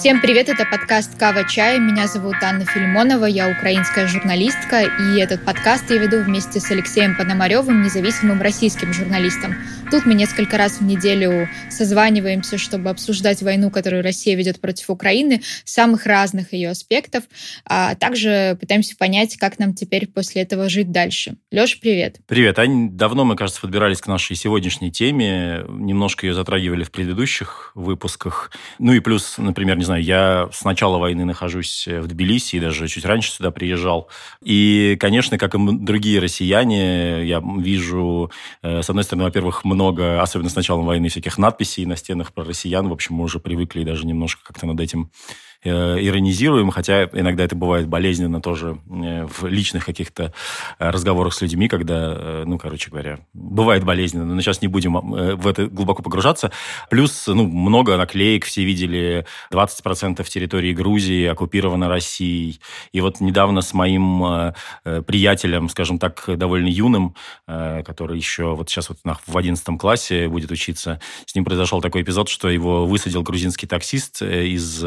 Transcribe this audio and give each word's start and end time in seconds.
Всем 0.00 0.22
привет, 0.22 0.48
это 0.48 0.64
подкаст 0.64 1.18
«Кава 1.18 1.46
Чай». 1.46 1.78
Меня 1.78 2.06
зовут 2.06 2.36
Анна 2.40 2.64
Филимонова, 2.64 3.26
я 3.26 3.50
украинская 3.50 4.06
журналистка, 4.06 4.84
и 4.84 5.20
этот 5.20 5.44
подкаст 5.44 5.90
я 5.90 5.98
веду 5.98 6.22
вместе 6.22 6.58
с 6.58 6.70
Алексеем 6.70 7.14
Пономаревым, 7.18 7.82
независимым 7.82 8.40
российским 8.40 8.94
журналистом. 8.94 9.56
Тут 9.90 10.06
мы 10.06 10.14
несколько 10.14 10.56
раз 10.56 10.80
в 10.80 10.84
неделю 10.84 11.50
созваниваемся, 11.68 12.56
чтобы 12.56 12.88
обсуждать 12.88 13.42
войну, 13.42 13.70
которую 13.70 14.02
Россия 14.02 14.36
ведет 14.36 14.58
против 14.58 14.88
Украины, 14.88 15.42
самых 15.64 16.06
разных 16.06 16.54
ее 16.54 16.70
аспектов, 16.70 17.24
а 17.66 17.94
также 17.94 18.56
пытаемся 18.58 18.96
понять, 18.96 19.36
как 19.36 19.58
нам 19.58 19.74
теперь 19.74 20.06
после 20.06 20.42
этого 20.42 20.70
жить 20.70 20.92
дальше. 20.92 21.36
Леша, 21.50 21.76
привет. 21.78 22.20
Привет, 22.26 22.58
Ань. 22.58 22.96
Давно 22.96 23.26
мы, 23.26 23.36
кажется, 23.36 23.60
подбирались 23.60 24.00
к 24.00 24.06
нашей 24.06 24.34
сегодняшней 24.34 24.90
теме, 24.90 25.64
немножко 25.68 26.26
ее 26.26 26.32
затрагивали 26.32 26.84
в 26.84 26.90
предыдущих 26.90 27.72
выпусках. 27.74 28.52
Ну 28.78 28.94
и 28.94 29.00
плюс, 29.00 29.36
например, 29.36 29.76
не 29.76 29.84
знаю, 29.90 30.02
я 30.04 30.48
с 30.52 30.64
начала 30.64 30.98
войны 30.98 31.24
нахожусь 31.24 31.86
в 31.86 32.06
Тбилиси 32.06 32.56
и 32.56 32.60
даже 32.60 32.86
чуть 32.88 33.04
раньше 33.04 33.32
сюда 33.32 33.50
приезжал. 33.50 34.08
И, 34.42 34.96
конечно, 35.00 35.36
как 35.36 35.54
и 35.54 35.58
другие 35.58 36.20
россияне, 36.20 37.26
я 37.26 37.42
вижу, 37.58 38.30
э, 38.62 38.82
с 38.82 38.88
одной 38.88 39.04
стороны, 39.04 39.24
во-первых, 39.24 39.64
много, 39.64 40.22
особенно 40.22 40.48
с 40.48 40.56
началом 40.56 40.86
войны, 40.86 41.08
всяких 41.08 41.38
надписей 41.38 41.84
на 41.86 41.96
стенах 41.96 42.32
про 42.32 42.44
россиян. 42.44 42.88
В 42.88 42.92
общем, 42.92 43.16
мы 43.16 43.24
уже 43.24 43.40
привыкли 43.40 43.80
и 43.80 43.84
даже 43.84 44.06
немножко 44.06 44.42
как-то 44.44 44.66
над 44.66 44.80
этим 44.80 45.10
Э, 45.30 45.49
иронизируем, 45.62 46.70
хотя 46.70 47.04
иногда 47.04 47.44
это 47.44 47.54
бывает 47.54 47.86
болезненно 47.86 48.40
тоже 48.40 48.78
э, 48.88 49.26
в 49.26 49.46
личных 49.46 49.84
каких-то 49.84 50.32
э, 50.78 50.90
разговорах 50.90 51.34
с 51.34 51.42
людьми, 51.42 51.68
когда, 51.68 52.44
ну, 52.46 52.58
короче 52.58 52.90
говоря, 52.90 53.20
бывает 53.34 53.84
болезненно, 53.84 54.24
но 54.24 54.40
сейчас 54.40 54.62
не 54.62 54.68
будем 54.68 54.98
в 55.00 55.46
это 55.46 55.66
глубоко 55.66 56.02
погружаться. 56.02 56.50
Плюс, 56.88 57.26
ну, 57.26 57.46
много 57.46 57.96
наклеек, 57.96 58.44
все 58.44 58.64
видели 58.64 59.26
20% 59.52 60.24
территории 60.24 60.72
Грузии 60.72 61.26
оккупировано 61.26 61.88
Россией. 61.88 62.60
И 62.92 63.00
вот 63.00 63.20
недавно 63.20 63.60
с 63.60 63.74
моим 63.74 64.54
приятелем, 64.84 65.68
скажем 65.68 65.98
так, 65.98 66.24
довольно 66.26 66.68
юным, 66.68 67.14
который 67.46 68.16
еще 68.16 68.54
вот 68.54 68.70
сейчас 68.70 68.88
вот 68.88 68.98
в 69.26 69.36
11 69.36 69.78
классе 69.78 70.28
будет 70.28 70.50
учиться, 70.50 71.00
с 71.26 71.34
ним 71.34 71.44
произошел 71.44 71.80
такой 71.80 72.02
эпизод, 72.02 72.28
что 72.28 72.48
его 72.48 72.86
высадил 72.86 73.22
грузинский 73.22 73.66
таксист 73.66 74.22
из 74.22 74.82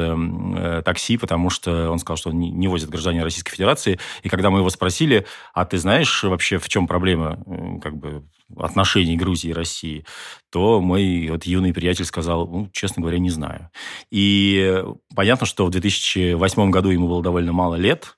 Э, 0.63 0.81
такси, 0.81 1.17
потому 1.17 1.49
что 1.49 1.89
он 1.89 1.99
сказал, 1.99 2.15
что 2.15 2.29
он 2.29 2.39
не 2.39 2.69
возит 2.69 2.89
гражданина 2.89 3.25
Российской 3.25 3.51
Федерации. 3.51 3.99
И 4.21 4.29
когда 4.29 4.49
мы 4.49 4.59
его 4.59 4.69
спросили, 4.69 5.25
а 5.53 5.65
ты 5.65 5.77
знаешь 5.77 6.23
вообще, 6.23 6.57
в 6.57 6.69
чем 6.69 6.87
проблема 6.87 7.37
э, 7.45 7.79
как 7.81 7.97
бы, 7.97 8.23
отношений 8.55 9.17
Грузии 9.17 9.49
и 9.49 9.53
России, 9.53 10.05
то 10.53 10.81
мой 10.81 11.29
вот 11.31 11.47
юный 11.47 11.73
приятель 11.73 12.05
сказал, 12.05 12.47
ну, 12.47 12.69
честно 12.71 13.01
говоря, 13.01 13.17
не 13.17 13.31
знаю. 13.31 13.71
И 14.11 14.83
понятно, 15.15 15.47
что 15.47 15.65
в 15.65 15.71
2008 15.71 16.69
году 16.69 16.89
ему 16.91 17.07
было 17.07 17.23
довольно 17.23 17.53
мало 17.53 17.73
лет, 17.73 18.15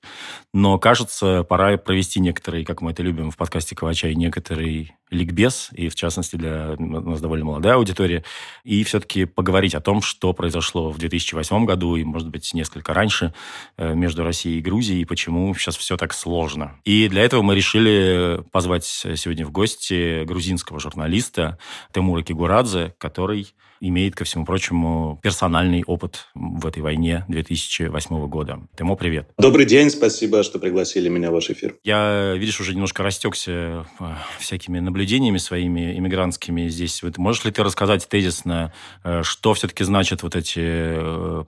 но, 0.53 0.77
кажется, 0.77 1.43
пора 1.43 1.77
провести 1.77 2.19
некоторые, 2.19 2.65
как 2.65 2.81
мы 2.81 2.91
это 2.91 3.03
любим 3.03 3.31
в 3.31 3.37
подкасте 3.37 3.73
Кавачай, 3.73 4.15
некоторый 4.15 4.95
ликбез, 5.11 5.69
и 5.71 5.89
в 5.89 5.95
частности 5.95 6.35
для 6.35 6.75
у 6.77 6.83
нас 6.83 7.21
довольно 7.21 7.45
молодая 7.45 7.75
аудитория, 7.75 8.23
и 8.63 8.83
все-таки 8.83 9.25
поговорить 9.25 9.75
о 9.75 9.81
том, 9.81 10.01
что 10.01 10.33
произошло 10.33 10.91
в 10.91 10.97
2008 10.97 11.65
году 11.65 11.95
и, 11.95 12.03
может 12.03 12.29
быть, 12.29 12.53
несколько 12.53 12.93
раньше 12.93 13.33
э, 13.77 13.93
между 13.93 14.23
Россией 14.23 14.59
и 14.59 14.61
Грузией, 14.61 15.01
и 15.01 15.05
почему 15.05 15.53
сейчас 15.55 15.77
все 15.77 15.95
так 15.97 16.13
сложно. 16.13 16.79
И 16.85 17.07
для 17.07 17.23
этого 17.23 17.41
мы 17.41 17.55
решили 17.55 18.41
позвать 18.51 18.85
сегодня 18.85 19.45
в 19.45 19.51
гости 19.51 20.23
грузинского 20.25 20.79
журналиста 20.79 21.59
Тимура 21.93 22.23
Кигурадзе, 22.25 22.93
который 22.97 23.47
имеет, 23.79 24.15
ко 24.15 24.23
всему 24.23 24.45
прочему, 24.45 25.19
персональный 25.21 25.83
опыт 25.85 26.27
в 26.33 26.65
этой 26.65 26.81
войне 26.81 27.25
2008 27.27 28.27
года. 28.27 28.59
Тимо, 28.77 28.95
привет. 28.95 29.29
Добрый 29.37 29.65
день, 29.65 29.89
спасибо, 29.89 30.43
что 30.43 30.59
пригласили 30.59 31.09
меня 31.09 31.29
в 31.29 31.33
ваш 31.33 31.49
эфир. 31.49 31.75
Я, 31.83 32.33
видишь, 32.33 32.59
уже 32.59 32.73
немножко 32.73 33.03
растекся 33.03 33.85
э, 33.99 34.13
всякими 34.39 34.79
наблюдениями 34.79 35.37
своими 35.37 35.97
иммигрантскими 35.97 36.67
здесь. 36.67 37.03
Вот 37.03 37.17
можешь 37.17 37.45
ли 37.45 37.51
ты 37.51 37.63
рассказать 37.63 38.07
тезисно, 38.07 38.73
э, 39.03 39.21
что 39.23 39.53
все-таки 39.53 39.83
значит 39.83 40.23
вот 40.23 40.35
эти 40.35 40.59
20% 40.59 41.45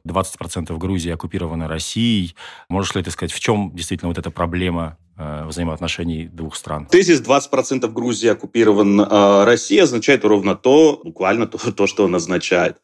э, 0.70 0.78
Грузии 0.78 1.12
оккупированы 1.12 1.68
Россией? 1.68 2.36
Можешь 2.70 2.96
ли 2.96 3.04
ты 3.04 3.12
сказать, 3.12 3.32
в 3.32 3.40
чем 3.40 3.72
действительно 3.74 4.10
вот 4.10 4.18
эта 4.18 4.30
проблема 4.32 4.98
взаимоотношений 5.18 6.30
двух 6.32 6.56
стран. 6.56 6.86
Тезис 6.86 7.22
20% 7.22 7.88
Грузии 7.92 8.30
оккупирован 8.30 9.02
э, 9.02 9.44
Россией 9.46 9.82
означает 9.82 10.24
ровно 10.26 10.56
то, 10.56 11.02
буквально 11.04 11.48
то, 11.48 11.72
то, 11.72 11.88
что 11.88 12.06
он 12.06 12.16
означает. 12.16 12.78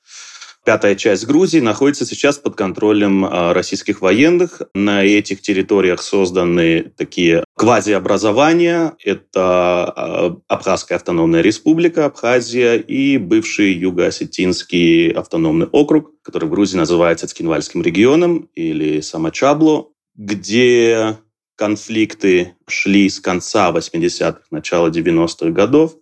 Пятая 0.65 0.95
часть 0.95 1.27
Грузии 1.27 1.59
находится 1.59 2.05
сейчас 2.05 2.37
под 2.37 2.55
контролем 2.55 3.25
а, 3.25 3.53
российских 3.53 3.99
военных. 3.99 4.61
На 4.73 5.03
этих 5.03 5.41
территориях 5.41 6.01
созданы 6.01 6.93
такие 6.95 7.43
квазиобразования. 7.55 8.93
Это 9.03 9.33
а, 9.35 10.37
Абхазская 10.47 10.97
автономная 10.97 11.41
республика, 11.41 12.05
Абхазия 12.05 12.75
и 12.75 13.17
бывший 13.17 13.73
Юго-Осетинский 13.73 15.11
автономный 15.11 15.67
округ, 15.67 16.11
который 16.21 16.45
в 16.45 16.51
Грузии 16.51 16.77
называется 16.77 17.27
Цкинвальским 17.27 17.81
регионом 17.81 18.49
или 18.55 19.01
Самачабло, 19.01 19.89
где 20.15 21.17
конфликты 21.55 22.55
шли 22.67 23.09
с 23.09 23.19
конца 23.19 23.71
80-х, 23.71 24.41
начала 24.51 24.89
90-х 24.89 25.49
годов 25.51 25.95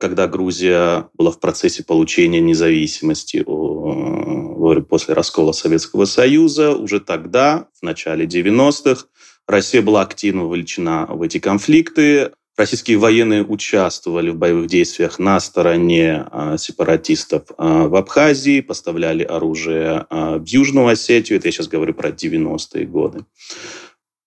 когда 0.00 0.26
Грузия 0.26 1.10
была 1.12 1.30
в 1.30 1.38
процессе 1.38 1.84
получения 1.84 2.40
независимости 2.40 3.44
после 4.88 5.14
раскола 5.14 5.52
Советского 5.52 6.06
Союза, 6.06 6.74
уже 6.74 7.00
тогда, 7.00 7.68
в 7.78 7.82
начале 7.84 8.24
90-х, 8.24 9.04
Россия 9.46 9.82
была 9.82 10.00
активно 10.00 10.44
вовлечена 10.44 11.06
в 11.06 11.22
эти 11.22 11.38
конфликты. 11.38 12.30
Российские 12.56 12.98
военные 12.98 13.44
участвовали 13.44 14.30
в 14.30 14.36
боевых 14.36 14.68
действиях 14.68 15.18
на 15.18 15.40
стороне 15.40 16.26
а, 16.30 16.56
сепаратистов 16.56 17.44
а, 17.56 17.88
в 17.88 17.94
Абхазии, 17.96 18.60
поставляли 18.60 19.22
оружие 19.22 20.06
в 20.10 20.44
Южную 20.46 20.88
Осетию. 20.88 21.38
Это 21.38 21.48
я 21.48 21.52
сейчас 21.52 21.68
говорю 21.68 21.94
про 21.94 22.10
90-е 22.10 22.86
годы. 22.86 23.24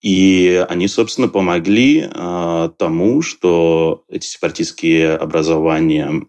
И 0.03 0.63
они, 0.67 0.89
собственно, 0.89 1.29
помогли 1.29 2.01
э, 2.01 2.69
тому, 2.77 3.21
что 3.21 4.03
эти 4.09 4.25
сепаратистские 4.25 5.15
образования 5.15 6.25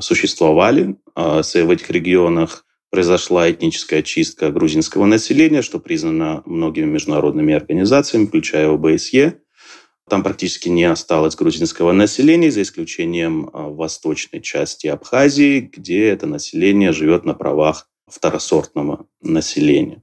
существовали. 0.00 0.96
Э, 1.16 1.40
в 1.42 1.70
этих 1.70 1.90
регионах 1.90 2.66
произошла 2.90 3.50
этническая 3.50 4.02
чистка 4.02 4.50
грузинского 4.50 5.06
населения, 5.06 5.62
что 5.62 5.78
признано 5.78 6.42
многими 6.44 6.84
международными 6.84 7.54
организациями, 7.54 8.26
включая 8.26 8.68
ОБСЕ. 8.68 9.40
Там 10.10 10.22
практически 10.22 10.68
не 10.68 10.84
осталось 10.84 11.34
грузинского 11.34 11.92
населения, 11.92 12.50
за 12.50 12.60
исключением 12.60 13.48
восточной 13.52 14.42
части 14.42 14.86
Абхазии, 14.86 15.60
где 15.60 16.08
это 16.08 16.26
население 16.26 16.92
живет 16.92 17.24
на 17.24 17.32
правах 17.32 17.88
второсортного 18.06 19.06
населения. 19.22 20.02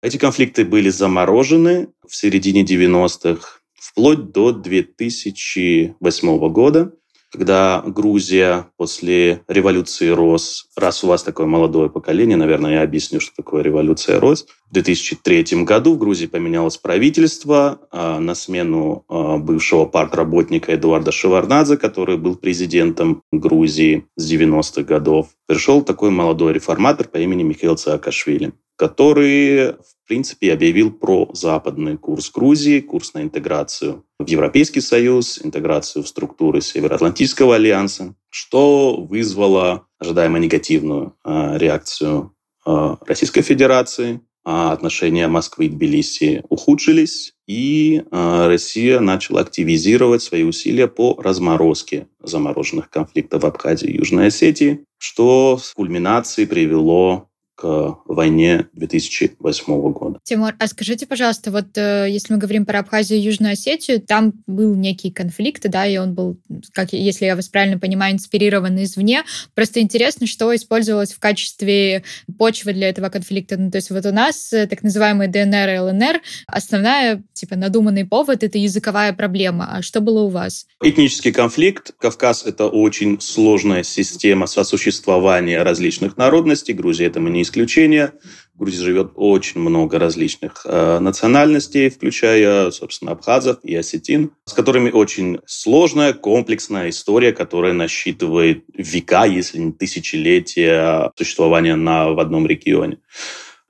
Эти 0.00 0.16
конфликты 0.16 0.64
были 0.64 0.90
заморожены 0.90 1.88
в 2.06 2.14
середине 2.14 2.62
90-х, 2.62 3.58
вплоть 3.74 4.30
до 4.30 4.52
2008 4.52 6.48
года, 6.52 6.92
когда 7.32 7.82
Грузия 7.84 8.70
после 8.76 9.42
революции 9.48 10.08
РОС, 10.08 10.68
раз 10.76 11.02
у 11.02 11.08
вас 11.08 11.24
такое 11.24 11.46
молодое 11.46 11.90
поколение, 11.90 12.36
наверное, 12.36 12.74
я 12.74 12.82
объясню, 12.82 13.18
что 13.20 13.34
такое 13.36 13.62
революция 13.62 14.20
РОС, 14.20 14.46
в 14.70 14.72
2003 14.72 15.64
году 15.64 15.94
в 15.94 15.98
Грузии 15.98 16.26
поменялось 16.26 16.76
правительство 16.78 17.80
а 17.90 18.20
на 18.20 18.36
смену 18.36 19.04
а, 19.08 19.36
бывшего 19.36 19.84
партработника 19.84 20.74
Эдуарда 20.74 21.10
Шеварнадзе, 21.10 21.76
который 21.76 22.18
был 22.18 22.36
президентом 22.36 23.22
Грузии 23.32 24.06
с 24.16 24.32
90-х 24.32 24.82
годов. 24.82 25.28
Пришел 25.46 25.82
такой 25.82 26.10
молодой 26.10 26.52
реформатор 26.52 27.08
по 27.08 27.16
имени 27.18 27.42
Михаил 27.42 27.76
Саакашвили 27.76 28.52
который, 28.78 29.72
в 29.72 30.06
принципе, 30.06 30.52
объявил 30.52 30.92
про 30.92 31.28
западный 31.34 31.98
курс 31.98 32.30
Грузии, 32.30 32.80
курс 32.80 33.12
на 33.12 33.22
интеграцию 33.22 34.04
в 34.20 34.26
Европейский 34.28 34.80
Союз, 34.80 35.40
интеграцию 35.42 36.04
в 36.04 36.08
структуры 36.08 36.60
Североатлантического 36.60 37.56
альянса, 37.56 38.14
что 38.30 38.96
вызвало 38.96 39.86
ожидаемо 39.98 40.38
негативную 40.38 41.16
э, 41.24 41.58
реакцию 41.58 42.34
э, 42.64 42.96
Российской 43.06 43.42
Федерации. 43.42 44.20
А 44.44 44.72
отношения 44.72 45.28
Москвы 45.28 45.66
и 45.66 45.68
Тбилиси 45.68 46.42
ухудшились, 46.48 47.34
и 47.46 48.00
э, 48.10 48.46
Россия 48.46 48.98
начала 49.00 49.40
активизировать 49.40 50.22
свои 50.22 50.42
усилия 50.44 50.86
по 50.86 51.20
разморозке 51.20 52.06
замороженных 52.22 52.88
конфликтов 52.88 53.42
в 53.42 53.46
Абхазии 53.46 53.90
и 53.90 53.96
Южной 53.98 54.28
Осетии, 54.28 54.84
что 54.96 55.58
в 55.58 55.74
кульминации 55.74 56.46
привело 56.46 57.28
к 57.58 57.98
войне 58.04 58.68
2008 58.74 59.92
года. 59.92 60.20
Тимур, 60.22 60.54
а 60.60 60.68
скажите, 60.68 61.06
пожалуйста, 61.06 61.50
вот 61.50 61.76
э, 61.76 62.06
если 62.08 62.32
мы 62.32 62.38
говорим 62.38 62.64
про 62.64 62.78
Абхазию 62.78 63.18
и 63.18 63.22
Южную 63.22 63.54
Осетию, 63.54 64.00
там 64.00 64.32
был 64.46 64.76
некий 64.76 65.10
конфликт, 65.10 65.68
да, 65.68 65.84
и 65.84 65.96
он 65.96 66.14
был, 66.14 66.38
как 66.72 66.92
если 66.92 67.24
я 67.24 67.34
вас 67.34 67.48
правильно 67.48 67.76
понимаю, 67.76 68.14
инспирирован 68.14 68.80
извне. 68.84 69.24
Просто 69.56 69.80
интересно, 69.80 70.28
что 70.28 70.54
использовалось 70.54 71.12
в 71.12 71.18
качестве 71.18 72.04
почвы 72.38 72.74
для 72.74 72.90
этого 72.90 73.08
конфликта. 73.08 73.56
Ну, 73.56 73.72
то 73.72 73.78
есть 73.78 73.90
вот 73.90 74.06
у 74.06 74.12
нас 74.12 74.52
э, 74.52 74.68
так 74.68 74.84
называемый 74.84 75.26
ДНР 75.26 75.68
и 75.68 75.78
ЛНР, 75.78 76.20
основная, 76.46 77.24
типа, 77.32 77.56
надуманный 77.56 78.04
повод— 78.04 78.42
это 78.44 78.56
языковая 78.56 79.12
проблема. 79.12 79.68
А 79.72 79.82
что 79.82 80.00
было 80.00 80.22
у 80.22 80.28
вас? 80.28 80.66
Этнический 80.80 81.32
конфликт. 81.32 81.92
Кавказ— 81.98 82.44
это 82.46 82.68
очень 82.68 83.20
сложная 83.20 83.82
система 83.82 84.46
сосуществования 84.46 85.64
различных 85.64 86.16
народностей. 86.16 86.72
Грузия 86.72 87.06
этому 87.06 87.26
не 87.26 87.47
исключение. 87.48 88.12
В 88.54 88.60
Грузии 88.60 88.82
живет 88.82 89.12
очень 89.14 89.60
много 89.60 89.98
различных 89.98 90.62
э, 90.64 90.98
национальностей, 90.98 91.90
включая, 91.90 92.70
собственно, 92.72 93.12
абхазов 93.12 93.58
и 93.62 93.74
осетин, 93.74 94.32
с 94.46 94.52
которыми 94.52 94.90
очень 94.90 95.38
сложная, 95.46 96.12
комплексная 96.12 96.90
история, 96.90 97.32
которая 97.32 97.72
насчитывает 97.72 98.64
века, 98.74 99.26
если 99.26 99.58
не 99.58 99.72
тысячелетия 99.72 101.12
существования 101.16 101.76
на, 101.76 102.10
в 102.10 102.18
одном 102.18 102.46
регионе 102.46 102.98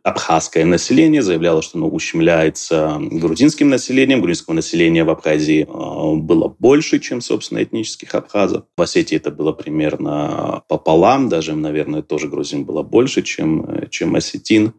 абхазское 0.08 0.64
население 0.64 1.22
заявляло, 1.22 1.62
что 1.62 1.78
оно 1.78 1.88
ущемляется 1.88 2.98
грузинским 3.00 3.68
населением. 3.68 4.20
Грузинского 4.20 4.54
населения 4.54 5.04
в 5.04 5.10
Абхазии 5.10 5.62
э, 5.62 6.16
было 6.16 6.54
больше, 6.58 6.98
чем, 6.98 7.20
собственно, 7.20 7.62
этнических 7.62 8.14
абхазов. 8.14 8.64
В 8.76 8.82
Осетии 8.82 9.16
это 9.16 9.30
было 9.30 9.52
примерно 9.52 10.62
пополам, 10.68 11.28
даже, 11.28 11.54
наверное, 11.54 12.02
тоже 12.02 12.28
грузин 12.28 12.64
было 12.64 12.82
больше, 12.82 13.22
чем, 13.22 13.64
э, 13.64 13.86
чем 13.90 14.14
осетин. 14.16 14.72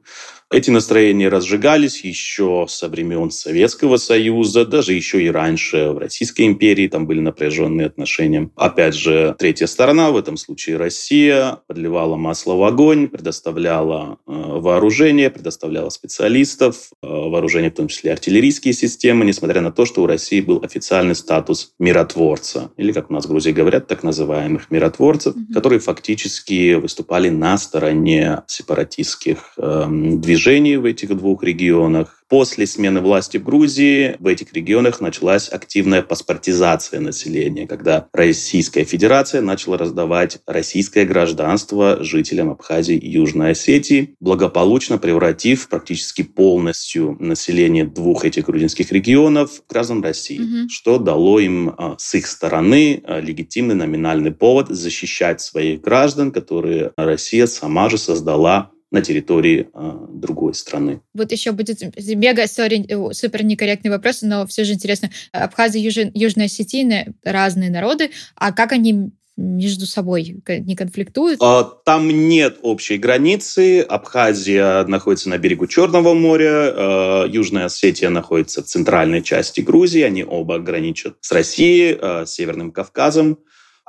Эти 0.52 0.72
настроения 0.72 1.30
разжигались 1.30 2.04
еще 2.04 2.66
со 2.68 2.88
времен 2.90 3.30
Советского 3.30 3.98
Союза, 3.98 4.66
даже 4.66 4.94
еще 4.94 5.22
и 5.22 5.30
раньше 5.30 5.92
в 5.92 6.00
Российской 6.00 6.48
империи 6.48 6.88
там 6.88 7.06
были 7.06 7.20
напряженные 7.20 7.86
отношения. 7.86 8.50
Опять 8.56 8.96
же, 8.96 9.36
третья 9.38 9.68
сторона, 9.68 10.10
в 10.10 10.18
этом 10.18 10.38
случае 10.38 10.78
Россия, 10.78 11.60
подливала 11.68 12.16
масло 12.16 12.56
в 12.56 12.64
огонь, 12.64 13.10
предоставляла 13.10 14.18
э, 14.26 14.32
вооружение, 14.32 15.30
предоставляла 15.30 15.90
специалистов, 15.90 16.90
э, 17.04 17.08
вооружение 17.08 17.70
в 17.70 17.76
том 17.76 17.88
числе 17.88 18.12
артиллерийские 18.12 18.74
системы, 18.74 19.26
несмотря 19.26 19.62
на 19.62 19.72
то, 19.72 19.86
что 19.86 20.02
у 20.02 20.08
России 20.08 20.42
был 20.42 20.62
официальный 20.64 21.14
статус 21.14 21.74
миротворца, 21.78 22.72
или, 22.76 22.92
как 22.92 23.12
у 23.12 23.14
нас 23.14 23.28
в 23.28 23.30
Грузии 23.30 23.52
говорят, 23.52 23.86
так 23.86 24.02
называемых 24.02 24.72
миротворцев, 24.72 25.36
mm-hmm. 25.36 25.54
которые 25.54 25.78
фактически 25.78 26.74
выступали 26.74 27.30
на 27.30 27.60
стороне 27.60 28.42
сепаратистских 28.48 29.54
э, 29.58 29.86
движений 29.90 30.39
движений 30.40 30.78
в 30.78 30.86
этих 30.86 31.10
двух 31.18 31.44
регионах. 31.44 32.24
После 32.30 32.66
смены 32.66 33.02
власти 33.02 33.38
в 33.38 33.44
Грузии 33.44 34.16
в 34.20 34.28
этих 34.28 34.54
регионах 34.54 35.02
началась 35.02 35.50
активная 35.52 36.02
паспортизация 36.02 37.02
населения, 37.02 37.68
когда 37.68 38.08
Российская 38.14 38.86
Федерация 38.86 39.42
начала 39.42 39.78
раздавать 39.78 40.40
российское 40.46 41.06
гражданство 41.06 42.02
жителям 42.04 42.52
Абхазии 42.52 42.96
и 42.96 43.10
Южной 43.10 43.52
Осетии, 43.52 44.16
благополучно 44.22 44.98
превратив 44.98 45.68
практически 45.68 46.22
полностью 46.22 47.18
население 47.20 47.84
двух 47.84 48.24
этих 48.24 48.46
грузинских 48.46 48.94
регионов 48.94 49.52
в 49.68 49.70
граждан 49.70 50.02
России, 50.02 50.40
угу. 50.40 50.70
что 50.70 51.00
дало 51.00 51.40
им 51.40 51.74
а, 51.78 51.96
с 51.98 52.16
их 52.16 52.28
стороны 52.28 53.02
а, 53.04 53.20
легитимный 53.20 53.76
номинальный 53.76 54.32
повод 54.32 54.70
защищать 54.70 55.42
своих 55.42 55.82
граждан, 55.82 56.32
которые 56.32 56.92
Россия 56.96 57.46
сама 57.46 57.90
же 57.90 57.98
создала 57.98 58.72
на 58.92 59.02
территории 59.02 59.70
э, 59.74 60.08
другой 60.10 60.54
страны. 60.54 61.02
Вот 61.14 61.32
еще 61.32 61.52
будет 61.52 61.82
мега 61.98 62.48
сори, 62.48 62.86
э, 62.88 63.14
супер 63.14 63.44
некорректный 63.44 63.92
вопрос, 63.92 64.22
но 64.22 64.48
все 64.48 64.64
же 64.64 64.74
интересно. 64.74 65.12
Абхазия, 65.32 65.82
Юж... 65.82 66.12
Южная 66.14 66.46
Осетия— 66.46 67.14
разные 67.24 67.70
народы, 67.70 68.10
а 68.36 68.52
как 68.52 68.72
они 68.72 69.12
между 69.38 69.86
собой 69.86 70.42
не 70.48 70.76
конфликтуют? 70.76 71.40
А, 71.42 71.64
там 71.64 72.10
нет 72.10 72.58
общей 72.62 72.98
границы. 72.98 73.82
Абхазия 73.82 74.84
находится 74.86 75.30
на 75.30 75.38
берегу 75.38 75.68
Черного 75.68 76.14
моря, 76.14 76.74
э, 76.76 77.26
Южная 77.30 77.66
Осетия 77.66 78.10
находится 78.10 78.64
в 78.64 78.66
центральной 78.66 79.22
части 79.22 79.62
Грузии. 79.62 80.02
Они 80.02 80.24
оба 80.24 80.60
граничат 80.60 81.18
с 81.22 81.32
Россией, 81.32 81.98
с 82.26 82.32
Северным 82.32 82.72
Кавказом 82.72 83.38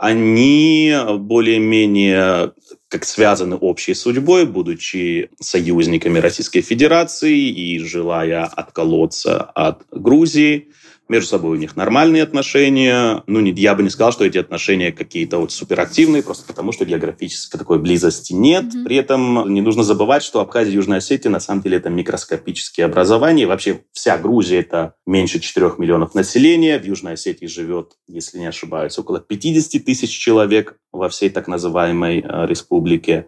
они 0.00 0.96
более-менее 1.18 2.52
как 2.88 3.04
связаны 3.04 3.56
общей 3.56 3.92
судьбой, 3.92 4.46
будучи 4.46 5.28
союзниками 5.38 6.18
Российской 6.18 6.62
Федерации 6.62 7.36
и 7.36 7.78
желая 7.78 8.44
отколоться 8.44 9.42
от 9.42 9.82
Грузии. 9.90 10.68
Между 11.10 11.30
собой 11.30 11.56
у 11.56 11.60
них 11.60 11.74
нормальные 11.74 12.22
отношения. 12.22 13.24
Ну, 13.26 13.40
не, 13.40 13.50
я 13.50 13.74
бы 13.74 13.82
не 13.82 13.90
сказал, 13.90 14.12
что 14.12 14.24
эти 14.24 14.38
отношения 14.38 14.92
какие-то 14.92 15.38
вот 15.38 15.50
суперактивные, 15.50 16.22
просто 16.22 16.46
потому 16.46 16.70
что 16.70 16.84
географической 16.84 17.58
такой 17.58 17.80
близости 17.80 18.32
нет. 18.32 18.66
Mm-hmm. 18.66 18.84
При 18.84 18.94
этом 18.94 19.52
не 19.52 19.60
нужно 19.60 19.82
забывать, 19.82 20.22
что 20.22 20.38
Абхазия 20.38 20.70
и 20.70 20.76
Южная 20.76 20.98
Осетия 20.98 21.28
на 21.28 21.40
самом 21.40 21.62
деле 21.62 21.78
это 21.78 21.90
микроскопические 21.90 22.86
образования. 22.86 23.48
Вообще 23.48 23.80
вся 23.90 24.18
Грузия 24.18 24.60
это 24.60 24.94
меньше 25.04 25.40
4 25.40 25.72
миллионов 25.78 26.14
населения. 26.14 26.78
В 26.78 26.84
Южной 26.84 27.14
Осетии 27.14 27.46
живет, 27.46 27.94
если 28.06 28.38
не 28.38 28.46
ошибаюсь, 28.46 28.96
около 28.96 29.18
50 29.18 29.84
тысяч 29.84 30.16
человек 30.16 30.76
во 30.92 31.08
всей 31.08 31.28
так 31.30 31.48
называемой 31.48 32.20
э, 32.20 32.46
республике. 32.46 33.26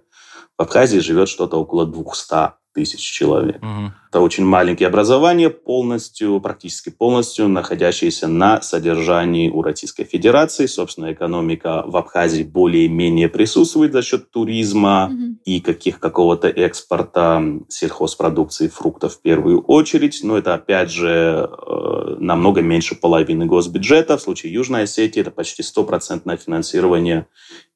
В 0.56 0.62
Абхазии 0.62 1.00
живет 1.00 1.28
что-то 1.28 1.56
около 1.56 1.84
200 1.84 2.61
тысяч 2.72 3.00
человек. 3.00 3.62
Угу. 3.62 3.92
Это 4.10 4.20
очень 4.20 4.44
маленькие 4.44 4.88
образования, 4.88 5.48
полностью, 5.48 6.38
практически 6.40 6.90
полностью 6.90 7.48
находящиеся 7.48 8.28
на 8.28 8.60
содержании 8.60 9.48
у 9.48 9.62
Российской 9.62 10.04
Федерации. 10.04 10.66
Собственно, 10.66 11.12
экономика 11.12 11.82
в 11.86 11.96
Абхазии 11.96 12.42
более-менее 12.42 13.28
присутствует 13.28 13.92
за 13.92 14.02
счет 14.02 14.30
туризма 14.30 15.06
угу. 15.06 15.38
и 15.44 15.60
каких 15.60 15.98
какого-то 15.98 16.48
экспорта 16.48 17.42
сельхозпродукции, 17.68 18.68
фруктов 18.68 19.14
в 19.14 19.22
первую 19.22 19.62
очередь. 19.62 20.20
Но 20.22 20.36
это, 20.36 20.54
опять 20.54 20.90
же, 20.90 21.48
э, 21.48 22.16
намного 22.18 22.60
меньше 22.60 22.94
половины 22.94 23.46
госбюджета. 23.46 24.18
В 24.18 24.22
случае 24.22 24.52
Южной 24.52 24.82
Осетии 24.82 25.20
это 25.20 25.30
почти 25.30 25.62
стопроцентное 25.62 26.36
финансирование 26.36 27.26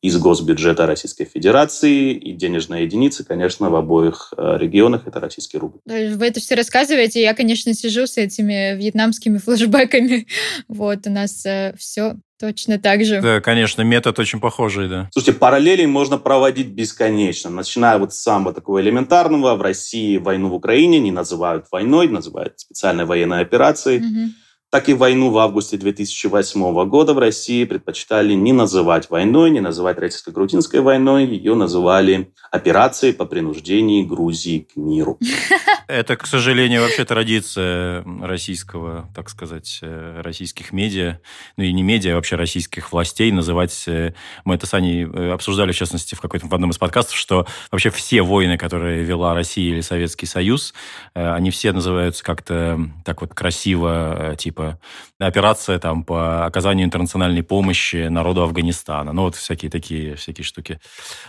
из 0.07 0.17
госбюджета 0.19 0.87
Российской 0.87 1.25
Федерации. 1.25 2.13
И 2.13 2.33
денежная 2.33 2.83
единица, 2.83 3.25
конечно, 3.25 3.71
в 3.71 3.75
обоих 3.75 4.33
э, 4.37 4.57
регионах 4.59 5.07
это 5.07 5.21
российский 5.21 5.59
рубль. 5.59 5.79
Вы 5.85 6.27
это 6.27 6.41
все 6.41 6.55
рассказываете. 6.55 7.23
Я, 7.23 7.35
конечно, 7.35 7.75
сижу 7.75 8.07
с 8.07 8.17
этими 8.17 8.77
вьетнамскими 8.77 9.39
флешбеками. 9.39 10.27
Вот, 10.69 11.07
у 11.07 11.11
нас 11.11 11.45
э, 11.47 11.75
все 11.79 12.17
Точно 12.39 12.79
так 12.79 13.03
же. 13.03 13.23
Да, 13.23 13.41
конечно, 13.41 13.81
метод 13.81 14.19
очень 14.19 14.41
похожий, 14.41 14.91
да. 14.91 15.09
Слушайте, 15.11 15.39
параллели 15.39 15.87
можно 15.87 16.19
проводить 16.19 16.67
бесконечно. 16.67 17.49
Начиная 17.49 17.97
вот 17.99 18.13
с 18.13 18.19
самого 18.19 18.53
такого 18.53 18.83
элементарного. 18.83 19.55
В 19.55 19.63
России 19.63 20.19
войну 20.19 20.51
в 20.51 20.55
Украине 20.55 20.99
не 21.01 21.13
называют 21.13 21.65
войной, 21.73 22.09
называют 22.09 22.61
специальной 22.61 23.07
военной 23.07 23.41
операцией. 23.41 24.01
Угу 24.01 24.33
так 24.71 24.89
и 24.89 24.95
войну 24.95 25.31
в 25.31 25.39
августе 25.39 25.77
2008 25.77 26.89
года 26.89 27.15
в 27.15 27.19
России 27.19 27.65
предпочитали 27.65 28.35
не 28.35 28.53
называть 28.53 29.09
войной, 29.11 29.51
не 29.51 29.61
называть 29.61 29.99
российско-грузинской 29.99 30.81
войной. 30.81 31.25
Ее 31.25 31.55
называли 31.55 32.33
операцией 32.51 33.13
по 33.13 33.27
принуждению 33.27 34.07
Грузии 34.07 34.69
к 34.73 34.77
миру. 34.77 35.19
Это, 35.89 36.17
к 36.17 36.27
сожалению, 36.27 36.83
вообще 36.83 37.05
традиция 37.05 38.05
российского, 38.21 39.09
так 39.15 39.31
сказать, 39.31 39.79
э, 39.83 40.21
российских 40.21 40.73
медиа, 40.73 41.21
ну 41.57 41.63
и 41.63 41.73
не 41.73 41.85
медиа, 41.85 42.13
а 42.13 42.17
вообще 42.17 42.35
российских 42.35 42.91
властей 42.91 43.31
называть... 43.31 43.85
Э, 43.87 44.13
мы 44.45 44.57
это 44.57 44.67
с 44.67 44.75
Аней 44.75 45.05
э, 45.05 45.31
обсуждали, 45.31 45.71
в 45.71 45.77
частности, 45.77 46.17
в, 46.17 46.21
какой-то, 46.21 46.49
в 46.49 46.55
одном 46.55 46.71
из 46.71 46.79
подкастов, 46.79 47.17
что 47.17 47.47
вообще 47.71 47.91
все 47.91 48.23
войны, 48.23 48.59
которые 48.59 49.05
вела 49.05 49.33
Россия 49.35 49.73
или 49.73 49.81
Советский 49.81 50.27
Союз, 50.27 50.75
они 51.15 51.51
все 51.51 51.73
называются 51.73 52.25
как-то 52.25 52.81
так 53.05 53.21
вот 53.21 53.33
красиво, 53.33 54.35
типа 54.37 54.56
типа 54.57 54.79
операция 55.19 55.79
там 55.79 56.05
по 56.05 56.45
оказанию 56.45 56.87
интернациональной 56.87 57.43
помощи 57.43 58.09
народу 58.09 58.43
Афганистана. 58.43 59.13
Ну, 59.13 59.23
вот 59.23 59.35
всякие 59.35 59.71
такие 59.71 60.17
всякие 60.17 60.45
штуки. 60.45 60.79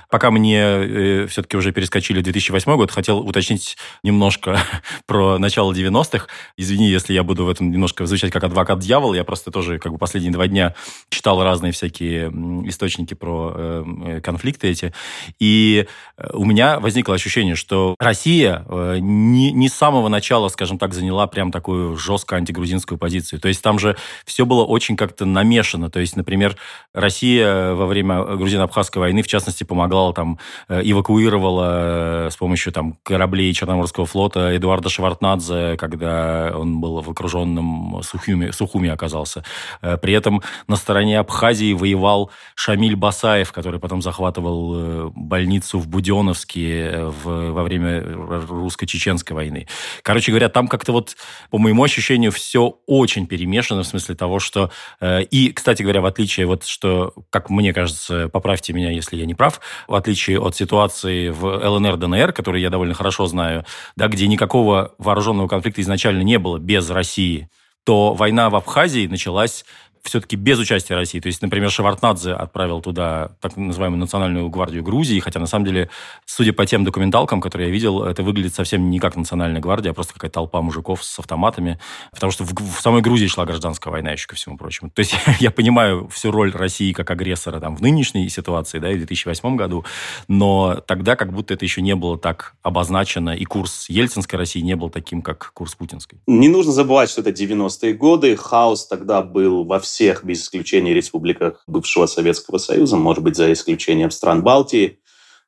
Пока 0.10 0.30
мне 0.32 0.60
э, 0.60 1.28
все-таки 1.28 1.56
уже 1.56 1.72
перескочили 1.72 2.20
в 2.20 2.24
2008 2.24 2.76
год, 2.76 2.92
хотел 2.92 3.20
уточнить 3.20 3.78
немножко 4.04 4.60
про 5.06 5.38
начало 5.38 5.72
90-х. 5.74 6.28
Извини, 6.58 6.90
если 6.90 7.14
я 7.14 7.24
буду 7.24 7.46
в 7.46 7.50
этом 7.50 7.72
немножко 7.72 8.06
звучать 8.06 8.32
как 8.32 8.44
адвокат 8.44 8.80
дьявола. 8.80 9.14
Я 9.14 9.24
просто 9.24 9.52
тоже 9.52 9.80
как 9.80 9.94
бы 9.94 9.98
последние 9.98 10.34
два 10.34 10.48
дня 10.48 10.76
читал 11.10 11.42
разные 11.42 11.72
всякие 11.72 12.30
источники 12.68 13.14
про 13.14 13.54
э, 13.56 13.84
э 14.06 14.22
конфликты 14.22 14.68
эти. 14.68 14.94
И 15.40 15.88
э, 16.18 16.28
у 16.34 16.44
меня 16.44 16.80
возникло 16.80 17.16
ощущение, 17.16 17.56
что 17.56 17.96
Россия 18.00 18.66
э, 18.68 18.98
не, 19.00 19.52
не 19.52 19.70
с 19.70 19.74
самого 19.74 20.10
начала, 20.10 20.50
скажем 20.50 20.78
так, 20.78 20.94
заняла 20.94 21.28
прям 21.28 21.52
такую 21.52 21.96
жестко 21.98 22.36
антигрузинскую 22.36 22.98
позицию. 22.98 23.40
То 23.40 23.48
есть 23.48 23.62
там 23.62 23.77
же 23.80 23.96
все 24.26 24.46
было 24.46 24.64
очень 24.64 24.96
как-то 24.96 25.26
намешано. 25.26 25.90
То 25.90 26.00
есть, 26.00 26.16
например, 26.16 26.56
Россия 26.94 27.74
во 27.74 27.86
время 27.86 28.24
грузино-абхазской 28.24 29.00
войны, 29.00 29.22
в 29.22 29.28
частности, 29.28 29.64
помогала 29.64 30.14
там, 30.14 30.40
э, 30.70 30.82
эвакуировала 30.84 32.30
с 32.32 32.36
помощью 32.38 32.72
там 32.72 32.98
кораблей 33.04 33.54
Черноморского 33.54 34.06
флота 34.06 34.56
Эдуарда 34.56 34.90
Шевартнадзе, 34.90 35.76
когда 35.78 36.54
он 36.56 36.80
был 36.80 37.02
в 37.02 37.10
окруженном 37.10 38.02
Сухуми, 38.04 38.52
Сухуми 38.52 38.90
оказался. 38.90 39.44
При 39.82 40.14
этом 40.14 40.42
на 40.68 40.76
стороне 40.76 41.20
Абхазии 41.20 41.74
воевал 41.74 42.32
Шамиль 42.56 42.96
Басаев, 42.96 43.52
который 43.52 43.80
потом 43.80 44.02
захватывал 44.02 45.12
больницу 45.12 45.80
в 45.80 45.88
Буденовске 45.88 47.04
в, 47.24 47.52
во 47.52 47.64
время 47.64 48.04
русско-чеченской 48.04 49.36
войны. 49.36 49.68
Короче 50.04 50.32
говоря, 50.32 50.50
там 50.50 50.68
как-то 50.68 50.92
вот, 50.92 51.16
по 51.50 51.58
моему 51.58 51.84
ощущению, 51.84 52.32
все 52.32 52.80
очень 52.86 53.28
перемешано 53.28 53.67
в 53.76 53.84
смысле 53.84 54.16
того, 54.16 54.40
что... 54.40 54.72
Э, 55.00 55.22
и, 55.24 55.52
кстати 55.52 55.84
говоря, 55.84 56.02
в 56.02 56.06
отличие 56.06 56.46
вот, 56.46 56.66
что, 56.66 57.14
как 57.30 57.50
мне 57.50 57.74
кажется, 57.74 58.30
поправьте 58.30 58.74
меня, 58.74 58.92
если 58.92 59.18
я 59.18 59.26
не 59.26 59.36
прав, 59.36 59.60
в 59.88 59.96
отличие 59.96 60.40
от 60.40 60.56
ситуации 60.56 61.30
в 61.30 61.46
ЛНР, 61.46 61.98
ДНР, 61.98 62.34
которую 62.34 62.62
я 62.62 62.70
довольно 62.70 62.94
хорошо 62.94 63.28
знаю, 63.28 63.66
да, 63.96 64.08
где 64.08 64.28
никакого 64.28 64.94
вооруженного 64.98 65.48
конфликта 65.48 65.82
изначально 65.82 66.22
не 66.22 66.40
было 66.40 66.58
без 66.58 66.90
России, 66.90 67.50
то 67.88 68.14
война 68.14 68.50
в 68.50 68.56
Абхазии 68.58 69.08
началась 69.08 69.64
все-таки 70.08 70.36
без 70.36 70.60
участия 70.60 70.96
России. 70.96 71.20
То 71.20 71.28
есть, 71.28 71.42
например, 71.42 71.70
Шевартнадзе 71.70 72.34
отправил 72.34 72.82
туда 72.82 73.32
так 73.42 73.56
называемую 73.58 74.00
национальную 74.00 74.50
гвардию 74.50 74.84
Грузии, 74.84 75.20
хотя 75.20 75.40
на 75.40 75.48
самом 75.48 75.66
деле, 75.66 75.90
судя 76.26 76.54
по 76.54 76.66
тем 76.66 76.84
документалкам, 76.84 77.42
которые 77.42 77.68
я 77.68 77.74
видел, 77.74 78.04
это 78.04 78.24
выглядит 78.24 78.56
совсем 78.56 78.90
не 78.90 79.00
как 79.00 79.16
национальная 79.16 79.62
гвардия, 79.62 79.92
а 79.92 79.94
просто 79.94 80.14
какая-то 80.14 80.36
толпа 80.36 80.62
мужиков 80.62 81.04
с 81.04 81.20
автоматами, 81.20 81.80
потому 82.12 82.32
что 82.32 82.44
в, 82.44 82.54
в 82.54 82.82
самой 82.82 83.02
Грузии 83.02 83.28
шла 83.28 83.46
гражданская 83.46 83.92
война 83.92 84.12
еще 84.12 84.28
ко 84.28 84.36
всему 84.36 84.58
прочему. 84.58 84.90
То 84.90 85.00
есть 85.02 85.16
я 85.40 85.52
понимаю 85.52 86.08
всю 86.10 86.32
роль 86.32 86.52
России 86.52 86.94
как 86.94 87.12
агрессора 87.12 87.60
там 87.60 87.76
в 87.76 87.82
нынешней 87.82 88.30
ситуации, 88.30 88.80
да, 88.80 88.90
в 88.90 88.98
2008 88.98 89.56
году, 89.56 89.86
но 90.28 90.82
тогда 90.88 91.16
как 91.16 91.34
будто 91.34 91.54
это 91.54 91.66
еще 91.66 91.82
не 91.82 91.96
было 91.96 92.18
так 92.18 92.56
обозначено, 92.64 93.36
и 93.36 93.44
курс 93.46 93.90
ельцинской 93.90 94.40
России 94.40 94.62
не 94.62 94.76
был 94.76 94.90
таким, 94.90 95.22
как 95.22 95.52
курс 95.54 95.76
путинской. 95.76 96.20
Не 96.28 96.50
нужно 96.50 96.72
забывать, 96.72 97.10
что 97.10 97.22
это 97.22 97.32
90-е 97.32 97.94
годы, 97.94 98.36
хаос 98.36 98.88
тогда 98.88 99.22
был 99.22 99.64
во 99.64 99.80
всех 99.80 99.97
всех, 99.98 100.24
без 100.24 100.44
исключения, 100.44 100.94
республиках 100.94 101.64
бывшего 101.66 102.06
Советского 102.06 102.60
Союза, 102.60 102.98
может 102.98 103.24
быть, 103.24 103.36
за 103.36 103.52
исключением 103.52 104.12
стран 104.12 104.44
Балтии. 104.44 105.00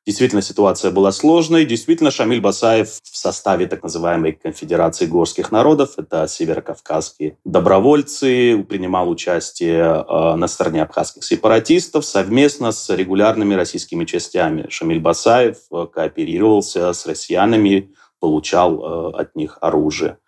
Действительно, 0.04 0.42
ситуация 0.42 0.90
была 0.90 1.12
сложной. 1.12 1.64
Действительно, 1.64 2.10
Шамиль 2.10 2.40
Басаев 2.40 2.88
в 2.88 3.16
составе 3.16 3.66
так 3.66 3.84
называемой 3.84 4.32
Конфедерации 4.32 5.06
горских 5.06 5.52
народов, 5.52 5.90
это 5.98 6.26
северокавказские 6.26 7.38
добровольцы, 7.44 8.66
принимал 8.68 9.08
участие 9.08 9.84
э, 9.84 10.34
на 10.34 10.48
стороне 10.48 10.82
абхазских 10.82 11.22
сепаратистов 11.22 12.04
совместно 12.04 12.72
с 12.72 12.90
регулярными 12.92 13.54
российскими 13.54 14.04
частями. 14.04 14.66
Шамиль 14.68 15.00
Басаев 15.00 15.58
э, 15.70 15.86
кооперировался 15.94 16.92
с 16.92 17.06
россиянами, 17.06 17.94
получал 18.18 19.12
э, 19.14 19.20
от 19.20 19.36
них 19.36 19.58
оружие. 19.60 20.18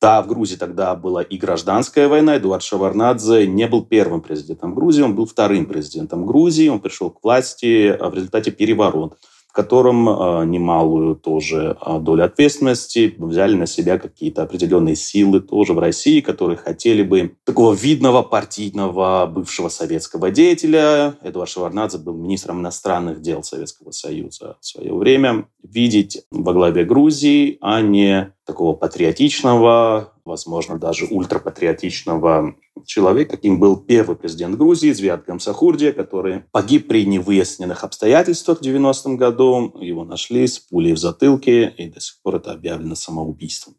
Да, 0.00 0.22
в 0.22 0.28
Грузии 0.28 0.56
тогда 0.56 0.94
была 0.94 1.22
и 1.22 1.36
гражданская 1.36 2.08
война. 2.08 2.38
Эдуард 2.38 2.62
Шаварнадзе 2.62 3.46
не 3.46 3.66
был 3.66 3.84
первым 3.84 4.22
президентом 4.22 4.74
Грузии, 4.74 5.02
он 5.02 5.14
был 5.14 5.26
вторым 5.26 5.66
президентом 5.66 6.24
Грузии. 6.24 6.68
Он 6.68 6.80
пришел 6.80 7.10
к 7.10 7.22
власти 7.22 7.88
а, 7.88 8.08
в 8.08 8.14
результате 8.14 8.50
переворота 8.50 9.16
в 9.50 9.52
котором 9.52 10.08
а, 10.08 10.44
немалую 10.44 11.16
тоже 11.16 11.76
а, 11.80 11.98
долю 11.98 12.24
ответственности. 12.24 13.16
Взяли 13.18 13.56
на 13.56 13.66
себя 13.66 13.98
какие-то 13.98 14.44
определенные 14.44 14.94
силы 14.94 15.40
тоже 15.40 15.72
в 15.72 15.80
России, 15.80 16.20
которые 16.20 16.56
хотели 16.56 17.02
бы 17.02 17.34
такого 17.44 17.74
видного 17.74 18.22
партийного 18.22 19.26
бывшего 19.26 19.68
советского 19.68 20.30
деятеля, 20.30 21.16
Эдуард 21.24 21.50
Шеварнадзе 21.50 21.98
был 21.98 22.14
министром 22.14 22.60
иностранных 22.60 23.22
дел 23.22 23.42
Советского 23.42 23.90
Союза 23.90 24.56
в 24.60 24.66
свое 24.66 24.94
время, 24.94 25.48
видеть 25.64 26.22
во 26.30 26.52
главе 26.52 26.84
Грузии, 26.84 27.58
а 27.60 27.80
не 27.80 28.32
такого 28.46 28.74
патриотичного, 28.74 30.12
возможно, 30.30 30.78
даже 30.78 31.06
ультрапатриотичного 31.06 32.54
человека, 32.86 33.36
каким 33.36 33.60
был 33.60 33.76
первый 33.76 34.16
президент 34.16 34.56
Грузии 34.56 34.92
Звят 34.92 35.24
Гамсахурдия, 35.26 35.92
который 35.92 36.44
погиб 36.52 36.88
при 36.88 37.04
невыясненных 37.04 37.84
обстоятельствах 37.84 38.58
в 38.58 38.62
90-м 38.62 39.16
году. 39.16 39.74
Его 39.80 40.04
нашли 40.04 40.46
с 40.46 40.58
пулей 40.58 40.94
в 40.94 40.98
затылке, 40.98 41.68
и 41.76 41.90
до 41.90 42.00
сих 42.00 42.22
пор 42.22 42.36
это 42.36 42.52
объявлено 42.52 42.94
самоубийством, 42.94 43.74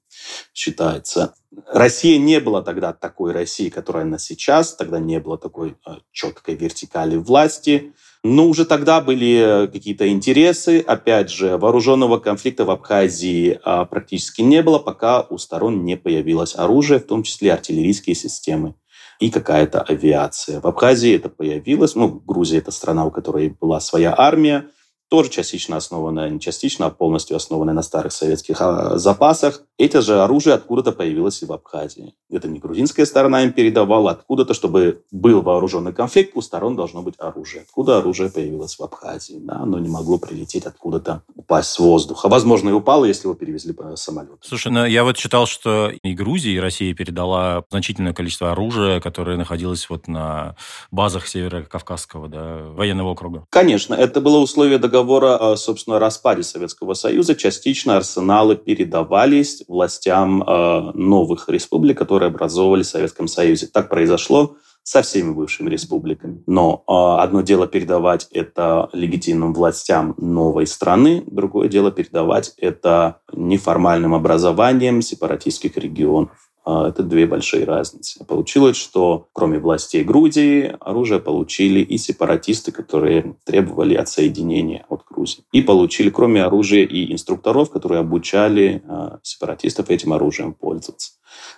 считается. 0.53 1.33
Россия 1.67 2.19
не 2.19 2.39
была 2.39 2.61
тогда 2.61 2.93
такой 2.93 3.31
Россией, 3.31 3.69
которая 3.69 4.03
она 4.03 4.19
сейчас. 4.19 4.75
Тогда 4.75 4.99
не 4.99 5.19
было 5.19 5.37
такой 5.37 5.77
э, 5.87 5.91
четкой 6.11 6.55
вертикали 6.55 7.15
власти. 7.17 7.93
Но 8.23 8.47
уже 8.47 8.65
тогда 8.65 9.01
были 9.01 9.67
какие-то 9.71 10.07
интересы. 10.07 10.79
Опять 10.79 11.31
же, 11.31 11.57
вооруженного 11.57 12.19
конфликта 12.19 12.65
в 12.65 12.69
Абхазии 12.69 13.59
а, 13.63 13.85
практически 13.85 14.41
не 14.41 14.61
было, 14.61 14.77
пока 14.77 15.21
у 15.21 15.39
сторон 15.39 15.83
не 15.83 15.97
появилось 15.97 16.55
оружие, 16.55 16.99
в 16.99 17.07
том 17.07 17.23
числе 17.23 17.51
артиллерийские 17.51 18.15
системы 18.15 18.75
и 19.19 19.31
какая-то 19.31 19.81
авиация. 19.81 20.61
В 20.61 20.67
Абхазии 20.67 21.15
это 21.15 21.29
появилось. 21.29 21.95
Ну, 21.95 22.09
Грузия– 22.09 22.57
это 22.59 22.71
страна, 22.71 23.05
у 23.05 23.11
которой 23.11 23.55
была 23.59 23.79
своя 23.79 24.13
армия 24.15 24.65
тоже 25.11 25.29
частично 25.29 25.75
основанная, 25.75 26.29
не 26.29 26.39
частично, 26.39 26.85
а 26.85 26.89
полностью 26.89 27.35
основанная 27.35 27.73
на 27.73 27.81
старых 27.81 28.13
советских 28.13 28.61
а, 28.61 28.97
запасах. 28.97 29.63
Это 29.77 30.01
же 30.01 30.21
оружие 30.21 30.53
откуда-то 30.53 30.93
появилось 30.93 31.41
и 31.43 31.45
в 31.45 31.51
Абхазии. 31.51 32.13
Это 32.31 32.47
не 32.47 32.59
грузинская 32.59 33.05
сторона 33.05 33.43
им 33.43 33.51
передавала, 33.51 34.11
откуда-то, 34.11 34.53
чтобы 34.53 35.03
был 35.11 35.41
вооруженный 35.41 35.91
конфликт, 35.91 36.31
у 36.35 36.41
сторон 36.41 36.77
должно 36.77 37.01
быть 37.01 37.15
оружие. 37.17 37.63
Откуда 37.63 37.97
оружие 37.97 38.31
появилось 38.31 38.79
в 38.79 38.83
Абхазии? 38.83 39.39
Да? 39.41 39.55
Оно 39.55 39.79
не 39.79 39.89
могло 39.89 40.17
прилететь 40.17 40.65
откуда-то, 40.65 41.23
упасть 41.35 41.71
с 41.71 41.79
воздуха. 41.79 42.29
Возможно, 42.29 42.69
и 42.69 42.71
упало, 42.71 43.03
если 43.03 43.27
его 43.27 43.33
перевезли 43.33 43.73
по 43.73 43.97
самолету. 43.97 44.37
Слушай, 44.39 44.71
ну 44.71 44.85
я 44.85 45.03
вот 45.03 45.17
читал, 45.17 45.45
что 45.45 45.91
и 46.03 46.13
Грузия, 46.13 46.53
и 46.53 46.59
Россия 46.59 46.95
передала 46.95 47.65
значительное 47.69 48.13
количество 48.13 48.53
оружия, 48.53 49.01
которое 49.01 49.35
находилось 49.35 49.89
вот 49.89 50.07
на 50.07 50.55
базах 50.89 51.27
Северо-Кавказского 51.27 52.29
да, 52.29 52.59
военного 52.69 53.09
округа. 53.09 53.45
Конечно, 53.49 53.93
это 53.93 54.21
было 54.21 54.37
условие 54.37 54.77
договора 54.77 55.00
договора, 55.01 55.55
собственно, 55.55 55.97
о 55.97 55.99
распаде 55.99 56.43
Советского 56.43 56.93
Союза 56.93 57.35
частично 57.35 57.97
арсеналы 57.97 58.55
передавались 58.55 59.63
властям 59.67 60.43
э, 60.43 60.91
новых 60.93 61.49
республик, 61.49 61.97
которые 61.97 62.27
образовывали 62.27 62.83
в 62.83 62.87
Советском 62.87 63.27
Союзе. 63.27 63.67
Так 63.67 63.89
произошло 63.89 64.55
со 64.83 65.01
всеми 65.01 65.31
бывшими 65.31 65.69
республиками. 65.69 66.43
Но 66.47 66.83
э, 66.87 67.23
одно 67.23 67.41
дело 67.41 67.67
передавать 67.67 68.27
это 68.31 68.89
легитимным 68.93 69.53
властям 69.53 70.15
новой 70.17 70.67
страны, 70.67 71.23
другое 71.27 71.67
дело 71.67 71.91
передавать 71.91 72.53
это 72.57 73.21
неформальным 73.33 74.13
образованием 74.13 75.01
сепаратистских 75.01 75.77
регионов. 75.77 76.50
А, 76.63 76.89
это 76.89 77.03
две 77.03 77.25
большие 77.25 77.65
разницы. 77.65 78.23
Получилось, 78.25 78.77
что 78.77 79.27
кроме 79.33 79.59
властей 79.59 80.03
Грузии 80.03 80.75
оружие 80.79 81.19
получили 81.19 81.79
и 81.79 81.97
сепаратисты, 81.97 82.71
которые 82.71 83.35
требовали 83.45 83.95
отсоединения 83.95 84.85
от 84.89 85.03
Грузии. 85.09 85.43
И 85.51 85.61
получили, 85.61 86.09
кроме 86.09 86.43
оружия, 86.43 86.85
и 86.85 87.11
инструкторов, 87.11 87.71
которые 87.71 87.99
обучали 87.99 88.83
а, 88.87 89.19
сепаратистов 89.23 89.89
этим 89.89 90.13
оружием 90.13 90.53
пользоваться. 90.53 91.13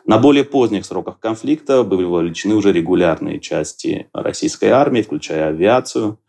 На 0.06 0.18
более 0.18 0.44
поздних 0.44 0.86
сроках 0.86 1.20
конфликта 1.20 1.84
были 1.84 2.04
вовлечены 2.04 2.56
уже 2.56 2.72
регулярные 2.72 3.40
части 3.40 4.10
российской 4.14 4.70
армии, 4.70 5.02
включая 5.02 5.48
авиацию, 5.48 6.20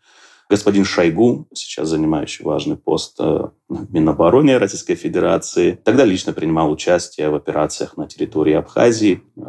господин 0.49 0.85
Шойгу, 0.85 1.47
сейчас 1.53 1.89
занимающий 1.89 2.45
важный 2.45 2.77
пост 2.77 3.17
э, 3.19 3.47
в 3.67 3.93
Минобороне 3.93 4.57
Российской 4.57 4.95
Федерации, 4.95 5.79
тогда 5.83 6.05
лично 6.05 6.33
принимал 6.33 6.71
участие 6.71 7.29
в 7.29 7.35
операциях 7.35 7.97
на 7.97 8.07
территории 8.07 8.53
Абхазии, 8.53 9.23
э, 9.35 9.41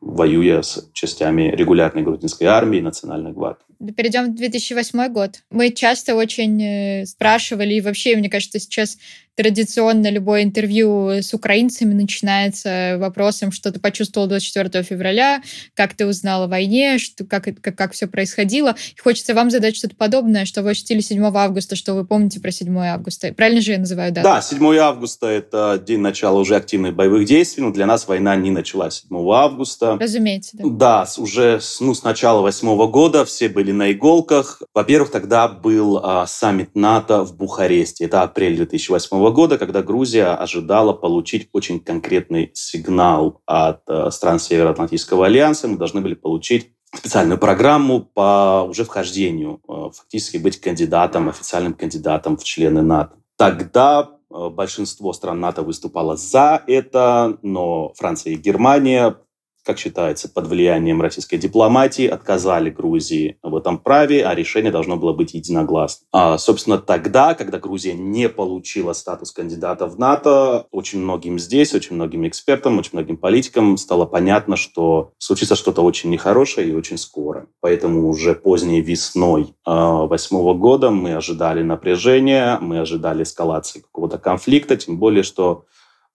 воюя 0.00 0.62
с 0.62 0.90
частями 0.92 1.54
регулярной 1.54 2.02
грузинской 2.02 2.46
армии 2.46 2.78
и 2.78 2.82
национальной 2.82 3.32
гвардии. 3.32 3.69
Перейдем 3.96 4.32
в 4.32 4.34
2008 4.34 5.08
год. 5.08 5.40
Мы 5.50 5.70
часто 5.70 6.14
очень 6.14 6.62
э, 6.62 7.06
спрашивали, 7.06 7.74
и 7.74 7.80
вообще, 7.80 8.14
мне 8.16 8.28
кажется, 8.28 8.58
сейчас 8.58 8.98
традиционно 9.40 10.10
любое 10.10 10.42
интервью 10.42 11.08
с 11.08 11.32
украинцами 11.32 11.94
начинается 11.94 12.96
вопросом, 12.98 13.52
что 13.52 13.72
ты 13.72 13.80
почувствовал 13.80 14.26
24 14.26 14.82
февраля, 14.82 15.42
как 15.74 15.94
ты 15.94 16.06
узнал 16.06 16.42
о 16.42 16.46
войне, 16.46 16.98
что, 16.98 17.24
как, 17.24 17.48
как, 17.62 17.74
как 17.74 17.92
все 17.92 18.06
происходило. 18.06 18.76
И 18.94 19.00
хочется 19.00 19.32
вам 19.34 19.50
задать 19.50 19.76
что-то 19.76 19.96
подобное, 19.96 20.44
что 20.44 20.62
вы 20.62 20.70
ощутили 20.70 21.00
7 21.00 21.24
августа, 21.24 21.74
что 21.74 21.94
вы 21.94 22.04
помните 22.04 22.38
про 22.38 22.50
7 22.50 22.76
августа. 22.80 23.32
Правильно 23.32 23.62
же 23.62 23.72
я 23.72 23.78
называю 23.78 24.12
дату? 24.12 24.24
Да, 24.24 24.42
7 24.42 24.76
августа– 24.76 25.26
это 25.28 25.82
день 25.84 26.00
начала 26.00 26.38
уже 26.38 26.56
активных 26.56 26.94
боевых 26.94 27.24
действий, 27.24 27.62
но 27.62 27.70
для 27.70 27.86
нас 27.86 28.06
война 28.06 28.36
не 28.36 28.50
началась 28.50 29.06
7 29.08 29.30
августа. 29.32 29.96
Разумеется, 29.98 30.58
да. 30.58 30.64
Да, 30.68 31.06
уже 31.16 31.60
ну, 31.80 31.94
с 31.94 32.02
начала 32.02 32.42
8 32.42 32.90
года 32.90 33.24
все 33.24 33.48
были 33.48 33.69
на 33.72 33.92
иголках. 33.92 34.62
Во-первых, 34.74 35.10
тогда 35.10 35.48
был 35.48 36.00
а, 36.02 36.26
саммит 36.26 36.74
НАТО 36.74 37.24
в 37.24 37.36
Бухаресте. 37.36 38.04
Это 38.04 38.22
апрель 38.22 38.56
2008 38.56 39.00
1998 39.00 39.32
года, 39.32 39.58
когда 39.58 39.82
Грузия 39.82 40.34
ожидала 40.34 40.92
получить 40.92 41.48
очень 41.52 41.80
конкретный 41.80 42.50
сигнал 42.54 43.40
от 43.46 43.82
э, 43.88 44.10
стран 44.10 44.38
Североатлантического 44.38 45.26
альянса. 45.26 45.68
Мы 45.68 45.76
должны 45.76 46.00
были 46.00 46.14
получить 46.14 46.72
специальную 46.94 47.38
программу 47.38 48.00
по 48.00 48.66
уже 48.68 48.84
вхождению, 48.84 49.60
э, 49.68 49.90
фактически 49.94 50.38
быть 50.38 50.60
кандидатом, 50.60 51.28
официальным 51.28 51.74
кандидатом 51.74 52.36
в 52.36 52.44
члены 52.44 52.82
НАТО. 52.82 53.16
Тогда 53.36 54.10
э, 54.30 54.48
большинство 54.50 55.12
стран 55.12 55.40
НАТО 55.40 55.62
выступало 55.62 56.16
за 56.16 56.62
это, 56.66 57.38
но 57.42 57.92
Франция 57.94 58.34
и 58.34 58.36
Германия 58.36 59.16
как 59.64 59.78
считается, 59.78 60.28
под 60.28 60.46
влиянием 60.46 61.00
российской 61.00 61.36
дипломатии 61.36 62.06
отказали 62.06 62.70
Грузии 62.70 63.38
в 63.42 63.56
этом 63.56 63.78
праве, 63.78 64.24
а 64.24 64.34
решение 64.34 64.72
должно 64.72 64.96
было 64.96 65.12
быть 65.12 65.34
единогласным. 65.34 66.06
А, 66.12 66.38
собственно, 66.38 66.78
тогда, 66.78 67.34
когда 67.34 67.58
Грузия 67.58 67.94
не 67.94 68.28
получила 68.28 68.92
статус 68.92 69.32
кандидата 69.32 69.86
в 69.86 69.98
НАТО, 69.98 70.66
очень 70.70 71.00
многим 71.00 71.38
здесь, 71.38 71.74
очень 71.74 71.96
многим 71.96 72.26
экспертам, 72.26 72.78
очень 72.78 72.90
многим 72.94 73.16
политикам 73.16 73.76
стало 73.76 74.06
понятно, 74.06 74.56
что 74.56 75.12
случится 75.18 75.56
что-то 75.56 75.82
очень 75.82 76.10
нехорошее 76.10 76.70
и 76.70 76.74
очень 76.74 76.98
скоро. 76.98 77.46
Поэтому 77.60 78.08
уже 78.08 78.34
поздней 78.34 78.80
весной 78.80 79.54
а, 79.64 80.06
восьмого 80.06 80.54
года 80.54 80.90
мы 80.90 81.14
ожидали 81.14 81.62
напряжения, 81.62 82.58
мы 82.60 82.80
ожидали 82.80 83.22
эскалации 83.22 83.80
какого-то 83.80 84.18
конфликта, 84.18 84.76
тем 84.76 84.98
более, 84.98 85.22
что 85.22 85.64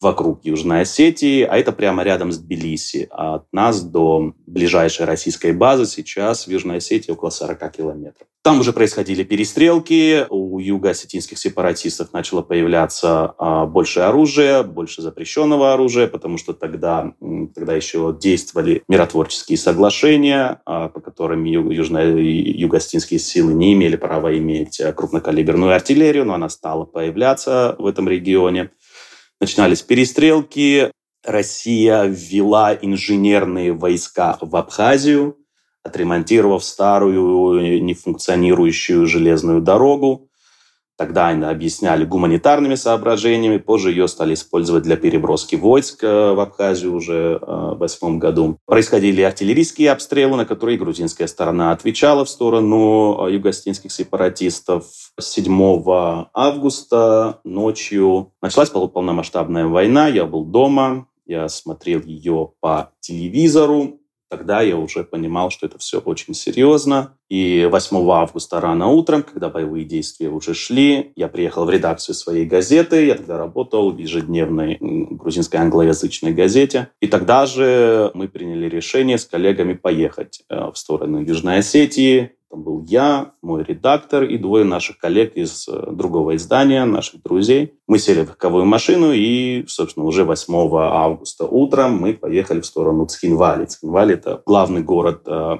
вокруг 0.01 0.43
Южной 0.43 0.81
Осетии, 0.81 1.41
а 1.43 1.57
это 1.57 1.71
прямо 1.71 2.03
рядом 2.03 2.31
с 2.31 2.37
Тбилиси. 2.37 3.07
А 3.11 3.35
от 3.35 3.53
нас 3.53 3.81
до 3.81 4.33
ближайшей 4.45 5.05
российской 5.05 5.51
базы 5.51 5.85
сейчас 5.85 6.47
в 6.47 6.51
Южной 6.51 6.77
Осетии 6.77 7.11
около 7.11 7.29
40 7.29 7.71
километров. 7.71 8.27
Там 8.45 8.59
уже 8.59 8.73
происходили 8.73 9.23
перестрелки, 9.23 10.27
у 10.29 10.59
юго-осетинских 10.59 11.39
сепаратистов 11.39 12.13
начало 12.13 12.43
появляться 12.43 13.33
а, 13.39 13.65
больше 13.65 14.01
оружия, 14.01 14.61
больше 14.61 15.01
запрещенного 15.01 15.73
оружия, 15.73 16.05
потому 16.05 16.37
что 16.37 16.53
тогда, 16.53 17.13
тогда 17.55 17.73
еще 17.73 18.15
действовали 18.21 18.83
миротворческие 18.87 19.57
соглашения, 19.57 20.61
а, 20.67 20.89
по 20.89 20.99
которым 20.99 21.43
юго-осетинские 21.45 23.17
силы 23.17 23.55
не 23.55 23.73
имели 23.73 23.95
права 23.95 24.37
иметь 24.37 24.79
крупнокалиберную 24.95 25.73
артиллерию, 25.73 26.25
но 26.25 26.35
она 26.35 26.49
стала 26.49 26.85
появляться 26.85 27.75
в 27.79 27.87
этом 27.87 28.07
регионе 28.07 28.69
начинались 29.39 29.81
перестрелки. 29.81 30.91
Россия 31.23 32.03
ввела 32.03 32.73
инженерные 32.73 33.73
войска 33.73 34.37
в 34.41 34.55
Абхазию, 34.55 35.37
отремонтировав 35.83 36.63
старую 36.63 37.81
нефункционирующую 37.83 39.07
железную 39.07 39.61
дорогу. 39.61 40.29
Тогда 40.97 41.27
они 41.27 41.43
объясняли 41.43 42.05
гуманитарными 42.05 42.75
соображениями, 42.75 43.57
позже 43.57 43.91
ее 43.91 44.07
стали 44.07 44.33
использовать 44.33 44.83
для 44.83 44.95
переброски 44.95 45.55
войск 45.55 46.03
э, 46.03 46.33
в 46.33 46.39
Абхазию 46.39 46.95
уже 46.95 47.37
э, 47.41 47.45
в 47.45 47.77
восьмом 47.77 48.17
году. 48.17 48.57
Происходили 48.65 49.21
артиллерийские 49.21 49.91
обстрелы, 49.91 50.37
на 50.37 50.45
которые 50.45 50.77
грузинская 50.77 51.27
сторона 51.27 51.71
отвечала 51.71 52.23
в 52.23 52.29
сторону 52.29 53.27
э, 53.27 53.33
югостинских 53.33 53.91
сепаратистов. 53.91 54.85
7 55.19 55.85
августа 56.33 57.39
ночью 57.43 58.31
началась 58.41 58.69
полномасштабная 58.69 59.65
война, 59.65 60.07
я 60.07 60.25
был 60.25 60.45
дома, 60.45 61.07
я 61.25 61.49
смотрел 61.49 62.01
ее 62.01 62.51
по 62.61 62.91
телевизору, 62.99 63.99
Тогда 64.35 64.61
я 64.61 64.75
уже 64.75 65.05
понимал, 65.05 65.49
что 65.49 65.65
это 65.65 65.77
все 65.77 65.99
очень 65.99 66.33
серьезно. 66.33 67.13
И 67.29 67.69
8 67.71 67.97
августа 68.11 68.59
рано 68.59 68.87
утром, 68.89 69.23
когда 69.23 69.47
боевые 69.47 69.85
действия 69.85 70.27
уже 70.27 70.53
шли, 70.53 71.13
я 71.15 71.29
приехал 71.29 71.63
в 71.63 71.69
редакцию 71.69 72.15
своей 72.15 72.45
газеты. 72.45 73.05
Я 73.05 73.15
тогда 73.15 73.37
работал 73.37 73.91
в 73.91 73.97
ежедневной 73.97 74.77
грузинской 74.81 75.61
англоязычной 75.61 76.33
газете. 76.33 76.89
И 76.99 77.07
тогда 77.07 77.45
же 77.45 78.11
мы 78.13 78.27
приняли 78.27 78.67
решение 78.67 79.17
с 79.17 79.23
коллегами 79.25 79.73
поехать 79.73 80.43
э, 80.49 80.69
в 80.69 80.77
сторону 80.77 81.23
Южной 81.23 81.59
Осетии, 81.59 82.31
там 82.55 82.63
был 82.63 82.85
я, 82.87 83.31
мой 83.41 83.63
редактор 83.63 84.23
и 84.23 84.37
двое 84.37 84.63
наших 84.63 84.97
коллег 84.97 85.35
из 85.35 85.67
э, 85.67 85.91
другого 85.91 86.35
издания, 86.37 86.85
наших 86.85 87.21
друзей. 87.21 87.73
Мы 87.85 87.99
сели 87.99 88.23
в 88.23 88.29
легковую 88.29 88.65
машину 88.65 89.11
и, 89.11 89.65
собственно, 89.67 90.05
уже 90.05 90.23
8 90.23 90.53
августа 90.73 91.45
утром 91.45 91.97
мы 91.97 92.13
поехали 92.13 92.61
в 92.61 92.65
сторону 92.65 93.05
Цхинвали. 93.07 93.65
Цхинвали– 93.65 94.13
это 94.15 94.41
главный 94.45 94.83
город 94.83 95.23
э, 95.25 95.57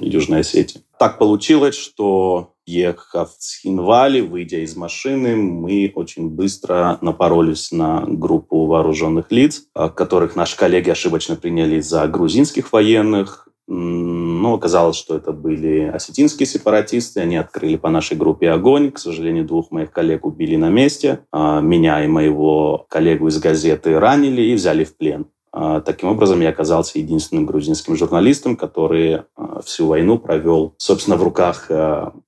Южной 0.00 0.40
Осетии. 0.40 0.80
Так 0.98 1.18
получилось, 1.18 1.76
что 1.76 2.54
ехав 2.66 3.30
в 3.32 3.38
Цхинвали, 3.38 4.20
выйдя 4.20 4.58
из 4.58 4.74
машины, 4.76 5.36
мы 5.36 5.92
очень 5.94 6.30
быстро 6.30 6.98
напоролись 7.02 7.70
на 7.70 8.04
группу 8.04 8.66
вооруженных 8.66 9.30
лиц, 9.30 9.62
э, 9.76 9.88
которых 9.90 10.34
наши 10.34 10.56
коллеги 10.56 10.90
ошибочно 10.90 11.36
приняли 11.36 11.80
за 11.80 12.08
грузинских 12.08 12.72
военных. 12.72 13.46
Но 13.68 14.54
оказалось, 14.54 14.96
что 14.96 15.16
это 15.16 15.32
были 15.32 15.90
осетинские 15.92 16.46
сепаратисты. 16.46 17.20
Они 17.20 17.36
открыли 17.36 17.76
по 17.76 17.88
нашей 17.88 18.16
группе 18.16 18.50
огонь. 18.50 18.92
К 18.92 18.98
сожалению, 18.98 19.44
двух 19.44 19.70
моих 19.70 19.90
коллег 19.90 20.24
убили 20.24 20.56
на 20.56 20.70
месте. 20.70 21.20
А 21.32 21.60
меня 21.60 22.04
и 22.04 22.06
моего 22.06 22.86
коллегу 22.88 23.28
из 23.28 23.38
газеты 23.38 23.98
ранили 23.98 24.42
и 24.42 24.54
взяли 24.54 24.84
в 24.84 24.96
плен. 24.96 25.26
А, 25.52 25.80
таким 25.80 26.10
образом, 26.10 26.42
я 26.42 26.50
оказался 26.50 26.98
единственным 26.98 27.46
грузинским 27.46 27.96
журналистом, 27.96 28.56
который 28.56 29.22
а, 29.34 29.62
всю 29.62 29.86
войну 29.86 30.18
провел, 30.18 30.74
собственно, 30.76 31.16
в 31.16 31.22
руках 31.22 31.70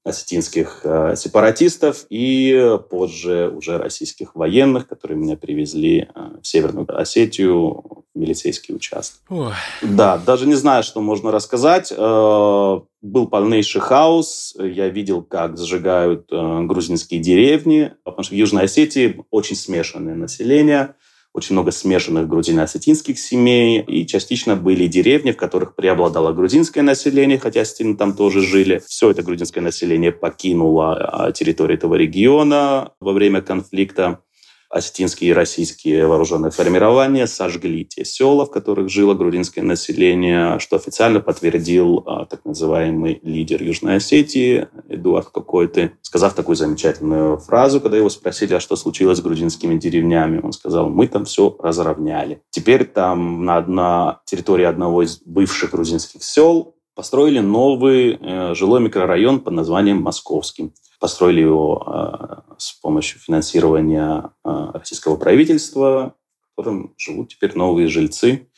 осетинских 0.03 0.81
сепаратистов 1.14 2.07
и 2.09 2.79
позже 2.90 3.53
уже 3.55 3.77
российских 3.79 4.35
военных, 4.35 4.88
которые 4.88 5.18
меня 5.18 5.37
привезли 5.37 6.09
в 6.42 6.46
Северную 6.46 6.87
Осетию 6.98 8.05
милицейский 8.18 8.74
участок. 8.74 9.20
Ой. 9.28 9.52
Да, 9.83 10.18
даже 10.18 10.46
не 10.46 10.54
знаю, 10.54 10.83
что 10.83 11.00
можно 11.00 11.31
рассказать. 11.31 11.92
Э, 11.96 12.81
был 13.02 13.28
полнейший 13.28 13.81
хаос. 13.81 14.57
Я 14.59 14.88
видел, 14.88 15.22
как 15.22 15.57
сжигают 15.59 16.26
э, 16.31 16.61
грузинские 16.64 17.20
деревни, 17.20 17.92
потому 18.04 18.24
что 18.24 18.35
в 18.35 18.38
Южной 18.38 18.64
Осетии 18.64 19.24
очень 19.31 19.57
смешанное 19.57 20.14
население, 20.14 20.94
очень 21.33 21.54
много 21.54 21.70
смешанных 21.70 22.26
грузино-осетинских 22.26 23.18
семей, 23.18 23.83
и 23.83 24.07
частично 24.07 24.57
были 24.57 24.87
деревни, 24.87 25.31
в 25.31 25.37
которых 25.37 25.76
преобладало 25.76 26.33
грузинское 26.33 26.83
население, 26.83 27.38
хотя 27.38 27.61
осетины 27.61 27.96
там 27.96 28.14
тоже 28.14 28.40
жили. 28.40 28.83
Все 28.87 29.11
это 29.11 29.22
грузинское 29.22 29.62
население 29.62 30.11
покинуло 30.11 30.96
а, 30.96 31.33
территорию 31.33 31.78
этого 31.78 31.94
региона 31.94 32.92
во 33.00 33.12
время 33.12 33.40
конфликта 33.42 34.20
осетинские 34.70 35.31
и 35.31 35.33
российские 35.33 36.07
вооруженные 36.07 36.50
формирования 36.50 37.26
сожгли 37.26 37.85
те 37.85 38.04
села, 38.04 38.44
в 38.44 38.50
которых 38.50 38.90
жило 38.90 39.14
грузинское 39.14 39.64
население, 39.64 40.59
что 40.59 40.76
официально 40.76 41.20
подтвердил 41.20 42.02
а, 42.07 42.26
так 42.26 42.44
называемый 42.44 43.20
лидер 43.22 43.62
Южной 43.62 43.96
Осетии 43.96 44.68
Эдуард 44.88 45.31
какой-то, 45.31 45.92
сказав 46.02 46.35
такую 46.35 46.57
замечательную 46.57 47.38
фразу, 47.38 47.81
когда 47.81 47.96
его 47.96 48.11
спросили, 48.11 48.54
а 48.54 48.61
что 48.61 48.76
случилось 48.76 49.18
с 49.18 49.22
грузинскими 49.22 49.78
деревнями, 49.78 50.40
он 50.42 50.52
сказал, 50.52 50.90
мы 50.90 51.09
там 51.09 51.24
все 51.24 51.57
разровняли. 51.59 52.42
Теперь 52.50 52.85
там 52.85 53.44
на, 53.44 53.61
на 53.62 54.20
территории 54.26 54.64
одного 54.64 55.02
из 55.02 55.20
бывших 55.24 55.70
грузинских 55.70 56.22
сел 56.22 56.74
построили 56.94 57.38
новый 57.38 58.18
э, 58.20 58.54
жилой 58.54 58.81
микрорайон 58.81 59.40
под 59.40 59.54
названием 59.54 60.02
Московский. 60.02 60.72
Построили 60.98 61.40
его 61.40 61.84
э, 61.87 62.54
с 62.58 62.72
помощью 62.72 63.20
финансирования 63.20 64.30
э, 64.44 64.70
российского 64.74 65.16
правительства, 65.16 66.14
в 66.40 66.56
котором 66.56 66.94
живут 66.96 67.28
теперь 67.28 67.54
новые 67.54 67.88
жильцы. 67.88 68.48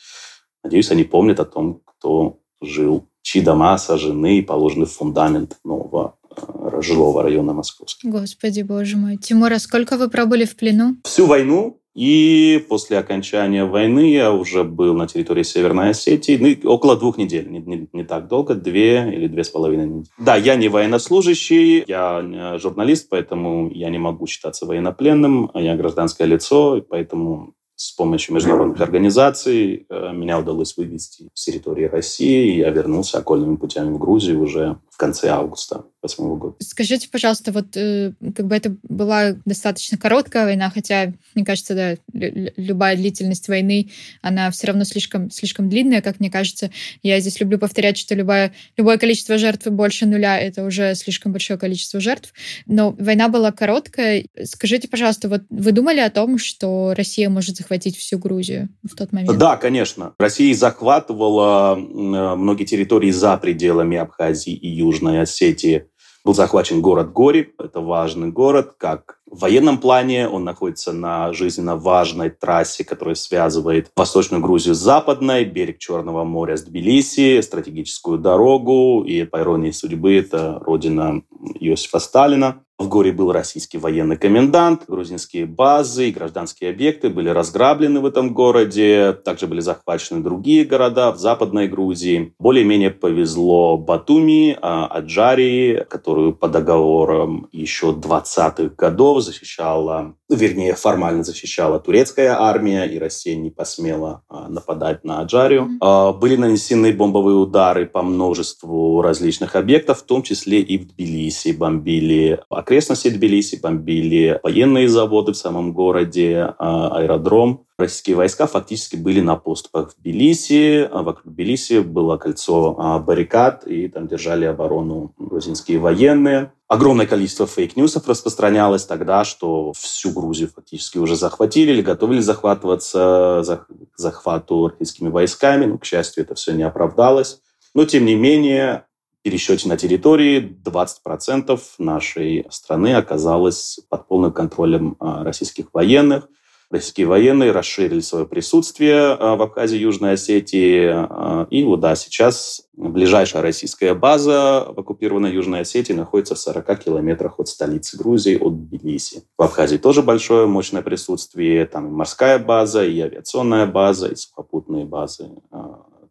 Надеюсь, 0.62 0.90
они 0.90 1.04
помнят 1.04 1.40
о 1.40 1.44
том, 1.44 1.82
кто 1.84 2.38
жил, 2.62 3.08
чьи 3.22 3.42
дома 3.42 3.76
сожжены 3.78 4.38
и 4.38 4.42
положены 4.42 4.86
в 4.86 4.92
фундамент 4.92 5.58
нового 5.64 6.16
э, 6.34 6.80
жилого 6.82 7.22
района 7.22 7.52
Московского. 7.52 8.10
Господи, 8.10 8.62
боже 8.62 8.96
мой. 8.96 9.16
Тимур, 9.16 9.52
а 9.52 9.58
сколько 9.58 9.96
вы 9.96 10.08
пробыли 10.08 10.44
в 10.44 10.56
плену? 10.56 10.96
Всю 11.04 11.26
войну 11.26 11.80
и 12.00 12.64
после 12.66 12.96
окончания 12.96 13.66
войны 13.66 14.10
я 14.10 14.32
уже 14.32 14.64
был 14.64 14.94
на 14.94 15.06
территории 15.06 15.42
Северной 15.42 15.90
Осетии 15.90 16.38
ну, 16.40 16.72
около 16.72 16.96
двух 16.96 17.18
недель, 17.18 17.50
не, 17.50 17.58
не, 17.58 17.88
не 17.92 18.04
так 18.04 18.26
долго, 18.26 18.54
две 18.54 19.12
или 19.14 19.26
две 19.26 19.44
с 19.44 19.50
половиной 19.50 19.86
недели. 19.86 20.06
Да, 20.16 20.34
я 20.34 20.56
не 20.56 20.68
военнослужащий, 20.68 21.84
я 21.86 22.58
журналист, 22.58 23.10
поэтому 23.10 23.70
я 23.70 23.90
не 23.90 23.98
могу 23.98 24.26
считаться 24.26 24.64
военнопленным, 24.64 25.50
я 25.52 25.76
гражданское 25.76 26.24
лицо, 26.26 26.82
поэтому 26.88 27.52
с 27.76 27.92
помощью 27.92 28.34
международных 28.34 28.80
организаций 28.80 29.86
э, 29.88 30.12
меня 30.14 30.38
удалось 30.38 30.76
вывести 30.78 31.28
с 31.34 31.44
территории 31.44 31.84
России, 31.84 32.56
я 32.56 32.70
вернулся 32.70 33.18
окольными 33.18 33.56
путями 33.56 33.92
в 33.92 33.98
Грузию 33.98 34.40
уже 34.40 34.78
конце 35.00 35.28
августа 35.28 35.84
восьмого 36.02 36.36
года. 36.36 36.56
Скажите, 36.60 37.08
пожалуйста, 37.10 37.52
вот 37.52 37.76
э, 37.76 38.12
как 38.36 38.46
бы 38.46 38.54
это 38.54 38.76
была 38.82 39.32
достаточно 39.44 39.98
короткая 39.98 40.44
война, 40.44 40.70
хотя, 40.70 41.12
мне 41.34 41.44
кажется, 41.44 41.74
да, 41.74 41.96
любая 42.12 42.96
длительность 42.96 43.48
войны, 43.48 43.90
она 44.22 44.50
все 44.50 44.68
равно 44.68 44.84
слишком, 44.84 45.30
слишком 45.30 45.68
длинная, 45.68 46.02
как 46.02 46.20
мне 46.20 46.30
кажется. 46.30 46.70
Я 47.02 47.18
здесь 47.20 47.40
люблю 47.40 47.58
повторять, 47.58 47.96
что 47.96 48.14
любое, 48.14 48.52
любое 48.76 48.98
количество 48.98 49.38
жертв 49.38 49.66
больше 49.68 50.06
нуля— 50.06 50.38
это 50.40 50.64
уже 50.64 50.94
слишком 50.94 51.32
большое 51.32 51.58
количество 51.58 51.98
жертв. 51.98 52.32
Но 52.66 52.94
война 52.98 53.28
была 53.28 53.52
короткая. 53.52 54.26
Скажите, 54.44 54.86
пожалуйста, 54.86 55.28
вот 55.28 55.42
вы 55.48 55.72
думали 55.72 56.00
о 56.00 56.10
том, 56.10 56.38
что 56.38 56.92
Россия 56.94 57.30
может 57.30 57.56
захватить 57.56 57.96
всю 57.96 58.18
Грузию 58.18 58.68
в 58.82 58.94
тот 58.94 59.12
момент? 59.12 59.38
Да, 59.38 59.56
конечно. 59.56 60.14
Россия 60.18 60.54
захватывала 60.54 61.74
многие 61.76 62.64
территории 62.64 63.10
за 63.10 63.36
пределами 63.38 63.96
Абхазии 63.96 64.52
и 64.52 64.68
Южной 64.68 64.89
Осетии. 64.98 65.86
Был 66.24 66.34
захвачен 66.34 66.82
город 66.82 67.12
Гори. 67.12 67.54
Это 67.58 67.80
важный 67.80 68.30
город, 68.30 68.74
как 68.76 69.20
в 69.30 69.42
военном 69.42 69.78
плане 69.78 70.28
он 70.28 70.42
находится 70.42 70.92
на 70.92 71.32
жизненно 71.32 71.76
важной 71.76 72.30
трассе, 72.30 72.84
которая 72.84 73.14
связывает 73.14 73.90
Восточную 73.96 74.42
Грузию 74.42 74.74
с 74.74 74.78
Западной, 74.78 75.44
берег 75.44 75.78
Черного 75.78 76.24
моря 76.24 76.56
с 76.56 76.62
Тбилиси, 76.62 77.40
стратегическую 77.40 78.18
дорогу. 78.18 79.04
И 79.04 79.24
по 79.24 79.38
иронии 79.40 79.70
судьбы 79.70 80.16
это 80.16 80.58
родина 80.58 81.22
Иосифа 81.60 82.00
Сталина. 82.00 82.64
В 82.80 82.88
горе 82.88 83.12
был 83.12 83.30
российский 83.30 83.76
военный 83.76 84.16
комендант, 84.16 84.84
грузинские 84.88 85.44
базы 85.44 86.08
и 86.08 86.12
гражданские 86.12 86.70
объекты 86.70 87.10
были 87.10 87.28
разграблены 87.28 88.00
в 88.00 88.06
этом 88.06 88.32
городе. 88.32 89.12
Также 89.22 89.46
были 89.46 89.60
захвачены 89.60 90.22
другие 90.22 90.64
города 90.64 91.12
в 91.12 91.18
Западной 91.18 91.68
Грузии. 91.68 92.32
Более-менее 92.38 92.90
повезло 92.90 93.76
Батуми, 93.76 94.56
а, 94.62 94.86
Аджарии, 94.86 95.84
которую 95.90 96.34
по 96.34 96.48
договорам 96.48 97.48
еще 97.52 97.92
20-х 97.92 98.74
годов 98.78 99.22
защищала, 99.24 100.14
вернее, 100.30 100.74
формально 100.74 101.22
защищала 101.22 101.80
турецкая 101.80 102.40
армия, 102.40 102.86
и 102.86 102.98
Россия 102.98 103.36
не 103.36 103.50
посмела 103.50 104.22
а, 104.30 104.48
нападать 104.48 105.04
на 105.04 105.20
Аджарию. 105.20 105.68
Mm-hmm. 105.82 106.18
Были 106.18 106.36
нанесены 106.36 106.94
бомбовые 106.94 107.36
удары 107.36 107.84
по 107.84 108.00
множеству 108.00 109.02
различных 109.02 109.54
объектов, 109.54 109.98
в 109.98 110.04
том 110.04 110.22
числе 110.22 110.62
и 110.62 110.78
в 110.78 110.88
Тбилиси. 110.88 111.52
Бомбили 111.52 112.40
окрестности 112.70 113.08
Тбилиси, 113.08 113.56
бомбили 113.56 114.38
военные 114.44 114.88
заводы 114.88 115.32
в 115.32 115.36
самом 115.36 115.72
городе, 115.72 116.54
а, 116.56 116.98
аэродром. 116.98 117.66
Российские 117.76 118.14
войска 118.14 118.46
фактически 118.46 118.94
были 118.94 119.20
на 119.20 119.34
поступах 119.34 119.90
в 119.90 120.00
Тбилиси. 120.00 120.88
А 120.92 121.02
вокруг 121.02 121.26
Тбилиси 121.32 121.80
было 121.80 122.16
кольцо 122.16 122.76
а, 122.78 123.00
баррикад, 123.00 123.66
и 123.66 123.88
там 123.88 124.06
держали 124.06 124.44
оборону 124.44 125.12
грузинские 125.18 125.80
военные. 125.80 126.52
Огромное 126.68 127.08
количество 127.08 127.48
фейк-ньюсов 127.48 128.06
распространялось 128.06 128.84
тогда, 128.84 129.24
что 129.24 129.72
всю 129.72 130.12
Грузию 130.12 130.50
фактически 130.54 130.98
уже 130.98 131.16
захватили 131.16 131.72
или 131.72 131.82
готовили 131.82 132.20
захватываться 132.20 133.42
к 133.44 133.98
захвату 133.98 134.68
российскими 134.68 135.08
войсками. 135.08 135.64
Но, 135.64 135.78
к 135.78 135.84
счастью, 135.84 136.22
это 136.22 136.36
все 136.36 136.52
не 136.52 136.62
оправдалось. 136.62 137.40
Но, 137.74 137.84
тем 137.84 138.04
не 138.04 138.14
менее, 138.14 138.84
пересчете 139.22 139.68
на 139.68 139.76
территории 139.76 140.56
20% 140.64 141.58
нашей 141.78 142.46
страны 142.50 142.94
оказалось 142.94 143.80
под 143.88 144.08
полным 144.08 144.32
контролем 144.32 144.96
а, 144.98 145.24
российских 145.24 145.66
военных. 145.72 146.28
Российские 146.70 147.08
военные 147.08 147.50
расширили 147.50 147.98
свое 147.98 148.26
присутствие 148.26 148.96
а, 148.96 149.34
в 149.34 149.42
Абхазии 149.42 149.76
Южной 149.76 150.12
Осетии. 150.12 150.86
А, 150.88 151.48
и 151.50 151.64
вот 151.64 151.80
да, 151.80 151.96
сейчас 151.96 152.62
ближайшая 152.74 153.42
российская 153.42 153.92
база 153.94 154.66
в 154.68 154.78
оккупированной 154.78 155.32
Южной 155.32 155.60
Осетии 155.60 155.92
находится 155.92 156.36
в 156.36 156.38
40 156.38 156.78
километрах 156.78 157.40
от 157.40 157.48
столицы 157.48 157.98
Грузии, 157.98 158.36
от 158.36 158.68
Тбилиси. 158.68 159.24
В 159.36 159.42
Абхазии 159.42 159.78
тоже 159.78 160.02
большое 160.02 160.46
мощное 160.46 160.82
присутствие. 160.82 161.66
Там 161.66 161.88
и 161.88 161.90
морская 161.90 162.38
база, 162.38 162.84
и 162.84 163.00
авиационная 163.00 163.66
база, 163.66 164.06
и 164.06 164.14
сухопутные 164.14 164.84
базы 164.84 165.28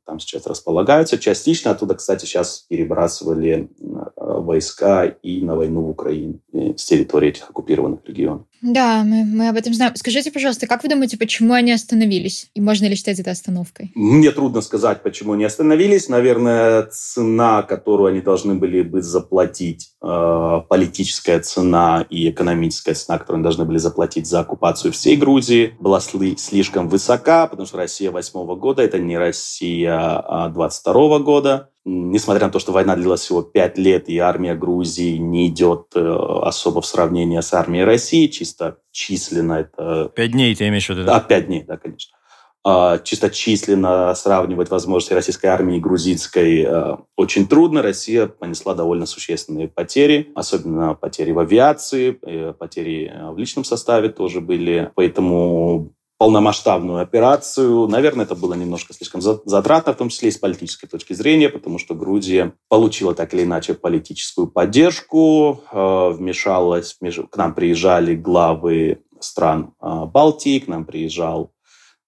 там 0.10 0.20
сейчас 0.20 0.48
располагаются. 0.48 1.20
Частично 1.20 1.72
оттуда, 1.72 1.94
кстати, 1.94 2.26
сейчас 2.26 2.66
перебрасывали 2.68 3.70
э, 3.80 4.39
войска 4.50 5.06
и 5.06 5.42
на 5.42 5.56
войну 5.56 5.82
в 5.82 5.90
Украине 5.90 6.40
с 6.76 6.86
территории 6.86 7.30
этих 7.30 7.50
оккупированных 7.50 8.00
регионов. 8.06 8.46
Да, 8.62 9.04
мы, 9.06 9.24
мы 9.24 9.50
об 9.50 9.56
этом 9.56 9.74
знаем. 9.74 9.96
Скажите, 9.96 10.32
пожалуйста, 10.32 10.68
как 10.68 10.84
вы 10.84 10.90
думаете, 10.90 11.18
почему 11.18 11.54
они 11.54 11.72
остановились? 11.72 12.50
И 12.56 12.62
можно 12.62 12.88
ли 12.88 12.96
считать 12.96 13.20
это 13.20 13.32
остановкой? 13.32 13.92
Мне 13.96 14.32
трудно 14.32 14.62
сказать, 14.62 15.02
почему 15.02 15.34
они 15.34 15.46
остановились. 15.46 16.10
Наверное, 16.10 16.88
цена, 16.92 17.62
которую 17.64 18.08
они 18.08 18.22
должны 18.22 18.56
были 18.56 18.82
бы 18.82 19.02
заплатить, 19.02 19.92
э, 20.02 20.62
политическая 20.68 21.40
цена 21.40 22.06
и 22.10 22.30
экономическая 22.30 22.96
цена, 22.96 23.18
которую 23.18 23.38
они 23.38 23.44
должны 23.44 23.66
были 23.66 23.78
заплатить 23.78 24.28
за 24.28 24.40
оккупацию 24.40 24.92
всей 24.92 25.16
Грузии, 25.16 25.76
была 25.80 26.02
слишком 26.02 26.90
высока, 26.90 27.48
потому 27.48 27.68
что 27.68 27.78
Россия 27.78 28.12
8 28.12 28.56
года– 28.56 28.82
это 28.84 29.00
не 29.00 29.18
Россия 29.18 30.50
22 30.50 31.16
а 31.16 31.20
года 31.20 31.70
несмотря 31.86 32.48
на 32.48 32.52
то, 32.52 32.60
что 32.60 32.72
война 32.72 32.96
длилась 32.96 33.22
всего 33.22 33.42
пять 33.42 33.78
лет, 33.78 34.10
и 34.10 34.18
армия 34.18 34.39
Грузии 34.56 35.18
не 35.18 35.48
идет 35.48 35.88
э, 35.96 36.00
особо 36.44 36.82
в 36.82 36.86
сравнении 36.86 37.40
с 37.40 37.54
армией 37.54 37.84
России, 37.84 38.28
чисто 38.28 38.78
численно 38.92 39.54
это... 39.54 40.12
Пять 40.16 40.32
дней 40.32 40.56
ты 40.56 40.68
имеешь 40.68 40.88
в 40.88 40.90
виду? 40.90 41.04
Да, 41.04 41.20
пять 41.20 41.48
дней, 41.48 41.64
да, 41.64 41.78
конечно. 41.78 42.18
А, 42.66 42.98
чисто 43.00 43.30
численно 43.30 44.14
сравнивать 44.16 44.70
возможности 44.70 45.14
российской 45.14 45.48
армии 45.48 45.78
и 45.78 45.80
грузинской 45.80 46.62
э, 46.62 46.98
очень 47.16 47.48
трудно. 47.48 47.82
Россия 47.82 48.28
понесла 48.28 48.74
довольно 48.74 49.06
существенные 49.06 49.70
потери, 49.70 50.32
особенно 50.36 50.94
потери 50.94 51.32
в 51.32 51.40
авиации, 51.40 52.20
э, 52.22 52.54
потери 52.54 53.14
в 53.32 53.38
личном 53.38 53.64
составе 53.64 54.10
тоже 54.10 54.42
были. 54.42 54.92
Поэтому 54.96 55.94
полномасштабную 56.20 57.00
операцию. 57.00 57.88
Наверное, 57.88 58.26
это 58.26 58.36
было 58.36 58.54
немножко 58.54 58.94
слишком 58.94 59.22
затратно, 59.22 59.94
в 59.94 59.96
том 59.96 60.10
числе 60.10 60.28
и 60.28 60.32
с 60.32 60.38
политической 60.38 60.86
точки 60.86 61.14
зрения, 61.14 61.48
потому 61.48 61.80
что 61.80 61.96
Грузия 61.96 62.54
получила 62.68 63.16
так 63.16 63.34
или 63.34 63.44
иначе 63.44 63.74
политическую 63.74 64.48
поддержку, 64.48 65.64
э, 65.72 66.10
вмешалась, 66.10 66.98
к 67.32 67.38
нам 67.38 67.56
приезжали 67.56 68.16
главы 68.16 69.02
стран 69.22 69.74
э, 69.82 70.06
Балтии, 70.06 70.60
к 70.60 70.68
нам 70.68 70.86
приезжал 70.86 71.54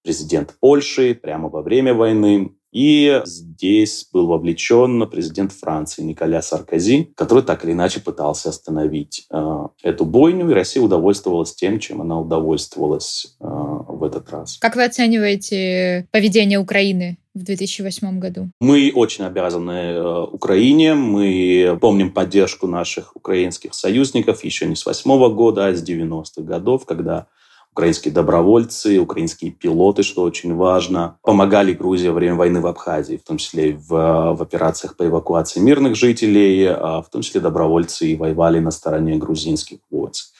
президент 0.03 0.57
Польши 0.59 1.15
прямо 1.15 1.47
во 1.47 1.61
время 1.61 1.93
войны. 1.93 2.53
И 2.71 3.21
здесь 3.25 4.07
был 4.13 4.27
вовлечен 4.27 5.07
президент 5.09 5.51
Франции 5.51 6.03
Николя 6.03 6.41
Саркози, 6.41 7.11
который 7.15 7.43
так 7.43 7.65
или 7.65 7.73
иначе 7.73 7.99
пытался 7.99 8.49
остановить 8.49 9.27
э, 9.29 9.67
эту 9.83 10.05
бойню, 10.05 10.49
и 10.49 10.53
Россия 10.53 10.81
удовольствовалась 10.81 11.53
тем, 11.53 11.79
чем 11.79 12.01
она 12.01 12.19
удовольствовалась 12.19 13.35
э, 13.39 13.45
в 13.45 14.03
этот 14.03 14.29
раз. 14.31 14.57
Как 14.59 14.75
вы 14.75 14.85
оцениваете 14.85 16.07
поведение 16.11 16.59
Украины 16.59 17.17
в 17.33 17.43
2008 17.43 18.19
году? 18.19 18.49
Мы 18.61 18.91
очень 18.95 19.25
обязаны 19.25 19.71
э, 19.71 20.21
Украине. 20.31 20.95
Мы 20.95 21.77
помним 21.81 22.11
поддержку 22.11 22.67
наших 22.67 23.15
украинских 23.17 23.73
союзников 23.73 24.45
еще 24.45 24.65
не 24.65 24.75
с 24.75 24.83
2008 24.83 25.35
года, 25.35 25.67
а 25.67 25.73
с 25.73 25.83
90-х 25.83 26.41
годов, 26.41 26.85
когда 26.85 27.27
украинские 27.71 28.13
добровольцы, 28.13 28.99
украинские 28.99 29.51
пилоты, 29.51 30.03
что 30.03 30.23
очень 30.23 30.55
важно, 30.55 31.17
помогали 31.21 31.73
Грузии 31.73 32.09
во 32.09 32.15
время 32.15 32.35
войны 32.35 32.59
в 32.59 32.67
Абхазии, 32.67 33.17
в 33.17 33.23
том 33.23 33.37
числе 33.37 33.73
в, 33.73 33.89
в 33.89 34.41
операциях 34.41 34.97
по 34.97 35.05
эвакуации 35.05 35.59
мирных 35.59 35.95
жителей, 35.95 36.67
а 36.67 37.01
в 37.01 37.09
том 37.09 37.21
числе 37.21 37.39
добровольцы 37.39 38.07
и 38.07 38.15
воевали 38.15 38.59
на 38.59 38.71
стороне 38.71 39.17
грузинских 39.17 39.79
войск. 39.89 40.33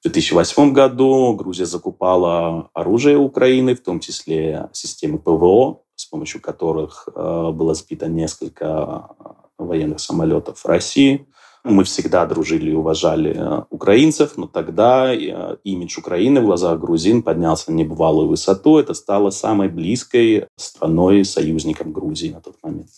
В 0.00 0.02
2008 0.02 0.72
году 0.72 1.32
Грузия 1.34 1.64
закупала 1.64 2.68
оружие 2.74 3.16
Украины, 3.16 3.76
в 3.76 3.82
том 3.82 4.00
числе 4.00 4.68
системы 4.72 5.20
ПВО, 5.20 5.82
с 5.94 6.06
помощью 6.06 6.40
которых 6.40 7.08
э, 7.14 7.50
было 7.52 7.74
сбито 7.74 8.08
несколько 8.08 9.10
военных 9.58 10.00
самолетов 10.00 10.66
России. 10.66 11.26
Мы 11.64 11.84
всегда 11.84 12.26
дружили 12.26 12.70
и 12.70 12.74
уважали 12.74 13.34
э, 13.36 13.62
украинцев, 13.70 14.36
но 14.36 14.48
тогда 14.48 15.14
э, 15.14 15.56
имидж 15.62 15.98
Украины 15.98 16.40
в 16.40 16.46
глазах 16.46 16.80
грузин 16.80 17.22
поднялся 17.22 17.70
на 17.70 17.76
небывалую 17.76 18.28
высоту. 18.28 18.78
Это 18.78 18.94
стало 18.94 19.30
самой 19.30 19.68
близкой 19.68 20.48
страной, 20.56 21.24
союзником 21.24 21.92
Грузии 21.92 22.30
на 22.30 22.40
тот 22.40 22.56
момент. 22.64 22.88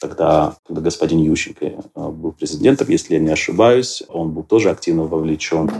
Тогда, 0.00 0.56
когда 0.66 0.80
господин 0.80 1.18
Ющенко 1.20 1.66
э, 1.66 1.78
был 1.94 2.32
президентом, 2.32 2.88
если 2.88 3.14
я 3.14 3.20
не 3.20 3.32
ошибаюсь, 3.32 4.02
он 4.08 4.32
был 4.32 4.44
тоже 4.44 4.70
активно 4.70 5.02
вовлечен 5.02 5.70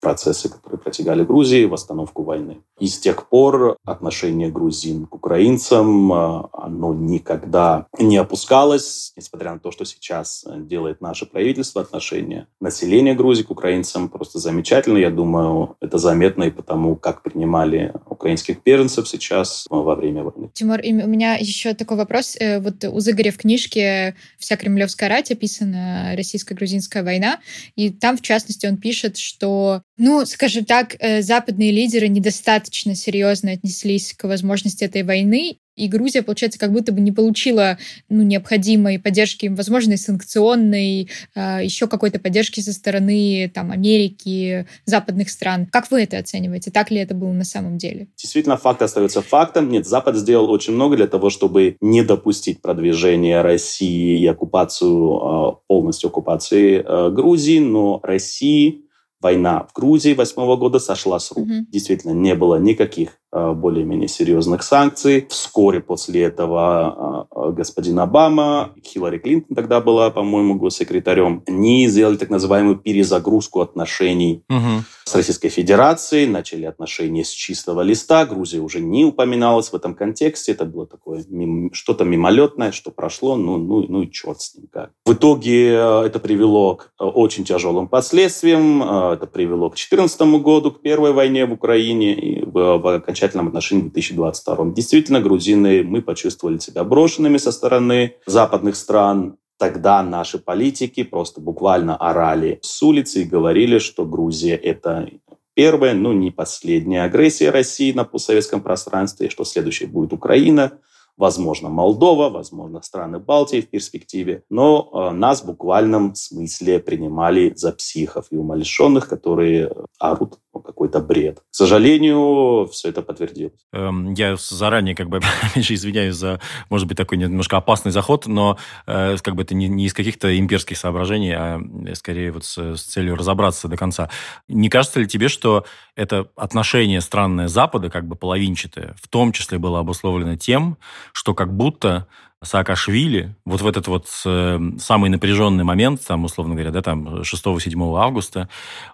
процессы, 0.00 0.48
которые 0.48 0.78
протекали 0.78 1.22
в 1.22 1.26
Грузии, 1.26 1.64
восстановку 1.64 2.22
войны. 2.22 2.58
И 2.78 2.86
с 2.86 2.98
тех 2.98 3.28
пор 3.28 3.76
отношение 3.84 4.50
грузин 4.50 5.06
к 5.06 5.14
украинцам, 5.14 6.12
а, 6.12 6.48
оно 6.52 6.94
никогда 6.94 7.86
не 7.98 8.16
опускалось, 8.16 9.12
несмотря 9.16 9.52
на 9.52 9.58
то, 9.58 9.70
что 9.70 9.84
сейчас 9.84 10.44
делает 10.56 11.00
наше 11.00 11.26
правительство, 11.26 11.82
отношение 11.82 12.46
населения 12.60 13.14
Грузии 13.14 13.42
к 13.42 13.50
украинцам 13.50 14.08
просто 14.08 14.38
замечательно. 14.38 14.98
Я 14.98 15.10
думаю, 15.10 15.76
это 15.80 15.98
заметно 15.98 16.44
и 16.44 16.50
потому, 16.50 16.96
как 16.96 17.22
принимали 17.22 17.92
украинских 18.06 18.62
беженцев 18.64 19.08
сейчас 19.08 19.66
во 19.70 19.94
время 19.94 20.22
войны. 20.22 20.50
Тимур, 20.52 20.80
у 20.80 21.08
меня 21.08 21.34
еще 21.34 21.74
такой 21.74 21.96
вопрос. 21.96 22.36
Э, 22.38 22.60
вот 22.60 22.84
у 22.84 23.00
Зыгоря 23.00 23.30
в 23.30 23.38
книжке 23.38 24.16
«Вся 24.38 24.56
кремлевская 24.56 25.08
рать» 25.08 25.30
описана 25.30 26.14
российско-грузинская 26.16 27.02
война, 27.02 27.40
и 27.76 27.90
там, 27.90 28.16
в 28.16 28.22
частности, 28.22 28.66
он 28.66 28.76
пишет, 28.76 29.16
что, 29.16 29.82
ну, 29.98 30.24
скажем 30.24 30.64
так, 30.64 30.96
э, 30.98 31.22
западные 31.22 31.72
лидеры 31.72 32.08
недостаточно 32.08 32.94
серьезно 32.94 33.52
отнеслись 33.52 34.14
к 34.16 34.24
возможности 34.24 34.84
этой 34.84 35.02
войны, 35.02 35.58
и 35.78 35.86
Грузия, 35.86 36.22
получается, 36.22 36.58
как 36.58 36.72
будто 36.72 36.92
бы 36.92 37.00
не 37.00 37.12
получила 37.12 37.78
ну, 38.08 38.22
необходимой 38.22 38.98
поддержки, 38.98 39.46
возможно, 39.46 39.96
санкционной, 39.96 41.02
э, 41.02 41.06
а, 41.34 41.62
еще 41.62 41.86
какой-то 41.86 42.18
поддержки 42.18 42.60
со 42.60 42.72
стороны 42.72 43.50
там, 43.54 43.70
Америки, 43.70 44.66
западных 44.84 45.30
стран. 45.30 45.66
Как 45.66 45.90
вы 45.90 46.02
это 46.02 46.18
оцениваете? 46.18 46.70
Так 46.70 46.90
ли 46.90 46.98
это 46.98 47.14
было 47.14 47.32
на 47.32 47.44
самом 47.44 47.78
деле? 47.78 48.08
Действительно, 48.16 48.56
факт 48.56 48.82
остается 48.82 49.22
фактом. 49.22 49.70
Нет, 49.70 49.86
Запад 49.86 50.16
сделал 50.16 50.50
очень 50.50 50.72
много 50.72 50.96
для 50.96 51.06
того, 51.06 51.30
чтобы 51.30 51.76
не 51.80 52.02
допустить 52.02 52.60
продвижения 52.60 53.40
России 53.40 54.20
и 54.20 54.26
оккупацию, 54.26 54.90
э, 54.90 55.52
полностью 55.68 56.08
оккупации 56.08 56.84
э, 56.84 57.10
Грузии, 57.10 57.60
но 57.60 58.00
России 58.02 58.82
война 59.20 59.66
в 59.68 59.72
Грузии 59.72 60.14
восьмого 60.14 60.56
года 60.56 60.78
сошла 60.78 61.18
с 61.18 61.32
рук. 61.32 61.48
Mm-hmm. 61.48 61.64
Действительно, 61.70 62.12
не 62.12 62.34
было 62.34 62.56
никаких 62.56 63.18
более-менее 63.32 64.08
серьезных 64.08 64.62
санкций. 64.62 65.26
Вскоре 65.28 65.80
после 65.80 66.22
этого 66.22 67.28
э, 67.30 67.52
господин 67.52 67.98
Обама, 67.98 68.72
Хиллари 68.84 69.18
Клинтон 69.18 69.54
тогда 69.54 69.80
была, 69.80 70.10
по-моему, 70.10 70.54
госсекретарем, 70.54 71.42
они 71.46 71.88
сделали 71.88 72.16
так 72.16 72.30
называемую 72.30 72.76
перезагрузку 72.76 73.60
отношений 73.60 74.44
угу. 74.48 74.84
с 75.04 75.14
Российской 75.14 75.48
Федерацией, 75.48 76.26
начали 76.26 76.64
отношения 76.64 77.24
с 77.24 77.30
чистого 77.30 77.82
листа. 77.82 78.24
Грузия 78.26 78.60
уже 78.60 78.80
не 78.80 79.04
упоминалась 79.04 79.72
в 79.72 79.74
этом 79.74 79.94
контексте. 79.94 80.52
Это 80.52 80.64
было 80.64 80.86
такое 80.86 81.24
что-то 81.72 82.04
мимолетное, 82.04 82.72
что 82.72 82.90
прошло, 82.90 83.36
ну, 83.36 83.58
ну, 83.58 83.84
ну 83.88 84.02
и 84.02 84.10
черт 84.10 84.40
с 84.40 84.54
ним 84.54 84.68
как. 84.72 84.92
В 85.04 85.12
итоге 85.12 85.74
э, 85.74 86.02
это 86.06 86.18
привело 86.18 86.76
к 86.76 86.92
очень 86.98 87.44
тяжелым 87.44 87.88
последствиям. 87.88 88.82
Это 88.82 89.26
привело 89.26 89.68
к 89.68 89.74
2014 89.74 90.20
году, 90.42 90.70
к 90.72 90.80
первой 90.80 91.12
войне 91.12 91.46
в 91.46 91.52
Украине 91.52 92.14
и 92.14 92.44
в, 92.44 92.78
в 92.78 93.00
окончательном 93.18 93.48
отношении 93.48 93.82
в 93.82 93.92
2022. 93.92 94.72
Действительно, 94.72 95.20
грузины, 95.20 95.82
мы 95.82 96.02
почувствовали 96.02 96.58
себя 96.58 96.84
брошенными 96.84 97.38
со 97.38 97.52
стороны 97.52 98.14
западных 98.26 98.76
стран. 98.76 99.36
Тогда 99.58 100.02
наши 100.02 100.38
политики 100.38 101.02
просто 101.02 101.40
буквально 101.40 101.96
орали 101.96 102.60
с 102.62 102.82
улицы 102.82 103.22
и 103.22 103.24
говорили, 103.24 103.78
что 103.78 104.04
Грузия– 104.04 104.54
это 104.62 105.08
первая, 105.54 105.94
но 105.94 106.12
не 106.12 106.30
последняя 106.30 107.02
агрессия 107.02 107.50
России 107.50 107.92
на 107.92 108.04
постсоветском 108.04 108.60
пространстве, 108.60 109.30
что 109.30 109.44
следующей 109.44 109.86
будет 109.86 110.12
Украина– 110.12 110.72
возможно, 111.18 111.68
Молдова, 111.68 112.30
возможно, 112.30 112.80
страны 112.80 113.18
Балтии 113.18 113.60
в 113.60 113.68
перспективе, 113.68 114.44
но 114.48 114.88
э, 115.10 115.14
нас 115.14 115.42
в 115.42 115.46
буквальном 115.46 116.14
смысле 116.14 116.78
принимали 116.78 117.52
за 117.54 117.72
психов 117.72 118.28
и 118.30 118.36
умалишенных, 118.36 119.08
которые 119.08 119.70
орут 119.98 120.38
какой-то 120.62 121.00
бред. 121.00 121.40
К 121.40 121.42
сожалению, 121.54 122.68
все 122.70 122.88
это 122.88 123.02
подтвердилось. 123.02 123.52
Эм, 123.72 124.12
я 124.14 124.36
заранее, 124.36 124.94
как 124.94 125.08
бы, 125.08 125.20
извиняюсь 125.54 126.14
за, 126.14 126.40
может 126.70 126.86
быть, 126.86 126.96
такой 126.96 127.18
немножко 127.18 127.56
опасный 127.56 127.92
заход, 127.92 128.26
но 128.26 128.58
э, 128.86 129.16
как 129.22 129.34
бы 129.34 129.42
это 129.42 129.54
не, 129.54 129.68
не 129.68 129.86
из 129.86 129.94
каких-то 129.94 130.36
имперских 130.38 130.76
соображений, 130.76 131.32
а 131.32 131.60
скорее 131.94 132.32
вот 132.32 132.44
с, 132.44 132.76
с 132.76 132.82
целью 132.82 133.16
разобраться 133.16 133.68
до 133.68 133.76
конца. 133.76 134.10
Не 134.48 134.68
кажется 134.68 135.00
ли 135.00 135.06
тебе, 135.06 135.28
что 135.28 135.64
это 135.96 136.28
отношение 136.36 137.00
странное 137.00 137.48
Запада, 137.48 137.90
как 137.90 138.06
бы 138.06 138.16
половинчатое, 138.16 138.94
в 139.00 139.08
том 139.08 139.32
числе 139.32 139.58
было 139.58 139.80
обусловлено 139.80 140.36
тем, 140.36 140.78
что 141.12 141.34
как 141.34 141.54
будто 141.54 142.06
Саакашвили, 142.40 143.34
вот 143.44 143.62
в 143.62 143.66
этот 143.66 143.88
вот 143.88 144.06
э, 144.24 144.60
самый 144.78 145.10
напряженный 145.10 145.64
момент, 145.64 146.06
там, 146.06 146.24
условно 146.24 146.54
говоря, 146.54 146.70
да, 146.70 146.82
там 146.82 147.22
6-7 147.22 147.98
августа, 147.98 148.48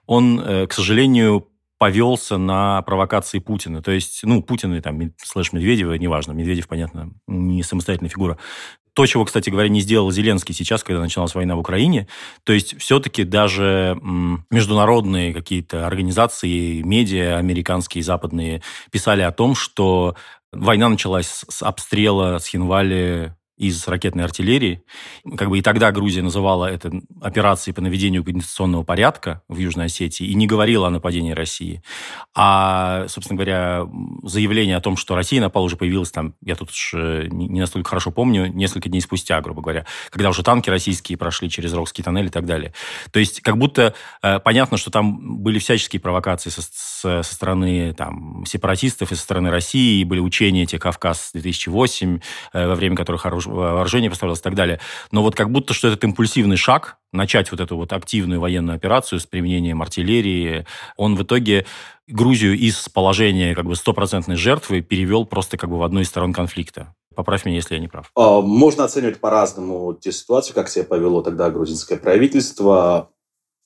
он, 0.07 0.41
э, 0.41 0.67
к 0.67 0.73
сожалению, 0.73 1.47
повелся 1.85 2.39
на 2.39 2.81
провокации 2.81 3.41
Путина. 3.41 3.83
То 3.83 3.91
есть, 3.91 4.21
ну, 4.23 4.43
Путина, 4.43 4.81
там, 4.81 5.13
слэш 5.23 5.53
Медведева, 5.53 5.93
неважно, 5.93 6.33
Медведев, 6.33 6.67
понятно, 6.67 7.11
не 7.27 7.63
самостоятельная 7.63 8.09
фигура. 8.09 8.39
То, 8.95 9.05
чего, 9.05 9.27
кстати 9.27 9.51
говоря, 9.51 9.69
не 9.69 9.83
сделал 9.83 10.11
Зеленский 10.11 10.55
сейчас, 10.55 10.83
когда 10.83 11.03
началась 11.03 11.35
война 11.35 11.57
в 11.57 11.59
Украине. 11.59 12.09
То 12.45 12.55
есть 12.55 12.79
все-таки 12.79 13.25
даже 13.25 13.99
международные 14.01 15.35
какие-то 15.35 15.87
организации, 15.87 16.81
медиа 16.81 17.37
американские, 17.37 18.03
западные 18.03 18.63
писали 18.91 19.21
о 19.21 19.31
том, 19.31 19.55
что 19.55 20.17
война 20.53 20.89
началась 20.89 21.45
с 21.47 21.63
обстрела 21.63 22.39
с 22.39 22.47
Хинвали 22.47 23.37
из 23.57 23.87
ракетной 23.87 24.25
артиллерии. 24.25 24.83
Как 25.37 25.49
бы 25.49 25.59
и 25.59 25.63
тогда 25.63 25.93
Грузия 25.93 26.23
называла 26.23 26.67
это 26.67 26.91
операцией 27.21 27.75
по 27.75 27.81
наведению 27.81 28.25
конституционного 28.25 28.83
порядка 28.83 29.43
в 29.49 29.59
Южной 29.59 29.87
Осетии 29.87 30.27
и 30.27 30.35
не 30.35 30.47
говорила 30.47 30.89
о 30.89 30.91
нападении 30.91 31.33
России. 31.33 31.83
А, 32.35 33.07
собственно 33.09 33.37
говоря, 33.37 33.87
заявление 34.23 34.77
о 34.77 34.81
том, 34.81 34.97
что 34.97 35.15
Россия 35.15 35.41
напала, 35.41 35.65
уже 35.65 35.77
появилось 35.77 36.11
там, 36.11 36.35
я 36.43 36.57
тут 36.57 36.71
уж 36.71 36.95
э, 36.95 37.29
не 37.31 37.61
настолько 37.61 37.91
хорошо 37.91 38.11
помню, 38.11 38.47
несколько 38.47 38.89
дней 38.89 39.01
спустя, 39.01 39.41
грубо 39.41 39.63
говоря, 39.63 39.87
когда 40.11 40.31
уже 40.31 40.43
танки 40.43 40.69
российские 40.69 41.17
прошли 41.17 41.49
через 41.49 41.73
Рокский 41.75 42.03
тоннель 42.03 42.27
и 42.27 42.31
так 42.31 42.47
далее. 42.47 42.75
То 43.13 43.21
есть 43.21 43.41
как 43.41 43.57
будто 43.57 43.95
э, 44.23 44.41
понятно, 44.41 44.79
что 44.79 44.91
там 44.91 45.43
были 45.43 45.61
всяческие 45.61 46.01
провокации 46.01 46.51
со, 46.51 46.63
со, 46.63 47.23
со 47.23 47.35
стороны 47.35 47.95
там, 47.95 48.45
сепаратистов 48.47 49.13
и 49.13 49.15
со 49.15 49.23
стороны 49.23 49.51
России, 49.51 50.01
и 50.01 50.05
были 50.05 50.21
учения 50.21 50.65
эти 50.65 50.77
Кавказ-2008, 50.77 52.23
э, 52.53 52.67
во 52.67 52.75
время 52.75 52.97
которых 52.97 53.27
вооружение 53.47 54.11
поставлялось 54.11 54.41
и 54.41 54.43
так 54.43 54.55
далее. 54.55 54.81
Но 55.11 55.23
вот 55.23 55.35
как 55.35 55.51
будто, 55.51 55.75
что 55.75 55.89
этот 55.89 56.05
импульсивный 56.05 56.57
шаг, 56.57 56.99
начать 57.13 57.51
вот 57.51 57.61
эту 57.61 57.77
вот 57.77 57.93
активную 57.93 58.41
военную 58.41 58.77
операцию 58.77 59.21
с 59.21 59.27
применением 59.27 59.83
артиллерии, 59.83 60.67
он 60.97 61.17
в 61.17 61.23
итоге 61.23 61.67
Грузию 62.07 62.59
из 62.59 62.89
положения 62.91 63.55
как 63.55 63.65
бы 63.65 63.75
стопроцентной 63.75 64.37
жертвы 64.37 64.83
перевел 64.83 65.25
просто 65.25 65.57
как 65.57 65.71
бы 65.71 65.79
в 65.79 65.83
одну 65.83 66.01
из 66.01 66.09
сторон 66.09 66.35
конфликта. 66.35 66.95
Поправь 67.15 67.47
меня, 67.47 67.57
если 67.57 67.77
я 67.77 67.81
не 67.81 67.89
прав. 67.89 68.11
А, 68.15 68.43
можно 68.43 68.85
оценивать 68.85 69.21
по-разному 69.21 69.95
те 69.95 70.13
ситуации, 70.13 70.53
как 70.53 70.69
себя 70.69 70.85
повело 70.85 71.23
тогда 71.23 71.51
грузинское 71.51 71.97
правительство. 71.97 73.11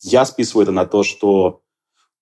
Я 0.03 0.25
списываю 0.25 0.63
это 0.63 0.73
на 0.73 0.87
то, 0.87 1.03
что 1.03 1.63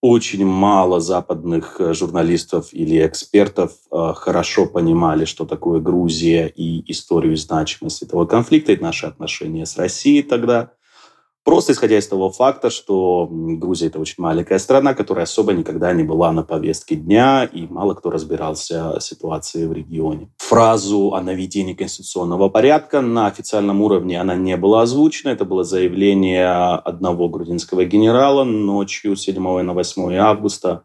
очень 0.00 0.44
мало 0.44 1.00
западных 1.00 1.80
э, 1.80 1.94
журналистов 1.94 2.68
или 2.72 3.04
экспертов 3.04 3.72
э, 3.90 4.12
хорошо 4.14 4.66
понимали, 4.66 5.24
что 5.24 5.44
такое 5.46 5.80
Грузия 5.80 6.46
и 6.48 6.90
историю 6.90 7.32
и 7.32 7.36
значимость 7.36 8.02
этого 8.02 8.26
конфликта 8.26 8.72
и 8.72 8.80
наши 8.80 9.06
отношения 9.06 9.66
с 9.66 9.76
Россией 9.76 10.22
тогда. 10.22 10.72
Просто 11.46 11.74
исходя 11.74 11.96
из 11.96 12.08
того 12.08 12.30
факта, 12.30 12.70
что 12.70 13.28
Грузия– 13.30 13.86
это 13.86 14.00
очень 14.00 14.16
маленькая 14.18 14.58
страна, 14.58 14.94
которая 14.94 15.26
особо 15.26 15.52
никогда 15.52 15.92
не 15.92 16.02
была 16.02 16.32
на 16.32 16.42
повестке 16.42 16.96
дня, 16.96 17.44
и 17.44 17.68
мало 17.68 17.94
кто 17.94 18.10
разбирался 18.10 18.98
в 18.98 19.00
ситуации 19.00 19.64
в 19.64 19.72
регионе. 19.72 20.28
Фразу 20.38 21.14
о 21.14 21.20
наведении 21.20 21.74
конституционного 21.74 22.48
порядка 22.48 23.00
на 23.00 23.28
официальном 23.28 23.80
уровне 23.80 24.20
она 24.20 24.34
не 24.34 24.56
была 24.56 24.82
озвучена. 24.82 25.30
Это 25.30 25.44
было 25.44 25.62
заявление 25.62 26.50
одного 26.50 27.28
грузинского 27.28 27.84
генерала 27.84 28.42
ночью 28.42 29.14
7 29.14 29.62
на 29.62 29.72
8 29.72 30.14
августа, 30.16 30.82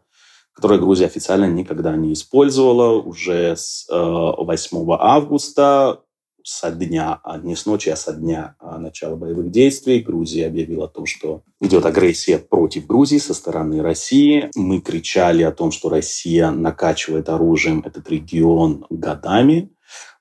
которое 0.52 0.78
Грузия 0.78 1.06
официально 1.06 1.46
никогда 1.46 1.96
не 1.96 2.12
использовала. 2.12 3.02
Уже 3.02 3.56
с 3.56 3.88
8 3.90 4.78
э, 4.78 4.96
августа 5.00 6.02
со 6.44 6.70
дня, 6.70 7.20
а 7.22 7.38
не 7.38 7.56
с 7.56 7.66
ночи, 7.66 7.88
а 7.88 7.96
со 7.96 8.12
дня 8.12 8.56
а, 8.58 8.78
начала 8.78 9.16
боевых 9.16 9.50
действий 9.50 10.00
Грузия 10.00 10.46
объявила 10.46 10.86
о 10.86 10.88
том, 10.88 11.06
что 11.06 11.42
идет 11.60 11.86
агрессия 11.86 12.38
против 12.38 12.86
Грузии 12.86 13.18
со 13.18 13.34
стороны 13.34 13.82
России. 13.82 14.50
Мы 14.54 14.80
кричали 14.80 15.42
о 15.42 15.52
том, 15.52 15.70
что 15.70 15.88
Россия 15.88 16.50
накачивает 16.50 17.28
оружием 17.28 17.82
этот 17.84 18.08
регион 18.10 18.86
годами. 18.90 19.70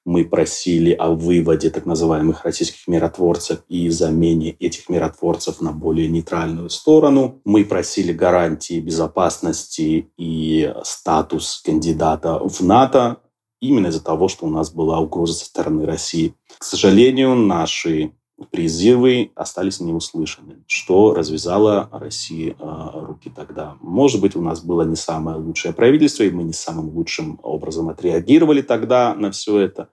Мы 0.04 0.26
просили 0.26 0.94
о 0.94 1.12
выводе 1.12 1.70
так 1.70 1.86
называемых 1.86 2.44
российских 2.44 2.88
миротворцев 2.88 3.64
и 3.68 3.88
замене 3.90 4.52
этих 4.60 4.90
миротворцев 4.90 5.62
на 5.62 5.72
более 5.72 6.08
нейтральную 6.08 6.72
сторону. 6.72 7.40
Мы 7.46 7.66
просили 7.66 8.12
гарантии 8.12 8.80
безопасности 8.80 10.10
и 10.18 10.74
статус 10.84 11.62
кандидата 11.64 12.40
в 12.40 12.62
НАТО 12.62 13.18
именно 13.62 13.88
из-за 13.88 14.04
того, 14.04 14.28
что 14.28 14.48
у 14.48 14.50
нас 14.50 14.72
была 14.72 15.00
угроза 15.00 15.34
со 15.34 15.46
стороны 15.46 15.86
России. 15.86 16.34
К 16.58 16.64
сожалению, 16.64 17.36
наши 17.36 18.12
призывы 18.50 19.32
остались 19.36 19.80
неуслышаны, 19.80 20.64
что 20.68 21.14
развязало 21.14 21.88
России 21.92 22.56
э, 22.58 22.90
руки 23.06 23.32
тогда. 23.34 23.78
Может 23.82 24.20
быть, 24.20 24.36
у 24.36 24.42
нас 24.42 24.62
было 24.62 24.82
не 24.82 24.96
самое 24.96 25.38
лучшее 25.38 25.74
правительство, 25.74 26.24
и 26.24 26.32
мы 26.32 26.44
не 26.44 26.54
самым 26.54 26.90
лучшим 26.90 27.40
образом 27.44 27.90
отреагировали 27.90 28.64
тогда 28.64 29.14
на 29.14 29.32
все 29.32 29.60
это. 29.60 29.90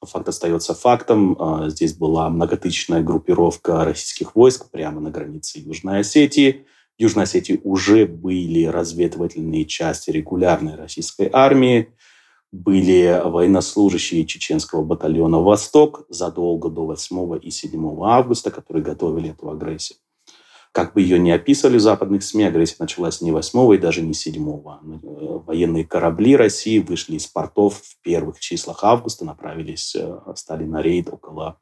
Но 0.00 0.08
факт 0.08 0.28
остается 0.28 0.74
фактом. 0.74 1.36
Э, 1.38 1.68
здесь 1.68 1.94
была 1.94 2.30
многотысячная 2.30 3.02
группировка 3.02 3.84
российских 3.84 4.34
войск 4.34 4.70
прямо 4.70 5.00
на 5.00 5.10
границе 5.10 5.58
Южной 5.58 6.00
Осетии. 6.00 6.64
В 6.98 7.02
Южной 7.02 7.24
Осетии 7.24 7.60
уже 7.64 8.06
были 8.06 8.64
разведывательные 8.64 9.66
части 9.66 10.10
регулярной 10.10 10.74
российской 10.74 11.28
армии, 11.30 11.92
были 12.52 13.22
военнослужащие 13.24 14.26
чеченского 14.26 14.82
батальона 14.82 15.40
«Восток» 15.40 16.04
задолго 16.08 16.68
до 16.68 16.86
8 16.86 17.38
и 17.42 17.50
7 17.50 18.02
августа, 18.04 18.50
которые 18.50 18.82
готовили 18.82 19.30
эту 19.30 19.50
агрессию. 19.50 19.98
Как 20.72 20.94
бы 20.94 21.00
ее 21.00 21.18
ни 21.18 21.30
описывали 21.30 21.78
в 21.78 21.80
западных 21.80 22.22
СМИ, 22.22 22.44
агрессия 22.44 22.76
началась 22.78 23.20
не 23.20 23.32
8 23.32 23.74
и 23.74 23.78
даже 23.78 24.02
не 24.02 24.14
7. 24.14 24.62
Военные 25.44 25.84
корабли 25.84 26.36
России 26.36 26.78
вышли 26.78 27.16
из 27.16 27.26
портов 27.26 27.80
в 27.82 28.00
первых 28.02 28.38
числах 28.38 28.84
августа, 28.84 29.24
направились, 29.24 29.96
э, 29.96 30.18
стали 30.36 30.64
на 30.64 30.80
рейд 30.80 31.08
около 31.08 31.58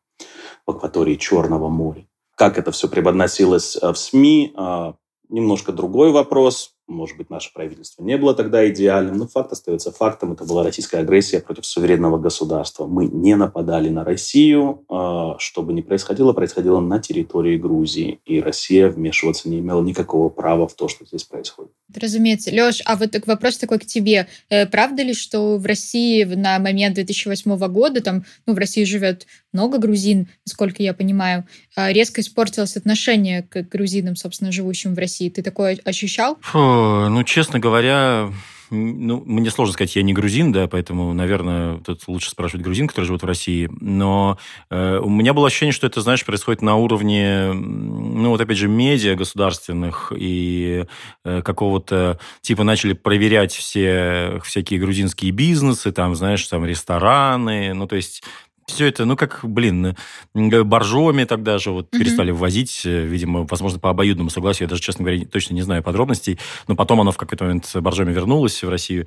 акватории 0.66 1.14
Черного 1.14 1.68
моря. 1.68 2.07
Как 2.35 2.59
это 2.59 2.70
все 2.70 2.87
преподносилось 2.88 3.77
э, 3.77 3.92
в 3.92 3.96
СМИ, 3.96 4.53
э, 4.55 4.92
немножко 5.31 5.72
другой 5.72 6.12
вопрос. 6.12 6.78
Может 6.88 7.18
быть, 7.18 7.29
наше 7.29 7.53
правительство 7.53 8.03
не 8.03 8.16
было 8.16 8.35
тогда 8.35 8.66
идеальным, 8.68 9.18
но 9.18 9.29
факт 9.29 9.53
остается 9.53 9.92
фактом. 9.92 10.33
Это 10.33 10.44
была 10.44 10.62
российская 10.62 10.98
агрессия 10.98 11.40
против 11.40 11.66
суверенного 11.66 12.18
государства. 12.18 12.87
Мы 12.87 13.07
не 13.07 13.37
нападали 13.37 13.90
на 13.90 14.05
Россию. 14.05 14.85
А, 14.88 15.37
что 15.38 15.62
бы 15.62 15.74
ни 15.74 15.83
происходило, 15.83 16.33
происходило 16.33 16.81
на 16.81 16.98
территории 16.98 17.59
Грузии. 17.59 18.20
И 18.24 18.40
Россия 18.40 18.88
вмешиваться 18.88 19.51
не 19.51 19.59
имела 19.59 19.83
никакого 19.83 20.31
права 20.31 20.66
в 20.66 20.74
то, 20.74 20.88
что 20.88 21.05
здесь 21.05 21.24
происходит. 21.24 21.72
Разумеется. 21.94 22.51
Леш, 22.51 22.81
а 22.85 22.96
вот 22.96 23.14
вопрос 23.27 23.59
такой 23.59 23.79
к 23.79 23.87
тебе. 23.87 24.27
Э, 24.48 24.66
правда 24.66 25.03
ли, 25.03 25.12
что 25.12 25.59
в 25.59 25.66
России 25.66 26.24
на 26.24 26.59
момент 26.59 26.94
2008 26.94 27.57
года, 27.68 28.01
там, 28.01 28.24
ну, 28.46 28.55
в 28.55 28.59
России 28.59 28.85
живет 28.85 29.27
много 29.53 29.79
грузин, 29.79 30.29
насколько 30.46 30.83
я 30.83 30.94
понимаю, 30.94 31.46
а, 31.77 31.92
резко 31.92 32.20
испортилось 32.20 32.77
отношение 32.77 33.42
к 33.42 33.62
грузинам, 33.62 34.16
собственно, 34.16 34.53
живущим 34.53 34.94
в 34.94 34.98
России? 34.98 35.31
Ты 35.31 35.42
такое 35.42 35.79
ощущал? 35.85 36.37
Фу, 36.42 36.59
ну, 37.09 37.25
честно 37.25 37.59
говоря, 37.59 38.31
ну, 38.71 39.23
мне 39.25 39.51
сложно 39.51 39.73
сказать, 39.73 39.97
я 39.97 40.03
не 40.03 40.12
грузин, 40.12 40.53
да, 40.53 40.67
поэтому, 40.67 41.12
наверное, 41.14 41.79
тут 41.79 42.07
лучше 42.07 42.31
спрашивать 42.31 42.64
грузин, 42.64 42.87
который 42.88 43.07
живет 43.07 43.23
в 43.23 43.27
России. 43.27 43.71
Но 43.81 44.38
э, 44.71 44.99
у 44.99 45.09
меня 45.09 45.33
было 45.33 45.47
ощущение, 45.47 45.73
что 45.73 45.87
это, 45.87 46.01
знаешь, 46.01 46.25
происходит 46.25 46.62
на 46.62 46.77
уровне, 46.77 47.53
ну, 47.53 48.31
вот 48.31 48.41
опять 48.41 48.59
же, 48.59 48.69
медиа 48.69 49.14
государственных 49.14 50.12
и 50.14 50.85
э, 51.25 51.43
какого-то, 51.43 52.19
типа, 52.43 52.64
начали 52.64 52.93
проверять 52.93 53.53
все 53.53 54.41
всякие 54.45 54.81
грузинские 54.81 55.31
бизнесы, 55.31 55.93
там, 55.93 56.14
знаешь, 56.14 56.47
там, 56.47 56.64
рестораны, 56.64 57.73
ну, 57.75 57.87
то 57.87 57.97
есть 57.97 58.23
все 58.68 58.87
это, 58.87 59.04
ну, 59.04 59.16
как, 59.16 59.40
блин, 59.42 59.96
боржоми 60.35 61.24
тогда 61.24 61.59
же 61.59 61.70
вот 61.70 61.87
mm-hmm. 61.87 61.98
перестали 61.98 62.31
ввозить, 62.31 62.83
э, 62.85 63.04
видимо, 63.07 63.46
возможно, 63.48 63.78
по 63.78 63.90
обоюдному 63.90 64.31
согласию. 64.31 64.66
Я 64.66 64.70
даже, 64.70 64.83
честно 64.83 65.04
говоря, 65.04 65.24
точно 65.24 65.54
не 65.54 65.62
знаю 65.62 65.83
подробностей, 65.83 66.38
но 66.66 66.76
потом 66.76 67.00
оно 67.00 67.12
в 67.12 67.16
какой-то 67.16 67.44
момент 67.44 67.70
боржоми 67.74 68.12
вернулось 68.12 68.62
в 68.62 68.68
Россию. 68.68 69.07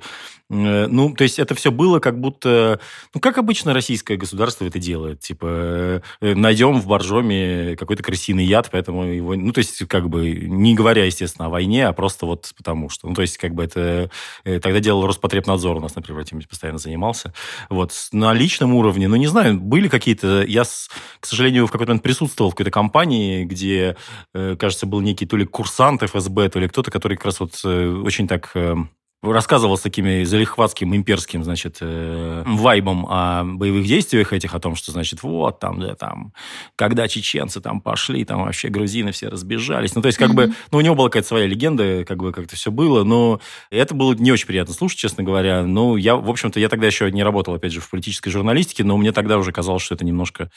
Э, 0.50 0.86
ну, 0.88 1.14
то 1.14 1.22
есть 1.22 1.38
это 1.38 1.54
все 1.54 1.70
было 1.70 2.00
как 2.00 2.20
будто, 2.20 2.80
ну, 3.14 3.20
как 3.20 3.38
обычно 3.38 3.72
российское 3.72 4.16
государство 4.16 4.64
это 4.64 4.78
делает. 4.78 5.20
Типа, 5.20 6.02
э, 6.20 6.34
найдем 6.34 6.80
в 6.80 6.86
боржоме 6.86 7.76
какой-то 7.76 8.02
крысиный 8.02 8.44
яд, 8.44 8.68
поэтому 8.70 9.04
его, 9.04 9.34
ну, 9.36 9.52
то 9.52 9.58
есть, 9.58 9.86
как 9.86 10.08
бы, 10.08 10.30
не 10.32 10.74
говоря, 10.74 11.04
естественно, 11.04 11.46
о 11.46 11.50
войне, 11.50 11.86
а 11.86 11.92
просто 11.92 12.26
вот 12.26 12.52
потому 12.56 12.88
что. 12.88 13.08
Ну, 13.08 13.14
то 13.14 13.22
есть, 13.22 13.38
как 13.38 13.54
бы 13.54 13.64
это 13.64 14.10
тогда 14.44 14.80
делал 14.80 15.06
Роспотребнадзор 15.06 15.76
у 15.76 15.80
нас, 15.80 15.94
например, 15.94 16.22
этим 16.22 16.42
постоянно 16.42 16.78
занимался. 16.78 17.32
Вот, 17.70 17.92
на 18.12 18.34
личном 18.34 18.74
уровне, 18.74 19.08
ну, 19.08 19.16
не 19.16 19.26
знаю, 19.28 19.51
были 19.52 19.88
какие-то... 19.88 20.44
Я, 20.44 20.64
к 20.64 21.26
сожалению, 21.26 21.66
в 21.66 21.70
какой-то 21.70 21.90
момент 21.90 22.02
присутствовал 22.02 22.50
в 22.50 22.54
какой-то 22.54 22.70
компании, 22.70 23.44
где, 23.44 23.96
э, 24.34 24.56
кажется, 24.58 24.86
был 24.86 25.00
некий 25.00 25.26
то 25.26 25.36
ли 25.36 25.44
курсант 25.44 26.02
ФСБ, 26.02 26.48
то 26.48 26.58
ли 26.58 26.68
кто-то, 26.68 26.90
который 26.90 27.16
как 27.16 27.26
раз 27.26 27.40
вот 27.40 27.60
э, 27.64 27.88
очень 28.04 28.28
так 28.28 28.50
э, 28.54 28.76
рассказывал 29.22 29.76
с 29.76 29.80
такими 29.80 30.24
залихватским 30.24 30.94
имперским, 30.96 31.44
значит, 31.44 31.78
э, 31.80 32.42
вайбом 32.44 33.06
о 33.08 33.44
боевых 33.44 33.86
действиях 33.86 34.32
этих, 34.32 34.54
о 34.54 34.60
том, 34.60 34.74
что, 34.74 34.90
значит, 34.90 35.22
вот 35.22 35.60
там, 35.60 35.80
да, 35.80 35.94
там, 35.94 36.32
когда 36.74 37.06
чеченцы 37.06 37.60
там 37.60 37.80
пошли, 37.80 38.24
там 38.24 38.42
вообще 38.42 38.68
грузины 38.68 39.12
все 39.12 39.28
разбежались. 39.28 39.94
Ну, 39.94 40.02
то 40.02 40.06
есть, 40.06 40.18
как 40.18 40.30
mm-hmm. 40.30 40.34
бы, 40.34 40.54
ну, 40.72 40.78
у 40.78 40.80
него 40.80 40.96
была 40.96 41.08
какая-то 41.08 41.28
своя 41.28 41.46
легенда, 41.46 42.04
как 42.04 42.18
бы 42.18 42.32
как-то 42.32 42.56
все 42.56 42.72
было, 42.72 43.04
но 43.04 43.40
это 43.70 43.94
было 43.94 44.14
не 44.14 44.32
очень 44.32 44.46
приятно 44.46 44.74
слушать, 44.74 44.98
честно 44.98 45.22
говоря. 45.22 45.62
Ну, 45.62 45.96
я, 45.96 46.16
в 46.16 46.28
общем-то, 46.28 46.58
я 46.58 46.68
тогда 46.68 46.86
еще 46.86 47.10
не 47.12 47.22
работал, 47.22 47.54
опять 47.54 47.72
же, 47.72 47.80
в 47.80 47.88
политической 47.88 48.30
журналистике, 48.30 48.82
но 48.82 48.96
мне 48.96 49.12
тогда 49.12 49.38
уже 49.38 49.52
казалось, 49.52 49.82
что 49.82 49.94
это 49.94 50.04
немножко 50.04 50.50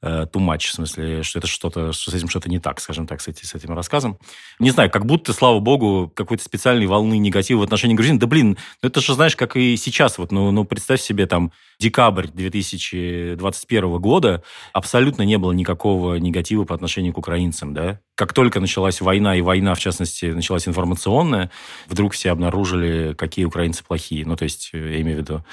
Э, 0.00 0.26
too 0.32 0.40
much, 0.40 0.68
в 0.68 0.72
смысле, 0.72 1.24
что 1.24 1.40
это 1.40 1.48
что-то, 1.48 1.92
что 1.92 2.10
с 2.12 2.14
этим 2.14 2.28
что-то 2.28 2.48
не 2.48 2.60
так, 2.60 2.80
скажем 2.80 3.06
так, 3.08 3.20
с, 3.20 3.26
этим, 3.26 3.44
с 3.44 3.54
этим 3.54 3.74
рассказом. 3.74 4.18
Не 4.60 4.70
знаю, 4.70 4.90
как 4.90 5.04
будто, 5.06 5.32
слава 5.32 5.58
богу, 5.58 6.12
какой-то 6.14 6.44
специальной 6.44 6.86
волны 6.86 7.18
негатива 7.18 7.60
в 7.60 7.62
отношении 7.62 7.96
грузин. 7.96 8.18
Да 8.18 8.28
блин, 8.28 8.56
ну 8.82 8.88
это 8.88 9.00
же, 9.00 9.14
знаешь, 9.14 9.34
как 9.34 9.56
и 9.56 9.76
сейчас, 9.76 10.18
вот, 10.18 10.30
ну, 10.30 10.52
ну 10.52 10.64
представь 10.64 11.00
себе 11.00 11.26
там 11.26 11.50
декабрь 11.80 12.28
2021 12.28 13.98
года, 13.98 14.44
абсолютно 14.72 15.22
не 15.22 15.36
было 15.36 15.50
никакого 15.50 16.14
негатива 16.14 16.64
по 16.64 16.76
отношению 16.76 17.12
к 17.12 17.18
украинцам, 17.18 17.74
да. 17.74 18.00
Как 18.18 18.32
только 18.32 18.58
началась 18.58 19.00
война, 19.00 19.36
и 19.36 19.42
война, 19.42 19.74
в 19.74 19.78
частности, 19.78 20.26
началась 20.26 20.66
информационная, 20.66 21.52
вдруг 21.86 22.14
все 22.14 22.32
обнаружили, 22.32 23.14
какие 23.14 23.44
украинцы 23.44 23.84
плохие. 23.84 24.26
Ну, 24.26 24.34
то 24.34 24.42
есть, 24.42 24.70
э, 24.72 24.78
я 24.94 25.00
имею 25.02 25.18
в 25.18 25.20
виду, 25.20 25.44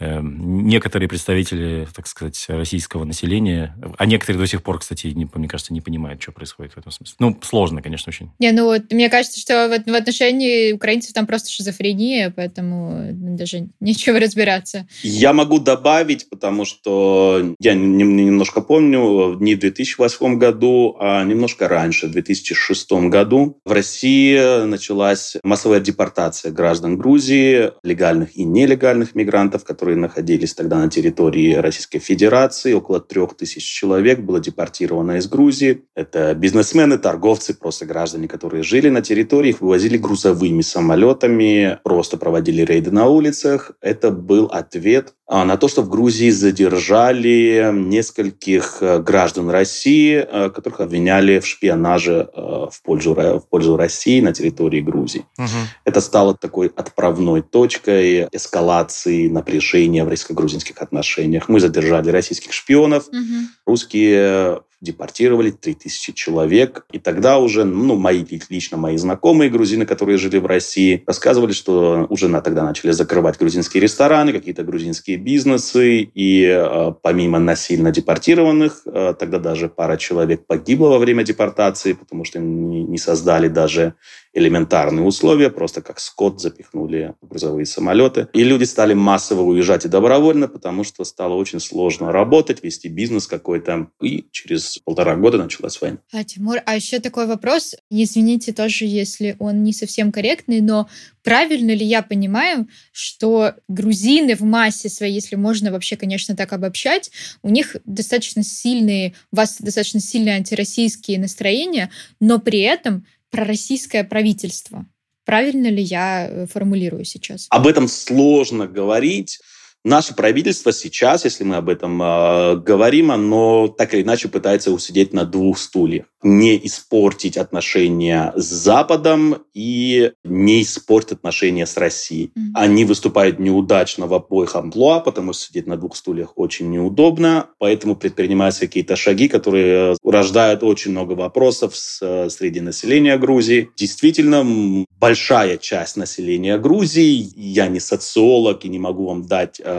э, 0.00 0.18
некоторые 0.20 1.08
представители, 1.08 1.86
так 1.94 2.08
сказать, 2.08 2.44
российского 2.48 3.04
населения 3.04 3.76
а 3.96 4.06
некоторые 4.06 4.40
до 4.40 4.46
сих 4.46 4.62
пор, 4.62 4.78
кстати, 4.78 5.08
не, 5.08 5.28
мне 5.32 5.48
кажется, 5.48 5.72
не 5.72 5.80
понимают, 5.80 6.22
что 6.22 6.32
происходит 6.32 6.72
в 6.72 6.78
этом 6.78 6.92
смысле. 6.92 7.16
Ну, 7.18 7.38
сложно, 7.42 7.82
конечно, 7.82 8.10
очень. 8.10 8.30
Не, 8.38 8.52
ну 8.52 8.64
вот, 8.64 8.92
мне 8.92 9.08
кажется, 9.08 9.38
что 9.38 9.68
в, 9.68 9.90
в 9.90 9.94
отношении 9.94 10.72
украинцев 10.72 11.12
там 11.12 11.26
просто 11.26 11.50
шизофрения, 11.50 12.32
поэтому 12.34 13.10
даже 13.12 13.68
нечего 13.80 14.18
разбираться. 14.18 14.86
Я 15.02 15.32
могу 15.32 15.58
добавить, 15.58 16.28
потому 16.28 16.64
что 16.64 17.54
я 17.58 17.74
немножко 17.74 18.60
помню, 18.60 19.36
не 19.40 19.54
в 19.54 19.58
2008 19.58 20.38
году, 20.38 20.96
а 20.98 21.24
немножко 21.24 21.68
раньше, 21.68 21.99
в 22.06 22.10
2006 22.12 22.92
году, 23.08 23.60
в 23.64 23.72
России 23.72 24.64
началась 24.64 25.36
массовая 25.42 25.80
депортация 25.80 26.52
граждан 26.52 26.96
Грузии, 26.96 27.72
легальных 27.82 28.36
и 28.36 28.44
нелегальных 28.44 29.14
мигрантов, 29.14 29.64
которые 29.64 29.96
находились 29.96 30.54
тогда 30.54 30.78
на 30.78 30.88
территории 30.88 31.54
Российской 31.54 31.98
Федерации, 31.98 32.72
около 32.72 33.00
трех 33.00 33.36
тысяч 33.36 33.64
человек 33.64 34.20
было 34.20 34.40
депортировано 34.40 35.18
из 35.18 35.28
Грузии. 35.28 35.82
Это 35.94 36.34
бизнесмены, 36.34 36.98
торговцы, 36.98 37.54
просто 37.54 37.86
граждане, 37.86 38.28
которые 38.28 38.62
жили 38.62 38.88
на 38.88 39.02
территории, 39.02 39.50
их 39.50 39.60
вывозили 39.60 39.96
грузовыми 39.96 40.62
самолетами, 40.62 41.78
просто 41.84 42.16
проводили 42.16 42.62
рейды 42.62 42.90
на 42.90 43.06
улицах. 43.06 43.72
Это 43.80 44.10
был 44.10 44.46
ответ 44.46 45.14
на 45.30 45.56
то, 45.56 45.68
что 45.68 45.82
в 45.82 45.88
Грузии 45.88 46.30
задержали 46.30 47.70
нескольких 47.72 48.78
э, 48.80 48.98
граждан 48.98 49.48
России, 49.48 50.16
э, 50.16 50.50
которых 50.50 50.80
обвиняли 50.80 51.38
в 51.38 51.46
шпионаже 51.46 52.28
э, 52.34 52.40
в 52.40 52.82
пользу, 52.82 53.14
в 53.14 53.48
пользу 53.48 53.76
России 53.76 54.20
на 54.20 54.32
территории 54.32 54.80
Грузии. 54.80 55.24
Угу. 55.38 55.46
Это 55.84 56.00
стало 56.00 56.36
такой 56.36 56.72
отправной 56.74 57.42
точкой 57.42 58.28
эскалации 58.32 59.28
напряжения 59.28 60.04
в 60.04 60.08
российско-грузинских 60.08 60.78
отношениях. 60.78 61.48
Мы 61.48 61.60
задержали 61.60 62.10
российских 62.10 62.52
шпионов, 62.52 63.06
угу. 63.06 63.46
русские 63.66 64.62
депортировали 64.80 65.50
3000 65.50 66.12
человек. 66.12 66.86
И 66.92 66.98
тогда 66.98 67.38
уже, 67.38 67.64
ну, 67.64 67.96
мои, 67.96 68.24
лично 68.48 68.76
мои 68.76 68.96
знакомые 68.96 69.50
грузины, 69.50 69.84
которые 69.86 70.16
жили 70.18 70.38
в 70.38 70.46
России, 70.46 71.02
рассказывали, 71.06 71.52
что 71.52 72.06
уже 72.08 72.28
на, 72.28 72.40
тогда 72.40 72.62
начали 72.64 72.90
закрывать 72.92 73.38
грузинские 73.38 73.82
рестораны, 73.82 74.32
какие-то 74.32 74.62
грузинские 74.62 75.18
бизнесы. 75.18 76.02
И 76.14 76.44
э, 76.44 76.92
помимо 77.02 77.38
насильно 77.38 77.90
депортированных, 77.90 78.82
э, 78.86 79.14
тогда 79.18 79.38
даже 79.38 79.68
пара 79.68 79.96
человек 79.96 80.46
погибла 80.46 80.88
во 80.88 80.98
время 80.98 81.24
депортации, 81.24 81.92
потому 81.92 82.24
что 82.24 82.38
не, 82.38 82.84
не 82.84 82.98
создали 82.98 83.48
даже 83.48 83.94
элементарные 84.32 85.04
условия, 85.04 85.50
просто 85.50 85.82
как 85.82 86.00
скот 86.00 86.40
запихнули 86.40 87.14
грузовые 87.20 87.66
самолеты. 87.66 88.28
И 88.32 88.44
люди 88.44 88.64
стали 88.64 88.94
массово 88.94 89.42
уезжать 89.42 89.84
и 89.84 89.88
добровольно, 89.88 90.48
потому 90.48 90.84
что 90.84 91.04
стало 91.04 91.34
очень 91.34 91.60
сложно 91.60 92.12
работать, 92.12 92.62
вести 92.62 92.88
бизнес 92.88 93.26
какой-то. 93.26 93.88
И 94.00 94.26
через 94.30 94.78
полтора 94.84 95.16
года 95.16 95.38
началась 95.38 95.80
война. 95.80 95.98
А, 96.12 96.24
Тимур, 96.24 96.58
а 96.64 96.76
еще 96.76 97.00
такой 97.00 97.26
вопрос. 97.26 97.74
Извините 97.90 98.52
тоже, 98.52 98.84
если 98.84 99.36
он 99.38 99.62
не 99.64 99.72
совсем 99.72 100.12
корректный, 100.12 100.60
но 100.60 100.88
правильно 101.22 101.72
ли 101.72 101.84
я 101.84 102.02
понимаю, 102.02 102.68
что 102.92 103.54
грузины 103.68 104.36
в 104.36 104.42
массе 104.42 104.88
своей, 104.88 105.14
если 105.14 105.36
можно 105.36 105.72
вообще, 105.72 105.96
конечно, 105.96 106.36
так 106.36 106.52
обобщать, 106.52 107.10
у 107.42 107.48
них 107.48 107.76
достаточно 107.84 108.42
сильные, 108.42 109.14
у 109.32 109.36
вас 109.36 109.56
достаточно 109.60 110.00
сильные 110.00 110.36
антироссийские 110.36 111.18
настроения, 111.18 111.90
но 112.20 112.38
при 112.38 112.60
этом 112.60 113.04
пророссийское 113.30 114.04
правительство. 114.04 114.86
Правильно 115.24 115.68
ли 115.68 115.82
я 115.82 116.28
э, 116.28 116.46
формулирую 116.46 117.04
сейчас? 117.04 117.46
Об 117.50 117.66
этом 117.66 117.88
сложно 117.88 118.66
говорить. 118.66 119.38
Наше 119.84 120.14
правительство 120.14 120.72
сейчас, 120.72 121.24
если 121.24 121.42
мы 121.42 121.56
об 121.56 121.70
этом 121.70 122.02
э, 122.02 122.56
говорим, 122.56 123.10
оно 123.10 123.68
так 123.68 123.94
или 123.94 124.02
иначе 124.02 124.28
пытается 124.28 124.72
усидеть 124.72 125.14
на 125.14 125.24
двух 125.24 125.58
стульях. 125.58 126.04
не 126.22 126.60
испортить 126.66 127.38
отношения 127.38 128.32
с 128.36 128.44
Западом 128.44 129.38
и 129.54 130.12
не 130.22 130.62
испортить 130.62 131.12
отношения 131.12 131.66
с 131.66 131.76
Россией. 131.78 132.26
Mm-hmm. 132.26 132.50
Они 132.54 132.84
выступают 132.84 133.38
неудачно 133.38 134.06
в 134.06 134.12
обоих 134.12 134.54
амплуа, 134.54 135.00
потому 135.00 135.32
что 135.32 135.44
сидеть 135.46 135.66
на 135.66 135.76
двух 135.76 135.96
стульях 135.96 136.32
очень 136.36 136.70
неудобно, 136.70 137.46
поэтому 137.58 137.96
предпринимаются 137.96 138.60
какие-то 138.62 138.96
шаги, 138.96 139.28
которые 139.28 139.96
рождают 140.04 140.62
очень 140.62 140.90
много 140.90 141.12
вопросов 141.12 141.74
среди 141.74 142.60
населения 142.60 143.16
Грузии. 143.16 143.70
Действительно, 143.76 144.84
большая 144.98 145.56
часть 145.56 145.96
населения 145.96 146.58
Грузии, 146.58 147.32
я 147.34 147.68
не 147.68 147.80
социолог 147.80 148.64
и 148.64 148.68
не 148.68 148.78
могу 148.78 149.06
вам 149.06 149.26
дать 149.26 149.58
э, 149.58 149.69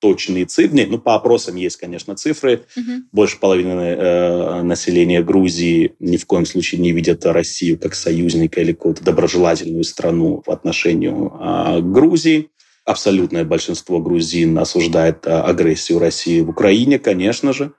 точные 0.00 0.44
цифры. 0.44 0.86
Ну, 0.86 0.98
по 0.98 1.14
опросам 1.14 1.56
есть, 1.56 1.76
конечно, 1.76 2.14
цифры. 2.14 2.64
Угу. 2.76 2.92
Больше 3.12 3.38
половины 3.38 3.80
э, 3.80 4.62
населения 4.62 5.22
Грузии 5.22 5.94
ни 5.98 6.16
в 6.16 6.26
коем 6.26 6.46
случае 6.46 6.80
не 6.80 6.92
видят 6.92 7.26
Россию 7.26 7.78
как 7.78 7.94
союзника 7.94 8.60
или 8.60 8.72
какую-то 8.72 9.02
доброжелательную 9.02 9.84
страну 9.84 10.42
в 10.46 10.50
отношении 10.50 11.08
э, 11.10 11.80
Грузии. 11.80 12.50
Абсолютное 12.84 13.44
большинство 13.44 13.98
грузин 13.98 14.58
осуждает 14.58 15.26
э, 15.26 15.30
агрессию 15.30 15.98
России 15.98 16.40
в 16.40 16.50
Украине, 16.50 16.98
конечно 16.98 17.52
же. 17.52 17.72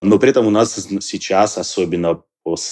Но 0.00 0.18
при 0.18 0.30
этом 0.30 0.46
у 0.46 0.50
нас 0.50 0.74
сейчас, 1.00 1.58
особенно 1.58 2.22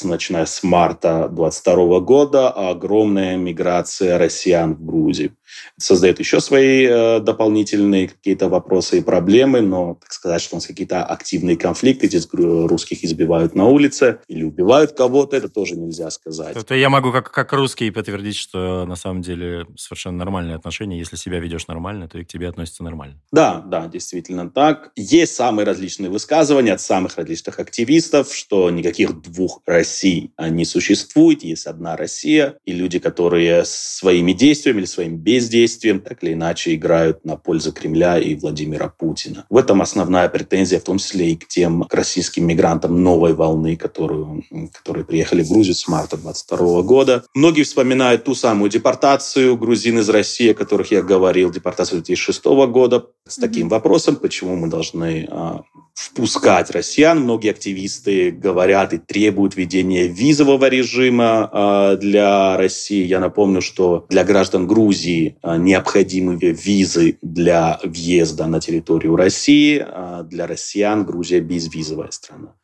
начиная 0.02 0.46
с 0.46 0.62
марта 0.62 1.28
2022 1.28 2.00
года, 2.00 2.50
огромная 2.50 3.36
миграция 3.36 4.18
россиян 4.18 4.74
в 4.74 4.84
Грузию 4.84 5.36
создает 5.78 6.18
еще 6.18 6.40
свои 6.40 6.86
э, 6.86 7.20
дополнительные 7.20 8.08
какие-то 8.08 8.48
вопросы 8.48 8.98
и 8.98 9.02
проблемы, 9.02 9.60
но, 9.60 9.96
так 10.00 10.12
сказать, 10.12 10.42
что 10.42 10.56
у 10.56 10.58
нас 10.58 10.66
какие-то 10.66 11.04
активные 11.04 11.56
конфликты, 11.56 12.06
здесь 12.06 12.28
русских 12.32 13.04
избивают 13.04 13.54
на 13.54 13.66
улице 13.66 14.20
или 14.28 14.42
убивают 14.42 14.92
кого-то, 14.92 15.36
это 15.36 15.48
тоже 15.48 15.76
нельзя 15.76 16.10
сказать. 16.10 16.56
Это 16.56 16.74
я 16.74 16.90
могу 16.90 17.12
как, 17.12 17.30
как 17.30 17.52
русский 17.52 17.90
подтвердить, 17.90 18.36
что 18.36 18.84
на 18.86 18.96
самом 18.96 19.22
деле 19.22 19.66
совершенно 19.76 20.18
нормальные 20.18 20.56
отношения. 20.56 20.98
Если 20.98 21.16
себя 21.16 21.40
ведешь 21.40 21.66
нормально, 21.66 22.08
то 22.08 22.18
и 22.18 22.24
к 22.24 22.28
тебе 22.28 22.48
относятся 22.48 22.84
нормально. 22.84 23.20
Да, 23.32 23.60
да, 23.60 23.86
действительно 23.86 24.50
так. 24.50 24.90
Есть 24.96 25.34
самые 25.34 25.66
различные 25.66 26.10
высказывания 26.10 26.72
от 26.72 26.80
самых 26.80 27.16
различных 27.16 27.58
активистов, 27.58 28.34
что 28.34 28.70
никаких 28.70 29.20
двух 29.22 29.62
Россий 29.66 30.32
не 30.38 30.64
существует, 30.64 31.42
есть 31.42 31.66
одна 31.66 31.96
Россия, 31.96 32.56
и 32.64 32.72
люди, 32.72 32.98
которые 32.98 33.64
своими 33.64 34.32
действиями 34.32 34.78
или 34.78 34.86
своим 34.86 35.16
бездействием 35.16 35.39
бездействием 35.40 36.00
так 36.00 36.22
или 36.22 36.34
иначе 36.34 36.74
играют 36.74 37.24
на 37.24 37.36
пользу 37.36 37.72
Кремля 37.72 38.18
и 38.18 38.34
Владимира 38.34 38.88
Путина. 38.88 39.46
В 39.48 39.56
этом 39.56 39.80
основная 39.80 40.28
претензия, 40.28 40.78
в 40.78 40.84
том 40.84 40.98
числе 40.98 41.32
и 41.32 41.36
к 41.36 41.48
тем 41.48 41.84
к 41.84 41.94
российским 41.94 42.46
мигрантам 42.46 43.02
новой 43.02 43.32
волны, 43.32 43.76
которую, 43.76 44.44
которые 44.72 45.04
приехали 45.04 45.42
в 45.42 45.50
Грузию 45.50 45.74
с 45.74 45.88
марта 45.88 46.16
22 46.16 46.82
года. 46.82 47.24
Многие 47.34 47.62
вспоминают 47.62 48.24
ту 48.24 48.34
самую 48.34 48.70
депортацию 48.70 49.56
грузин 49.56 49.98
из 49.98 50.08
России, 50.08 50.50
о 50.50 50.54
которых 50.54 50.90
я 50.90 51.02
говорил, 51.02 51.50
депортацию 51.50 52.02
2006 52.02 52.44
года, 52.44 53.06
с 53.26 53.36
таким 53.36 53.66
mm-hmm. 53.66 53.70
вопросом, 53.70 54.16
почему 54.16 54.56
мы 54.56 54.68
должны 54.68 55.26
а, 55.30 55.62
впускать 56.00 56.70
россиян. 56.70 57.20
Многие 57.20 57.50
активисты 57.50 58.30
говорят 58.30 58.94
и 58.94 58.98
требуют 58.98 59.54
введения 59.54 60.06
визового 60.06 60.66
режима 60.66 61.50
а, 61.52 61.96
для 61.96 62.56
России. 62.56 63.04
Я 63.04 63.20
напомню, 63.20 63.60
что 63.60 64.06
для 64.08 64.24
граждан 64.24 64.66
Грузии 64.66 65.36
а, 65.42 65.58
необходимы 65.58 66.36
визы 66.36 67.18
для 67.20 67.78
въезда 67.84 68.46
на 68.46 68.60
территорию 68.60 69.14
России. 69.14 69.84
А 69.86 70.22
для 70.22 70.46
россиян 70.46 71.04
Грузия 71.04 71.40
безвизовая 71.40 72.10
страна. 72.10 72.54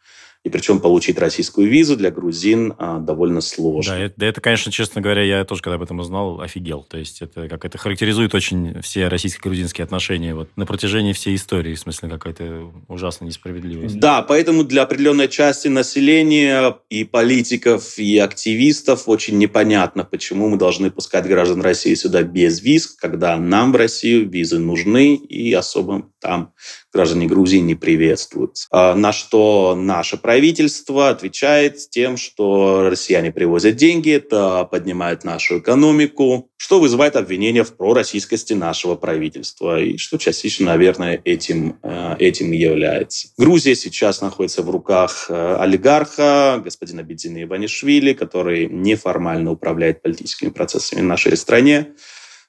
И 0.46 0.48
причем 0.48 0.78
получить 0.78 1.18
российскую 1.18 1.68
визу 1.68 1.96
для 1.96 2.12
грузин 2.12 2.72
а, 2.78 3.00
довольно 3.00 3.40
сложно. 3.40 3.94
Да 3.94 3.98
это, 3.98 4.24
это, 4.24 4.40
конечно, 4.40 4.70
честно 4.70 5.00
говоря, 5.00 5.24
я 5.24 5.44
тоже, 5.44 5.60
когда 5.60 5.74
об 5.74 5.82
этом 5.82 5.98
узнал, 5.98 6.40
офигел. 6.40 6.86
То 6.88 6.98
есть 6.98 7.20
это 7.20 7.48
как 7.48 7.64
это 7.64 7.78
характеризует 7.78 8.32
очень 8.32 8.80
все 8.80 9.08
российско-грузинские 9.08 9.82
отношения 9.82 10.36
вот, 10.36 10.48
на 10.54 10.64
протяжении 10.64 11.12
всей 11.14 11.34
истории. 11.34 11.74
В 11.74 11.80
смысле, 11.80 12.10
какая-то 12.10 12.70
ужасная 12.86 13.26
несправедливость. 13.26 13.98
Да, 13.98 14.22
поэтому 14.22 14.62
для 14.62 14.82
определенной 14.82 15.26
части 15.26 15.66
населения 15.66 16.76
и 16.90 17.02
политиков, 17.02 17.98
и 17.98 18.16
активистов 18.18 19.08
очень 19.08 19.38
непонятно, 19.38 20.04
почему 20.04 20.48
мы 20.48 20.58
должны 20.58 20.92
пускать 20.92 21.26
граждан 21.26 21.60
России 21.60 21.94
сюда 21.94 22.22
без 22.22 22.62
виз, 22.62 22.86
когда 22.86 23.36
нам 23.36 23.72
в 23.72 23.76
Россию 23.76 24.30
визы 24.30 24.60
нужны, 24.60 25.16
и 25.16 25.52
особо 25.52 26.08
там 26.20 26.52
граждане 26.92 27.26
Грузии 27.26 27.58
не 27.58 27.74
приветствуются. 27.74 28.66
А 28.70 28.94
на 28.94 29.12
что 29.12 29.74
наше 29.76 30.16
правительство 30.16 31.10
отвечает 31.10 31.78
тем, 31.90 32.16
что 32.16 32.88
россияне 32.90 33.32
привозят 33.32 33.76
деньги, 33.76 34.12
это 34.12 34.64
поднимает 34.70 35.24
нашу 35.24 35.58
экономику, 35.58 36.50
что 36.56 36.80
вызывает 36.80 37.16
обвинения 37.16 37.64
в 37.64 37.76
пророссийскости 37.76 38.54
нашего 38.54 38.94
правительства, 38.94 39.80
и 39.80 39.96
что 39.98 40.18
частично, 40.18 40.66
наверное, 40.66 41.20
этим, 41.24 41.78
э, 41.82 42.16
этим 42.18 42.52
и 42.52 42.56
является. 42.56 43.28
Грузия 43.36 43.74
сейчас 43.74 44.20
находится 44.20 44.62
в 44.62 44.70
руках 44.70 45.26
э, 45.28 45.56
олигарха, 45.60 46.60
господина 46.64 47.02
Бедзина 47.02 47.42
Иванишвили, 47.42 48.12
который 48.14 48.66
неформально 48.66 49.52
управляет 49.52 50.02
политическими 50.02 50.50
процессами 50.50 51.00
в 51.00 51.04
нашей 51.04 51.36
стране. 51.36 51.88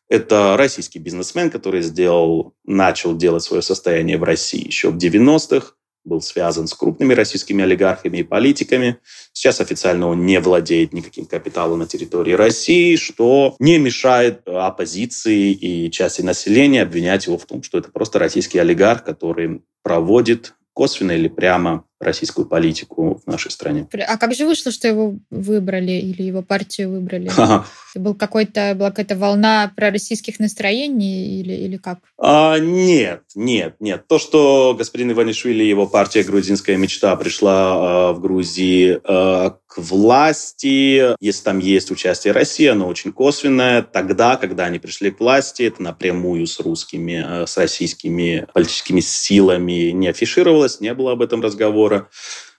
Это 0.10 0.55
российский 0.58 0.99
бизнесмен, 0.99 1.49
который 1.49 1.82
сделал, 1.82 2.53
начал 2.66 3.16
делать 3.16 3.43
свое 3.43 3.62
состояние 3.62 4.18
в 4.18 4.24
России 4.24 4.66
еще 4.66 4.89
в 4.89 4.97
90-х, 4.97 5.74
был 6.08 6.22
связан 6.22 6.68
с 6.68 6.74
крупными 6.74 7.14
российскими 7.14 7.64
олигархами 7.64 8.20
и 8.20 8.24
политиками. 8.24 8.97
Сейчас 9.34 9.60
официально 9.60 10.08
он 10.08 10.26
не 10.26 10.39
владеет 10.39 10.93
никаким 10.93 11.26
капиталом 11.26 11.80
на 11.80 11.88
территории 11.88 12.32
России, 12.32 12.95
что 12.95 13.55
не 13.60 13.78
мешает 13.78 14.47
оппозиции 14.47 15.51
и 15.51 15.91
части 15.91 16.22
населения 16.22 16.84
обвинять 16.84 17.28
его 17.28 17.38
в 17.38 17.45
том, 17.45 17.62
что 17.62 17.78
это 17.78 17.91
просто 17.91 18.20
российский 18.20 18.58
олигарх, 18.58 19.03
который 19.03 19.62
проводит 19.84 20.53
косвенно 20.74 21.12
или 21.12 21.28
прямо 21.28 21.84
российскую 22.00 22.48
политику 22.48 23.22
в 23.26 23.30
нашей 23.30 23.52
стране. 23.52 23.88
А 24.08 24.18
как 24.18 24.34
же 24.34 24.45
вышло, 24.45 24.72
что 24.72 24.88
его 24.88 25.16
выбрали 25.30 25.93
или 25.93 26.24
его 26.24 26.41
партию 26.41 26.91
выбрали? 26.91 27.32
Ага. 27.36 27.66
Был 27.95 28.14
какой-то, 28.14 28.76
была 28.76 28.89
какая-то 28.91 29.16
волна 29.16 29.72
пророссийских 29.76 30.39
настроений 30.39 31.39
или, 31.39 31.54
или 31.54 31.78
как? 31.78 32.00
А, 32.20 32.60
нет, 32.60 33.24
нет, 33.36 33.76
нет. 33.80 34.08
То, 34.08 34.20
что 34.20 34.76
господин 34.78 35.12
Иванишвили 35.12 35.64
и 35.64 35.70
его 35.70 35.88
партия 35.88 36.24
«Грузинская 36.24 36.78
мечта» 36.78 37.16
пришла 37.16 38.10
а, 38.10 38.14
в 38.14 38.22
Грузии 38.22 39.00
а, 39.04 39.58
к 39.68 39.80
власти, 39.80 41.16
если 41.20 41.43
там 41.43 41.60
есть 41.60 41.91
участие 41.91 42.34
России, 42.34 42.68
оно 42.68 42.88
очень 42.88 43.12
косвенное. 43.12 43.82
Тогда, 43.82 44.36
когда 44.38 44.66
они 44.66 44.80
пришли 44.80 45.12
к 45.12 45.20
власти, 45.20 45.64
это 45.64 45.82
напрямую 45.82 46.45
с 46.48 46.60
русскими, 46.60 47.24
а, 47.26 47.45
с 47.48 47.58
российскими 47.58 48.48
политическими 48.54 49.00
силами 49.00 49.91
не 49.91 50.08
афишировалось, 50.08 50.80
не 50.80 50.93
было 50.93 51.14
об 51.14 51.22
этом 51.22 51.41
разговора 51.41 51.87
разговора. 51.88 52.10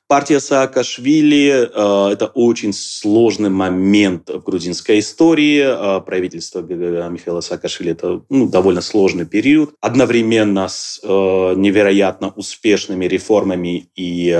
Партия 0.07 0.41
Саакашвили 0.41 1.69
э,– 1.71 2.13
это 2.13 2.29
очень 2.29 2.73
сложный 2.73 3.51
момент 3.51 4.31
в 4.31 4.43
грузинской 4.43 5.01
истории. 5.01 5.61
Э, 5.61 6.01
правительство 6.01 6.61
Михаила 6.63 7.43
Саакашвили– 7.43 7.91
это 7.93 8.23
ну, 8.31 8.49
довольно 8.49 8.81
сложный 8.81 9.27
период. 9.27 9.75
Одновременно 9.83 10.67
с 10.67 10.99
э, 11.03 11.07
невероятно 11.07 12.31
успешными 12.31 13.05
реформами 13.05 13.91
и 13.97 14.35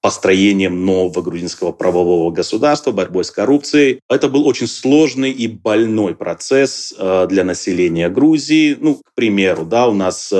построением 0.00 0.84
нового 0.84 1.22
грузинского 1.22 1.70
правового 1.70 2.32
государства, 2.32 2.90
борьбой 2.90 3.24
с 3.24 3.30
коррупцией. 3.30 4.00
Это 4.08 4.28
был 4.28 4.46
очень 4.46 4.66
сложный 4.68 5.30
и 5.30 5.48
больной 5.48 6.14
процесс 6.14 6.94
для 7.28 7.42
населения 7.42 8.08
Грузии. 8.08 8.76
Ну, 8.78 8.96
к 8.96 9.14
примеру, 9.14 9.64
да, 9.64 9.88
у 9.88 9.94
нас 9.94 10.32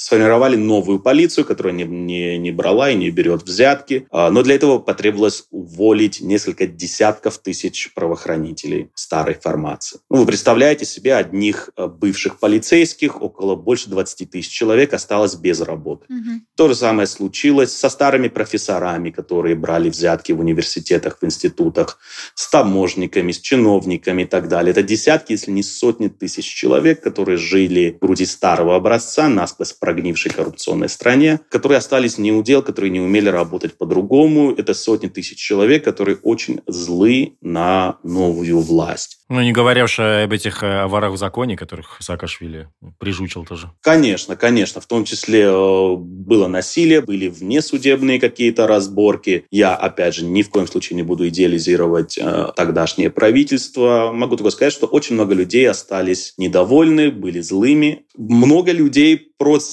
сформировали 0.00 0.56
новую 0.56 0.98
полицию, 0.98 1.44
которая 1.44 1.74
не, 1.74 1.84
не, 1.84 2.38
не 2.38 2.50
брала 2.50 2.90
и 2.90 2.96
не 2.96 3.10
берет 3.10 3.42
взятки. 3.42 4.06
А, 4.10 4.30
но 4.30 4.42
для 4.42 4.54
этого 4.54 4.78
потребовалось 4.78 5.44
уволить 5.50 6.22
несколько 6.22 6.66
десятков 6.66 7.36
тысяч 7.38 7.92
правоохранителей 7.92 8.90
старой 8.94 9.34
формации. 9.34 10.00
Ну, 10.08 10.18
вы 10.18 10.26
представляете 10.26 10.86
себе, 10.86 11.14
одних 11.14 11.68
э, 11.76 11.86
бывших 11.86 12.38
полицейских, 12.38 13.20
около 13.20 13.56
больше 13.56 13.90
20 13.90 14.30
тысяч 14.30 14.50
человек 14.50 14.94
осталось 14.94 15.34
без 15.34 15.60
работы. 15.60 16.06
Угу. 16.08 16.40
То 16.56 16.68
же 16.68 16.74
самое 16.74 17.06
случилось 17.06 17.72
со 17.72 17.90
старыми 17.90 18.28
профессорами, 18.28 19.10
которые 19.10 19.54
брали 19.54 19.90
взятки 19.90 20.32
в 20.32 20.40
университетах, 20.40 21.18
в 21.20 21.26
институтах, 21.26 21.98
с 22.34 22.48
таможниками, 22.48 23.32
с 23.32 23.38
чиновниками 23.38 24.22
и 24.22 24.26
так 24.26 24.48
далее. 24.48 24.70
Это 24.70 24.82
десятки, 24.82 25.32
если 25.32 25.50
не 25.50 25.62
сотни 25.62 26.08
тысяч 26.08 26.46
человек, 26.46 27.02
которые 27.02 27.36
жили 27.36 27.98
в 28.00 28.06
Грузии 28.06 28.24
старого 28.24 28.76
образца, 28.76 29.28
насквозь 29.28 29.74
прогнившей 29.90 30.30
коррупционной 30.30 30.88
стране, 30.88 31.40
которые 31.50 31.78
остались 31.78 32.16
не 32.16 32.30
у 32.30 32.44
дел, 32.44 32.62
которые 32.62 32.92
не 32.92 33.00
умели 33.00 33.28
работать 33.28 33.76
по-другому. 33.76 34.52
Это 34.52 34.72
сотни 34.72 35.08
тысяч 35.08 35.36
человек, 35.38 35.82
которые 35.84 36.16
очень 36.22 36.60
злы 36.68 37.34
на 37.40 37.96
новую 38.04 38.60
власть. 38.60 39.18
Ну, 39.28 39.40
не 39.40 39.52
говоря 39.52 39.84
уж 39.84 39.98
об 40.00 40.32
этих 40.32 40.62
э, 40.62 40.86
ворах 40.86 41.12
в 41.12 41.16
законе, 41.16 41.56
которых 41.56 41.98
Саакашвили 42.00 42.68
прижучил 42.98 43.44
тоже. 43.44 43.70
Конечно, 43.80 44.34
конечно. 44.36 44.80
В 44.80 44.86
том 44.86 45.04
числе 45.04 45.42
э, 45.44 45.96
было 45.96 46.48
насилие, 46.48 47.00
были 47.00 47.28
внесудебные 47.28 48.18
какие-то 48.18 48.66
разборки. 48.66 49.44
Я, 49.50 49.76
опять 49.76 50.16
же, 50.16 50.24
ни 50.24 50.42
в 50.42 50.50
коем 50.50 50.66
случае 50.66 50.96
не 50.96 51.04
буду 51.04 51.28
идеализировать 51.28 52.18
э, 52.18 52.52
тогдашнее 52.56 53.10
правительство. 53.10 54.10
Могу 54.12 54.36
только 54.36 54.50
сказать, 54.50 54.72
что 54.72 54.86
очень 54.86 55.14
много 55.14 55.34
людей 55.34 55.68
остались 55.68 56.34
недовольны, 56.36 57.12
были 57.12 57.40
злыми. 57.40 58.04
Много 58.16 58.72
людей 58.72 59.30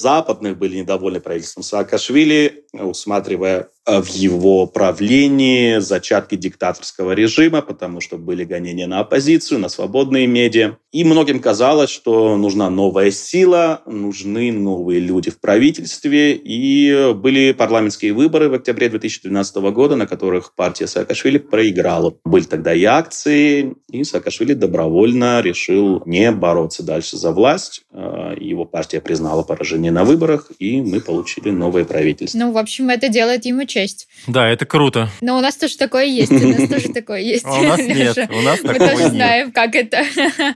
прозападных 0.07 0.57
были 0.57 0.77
недовольны 0.77 1.19
правительством 1.19 1.63
Саакашвили, 1.63 2.63
усматривая 2.71 3.67
э, 3.85 4.01
в 4.01 4.07
его 4.07 4.65
правлении 4.65 5.79
зачатки 5.79 6.35
диктаторского 6.35 7.11
режима, 7.11 7.61
потому 7.61 7.99
что 7.99 8.17
были 8.17 8.45
гонения 8.45 8.87
на 8.87 9.01
оппозицию, 9.01 9.59
на 9.59 9.67
свободные 9.67 10.25
медиа. 10.25 10.77
И 10.97 11.03
многим 11.03 11.39
казалось, 11.39 11.91
что 11.91 12.37
нужна 12.37 12.71
новая 12.71 13.11
сила, 13.11 13.83
нужны 13.85 14.51
новые 14.51 14.99
люди 14.99 15.29
в 15.29 15.39
правительстве. 15.39 16.33
И 16.33 17.13
были 17.13 17.51
парламентские 17.51 18.13
выборы 18.13 18.49
в 18.49 18.55
октябре 18.55 18.89
2012 18.89 19.57
года, 19.57 19.95
на 19.95 20.07
которых 20.07 20.55
партия 20.55 20.87
Саакашвили 20.87 21.37
проиграла. 21.37 22.15
Были 22.25 22.45
тогда 22.45 22.73
и 22.73 22.83
акции, 22.83 23.75
и 23.91 24.03
Саакашвили 24.03 24.53
добровольно 24.53 25.39
решил 25.41 26.01
не 26.07 26.31
бороться 26.31 26.81
дальше 26.81 27.15
за 27.15 27.31
власть. 27.31 27.83
Э, 27.91 28.33
его 28.35 28.65
партия 28.65 28.99
признала 28.99 29.43
поражение 29.43 29.91
на 29.91 30.03
выборах, 30.03 30.51
и 30.57 30.81
мы 30.81 30.99
получили 30.99 31.51
новое 31.51 31.85
правительство. 31.85 32.39
Ну, 32.39 32.51
в 32.53 32.57
общем, 32.57 32.89
это 32.89 33.07
делает 33.07 33.45
ему 33.45 33.65
честь. 33.65 34.07
Да, 34.25 34.49
это 34.49 34.65
круто. 34.65 35.11
Но 35.21 35.37
у 35.37 35.41
нас 35.41 35.57
тоже 35.57 35.77
такое 35.77 36.05
есть, 36.05 36.31
у 36.31 36.47
нас 36.47 36.67
тоже 36.67 36.89
такое 36.89 37.19
есть. 37.19 37.45
А 37.45 37.59
у 37.59 37.63
нас 37.63 37.77
нет, 37.77 38.17
у 38.31 38.41
нас 38.41 38.63
Мы 38.63 38.73
тоже 38.79 39.09
знаем, 39.09 39.51
как 39.51 39.75
это. 39.75 40.03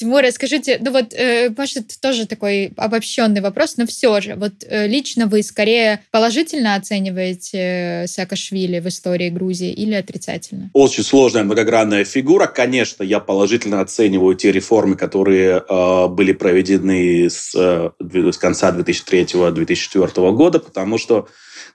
Тимур, 0.00 0.24
скажите, 0.32 0.78
ну 0.80 0.92
вот, 0.92 1.12
э, 1.12 1.50
может, 1.54 2.00
тоже 2.00 2.26
такой 2.26 2.72
обобщенный 2.78 3.42
вопрос, 3.42 3.76
но 3.76 3.86
все 3.86 4.18
же, 4.22 4.34
вот 4.34 4.52
э, 4.66 4.86
лично 4.86 5.26
вы 5.26 5.42
скорее 5.42 6.02
положительно 6.10 6.74
оцениваете 6.74 8.06
Саакашвили 8.08 8.80
в 8.80 8.88
истории 8.88 9.28
Грузии 9.28 9.70
или 9.70 9.92
отрицательно? 9.92 10.70
Очень 10.72 11.02
сложная 11.02 11.42
многогранная 11.42 12.06
фигура. 12.06 12.46
Конечно, 12.46 13.02
я 13.02 13.20
положительно 13.20 13.82
оцениваю 13.82 14.34
те 14.36 14.52
реформы, 14.52 14.96
которые 14.96 15.62
э, 15.68 16.08
были 16.08 16.32
проведены 16.32 17.28
с, 17.28 17.54
э, 17.54 17.90
с 18.32 18.38
конца 18.38 18.74
2003-2004 18.74 20.32
года, 20.32 20.60
потому 20.60 20.96
что 20.96 21.28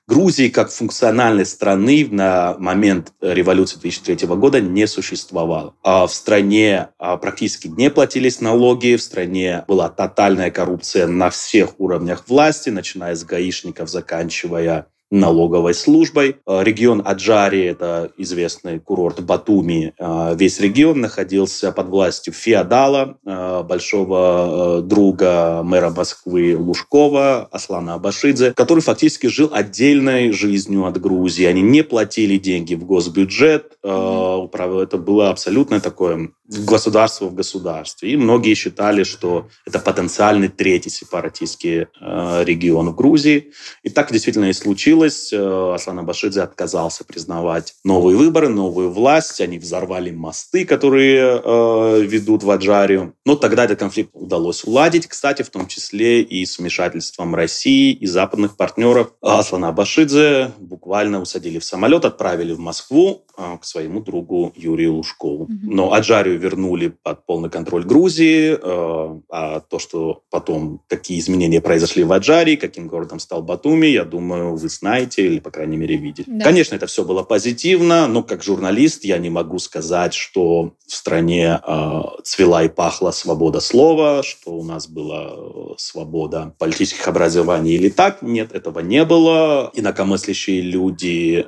Грузии 0.08 0.49
как 0.49 0.70
функциональной 0.70 1.47
страны 1.47 2.08
на 2.12 2.56
момент 2.60 3.14
революции 3.22 3.80
2003 3.80 4.28
года 4.28 4.62
не 4.62 4.86
существовало. 4.86 5.74
А 5.84 6.06
в 6.06 6.14
стране 6.14 6.89
а, 6.99 7.18
практически 7.18 7.68
не 7.68 7.89
платились 7.89 8.39
налоги, 8.39 8.97
в 8.97 9.01
стране 9.01 9.66
была 9.68 9.89
тотальная 9.89 10.51
коррупция 10.51 11.08
на 11.08 11.32
всех 11.32 11.80
уровнях 11.80 12.26
власти, 12.28 12.70
начиная 12.70 13.16
с 13.16 13.24
гаишников, 13.24 13.89
заканчивая 13.89 14.88
налоговой 15.16 15.74
службой. 15.74 16.38
Э, 16.45 16.63
регион 16.63 17.01
Аджари, 17.05 17.63
это 17.63 18.11
известный 18.18 18.80
курорт 18.80 19.24
Батуми, 19.24 19.93
э, 19.97 20.36
весь 20.36 20.59
регион 20.59 21.01
находился 21.01 21.72
под 21.72 21.88
властью 21.88 22.34
феодала, 22.34 23.18
э, 23.26 23.63
большого 23.63 24.82
друга 24.84 25.61
мэра 25.63 25.89
Москвы 25.89 26.57
Лужкова, 26.57 27.47
Аслана 27.51 27.95
Абашидзе, 27.95 28.53
который 28.53 28.82
фактически 28.82 29.28
жил 29.28 29.49
отдельной 29.53 30.32
жизнью 30.32 30.86
от 30.86 30.99
Грузии. 30.99 31.45
Они 31.45 31.61
не 31.61 31.84
платили 31.84 32.38
деньги 32.38 32.76
в 32.76 32.86
госбюджет. 32.86 33.78
Это 33.84 34.97
было 34.97 35.30
абсолютно 35.30 35.80
такое 35.80 36.30
государство 36.48 37.26
в 37.26 37.36
государстве. 37.36 38.12
И 38.12 38.18
многие 38.18 38.54
считали, 38.54 39.04
что 39.04 39.48
это 39.66 39.80
потенциальный 39.80 40.48
третий 40.48 40.89
сепаратистский 40.89 41.88
регион 42.02 42.89
в 42.89 42.96
Грузии. 42.96 43.52
И 43.84 43.89
так 43.89 44.12
действительно 44.12 44.46
и 44.46 44.54
случилось 44.54 44.76
случилось. 44.76 45.34
Э, 45.34 45.74
Аслан 45.74 46.00
Абашидзе 46.00 46.41
отказался 46.41 47.04
признавать 47.04 47.76
новые 47.84 48.18
выборы, 48.18 48.50
новую 48.50 48.91
власть. 48.91 49.41
Они 49.41 49.58
взорвали 49.58 50.12
мосты, 50.12 50.66
которые 50.66 51.41
э, 51.43 52.02
ведут 52.02 52.43
в 52.43 52.52
Аджарию. 52.52 53.14
Но 53.26 53.36
тогда 53.36 53.66
этот 53.66 53.80
конфликт 53.80 54.10
удалось 54.14 54.64
уладить, 54.64 55.08
кстати, 55.08 55.43
в 55.43 55.50
том 55.50 55.68
числе 55.68 56.22
и 56.22 56.46
с 56.46 56.60
вмешательством 56.60 57.36
России 57.36 57.93
и 57.93 58.06
западных 58.06 58.58
партнеров. 58.58 59.14
Аслана 59.22 59.70
Абашидзе 59.70 60.52
буквально 60.60 61.22
усадили 61.22 61.60
в 61.60 61.64
самолет, 61.64 62.06
отправили 62.06 62.54
в 62.54 62.60
Москву 62.60 63.26
э, 63.38 63.58
к 63.62 63.66
своему 63.66 64.02
другу 64.02 64.54
Юрию 64.56 64.96
Лужкову. 64.96 65.48
Но 65.64 65.93
Аджарию 65.93 66.34
вернули 66.38 66.93
под 67.03 67.25
полный 67.25 67.49
контроль 67.49 67.83
Грузии. 67.83 68.57
Э, 68.61 69.19
а 69.29 69.59
то, 69.59 69.79
что 69.79 70.23
потом, 70.29 70.81
какие 70.88 71.19
изменения 71.19 71.61
произошли 71.61 72.03
в 72.03 72.11
Аджарии, 72.11 72.55
каким 72.55 72.88
городом 72.88 73.19
стал 73.19 73.41
Батуми, 73.41 73.88
я 73.88 74.03
думаю, 74.03 74.55
вы 74.55 74.69
знаете 74.69 75.25
или, 75.25 75.39
по 75.39 75.51
крайней 75.51 75.77
мере, 75.77 75.95
видели. 75.95 76.25
Да. 76.27 76.45
Конечно, 76.45 76.75
это 76.75 76.88
все 76.88 77.03
было 77.03 77.23
позитивно, 77.23 78.07
но 78.07 78.23
как 78.23 78.43
журналист 78.43 79.03
я 79.05 79.17
не 79.17 79.29
могу 79.29 79.59
сказать, 79.59 80.13
что 80.13 80.73
в 80.88 80.93
стране 80.93 81.59
э, 81.65 82.01
цвела 82.23 82.63
и 82.63 82.69
пахла 82.69 83.11
свобода 83.11 83.59
слова, 83.59 84.23
что 84.23 84.51
у 84.51 84.63
нас 84.63 84.88
была 84.88 85.33
э, 85.36 85.73
свобода 85.77 86.53
политических 86.59 87.07
образований 87.07 87.73
или 87.73 87.89
так. 87.89 88.21
Нет, 88.21 88.53
этого 88.53 88.79
не 88.79 89.03
было. 89.05 89.71
Инакомыслящие 89.73 90.61
люди 90.61 91.45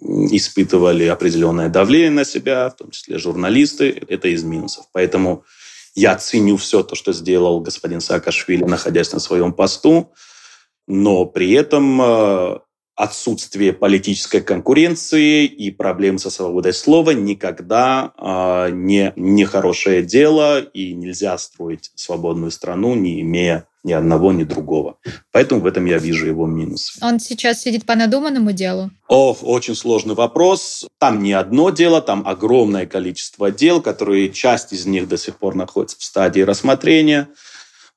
испытывали 0.00 1.04
определенное 1.04 1.68
давление 1.68 2.10
на 2.10 2.24
себя, 2.24 2.70
в 2.70 2.76
том 2.76 2.90
числе 2.90 3.18
журналисты. 3.18 3.95
Это 4.08 4.28
из 4.28 4.44
минусов. 4.44 4.86
Поэтому 4.92 5.44
я 5.94 6.16
ценю 6.16 6.56
все 6.56 6.82
то, 6.82 6.94
что 6.94 7.12
сделал 7.12 7.60
господин 7.60 8.00
Саакашвили, 8.00 8.64
находясь 8.64 9.12
на 9.12 9.20
своем 9.20 9.52
посту 9.52 10.12
но 10.86 11.26
при 11.26 11.52
этом 11.52 12.00
э, 12.00 12.58
отсутствие 12.96 13.74
политической 13.74 14.40
конкуренции 14.40 15.44
и 15.44 15.70
проблем 15.70 16.18
со 16.18 16.30
свободой 16.30 16.72
слова 16.72 17.10
никогда 17.10 18.12
э, 18.18 18.70
не, 18.72 19.12
не 19.16 19.44
хорошее 19.44 20.02
дело, 20.02 20.60
и 20.60 20.94
нельзя 20.94 21.36
строить 21.36 21.92
свободную 21.94 22.50
страну, 22.50 22.94
не 22.94 23.20
имея 23.20 23.68
ни 23.84 23.92
одного, 23.92 24.32
ни 24.32 24.42
другого. 24.42 24.98
Поэтому 25.30 25.60
в 25.60 25.66
этом 25.66 25.84
я 25.84 25.98
вижу 25.98 26.26
его 26.26 26.46
минус. 26.46 26.96
Он 27.00 27.20
сейчас 27.20 27.60
сидит 27.60 27.86
по 27.86 27.94
надуманному 27.94 28.50
делу? 28.50 28.90
Ох, 29.08 29.38
очень 29.42 29.76
сложный 29.76 30.16
вопрос. 30.16 30.88
Там 30.98 31.22
не 31.22 31.34
одно 31.34 31.70
дело, 31.70 32.02
там 32.02 32.26
огромное 32.26 32.86
количество 32.86 33.52
дел, 33.52 33.80
которые 33.80 34.30
часть 34.30 34.72
из 34.72 34.86
них 34.86 35.06
до 35.06 35.16
сих 35.16 35.36
пор 35.36 35.54
находится 35.54 35.98
в 36.00 36.02
стадии 36.02 36.40
рассмотрения. 36.40 37.28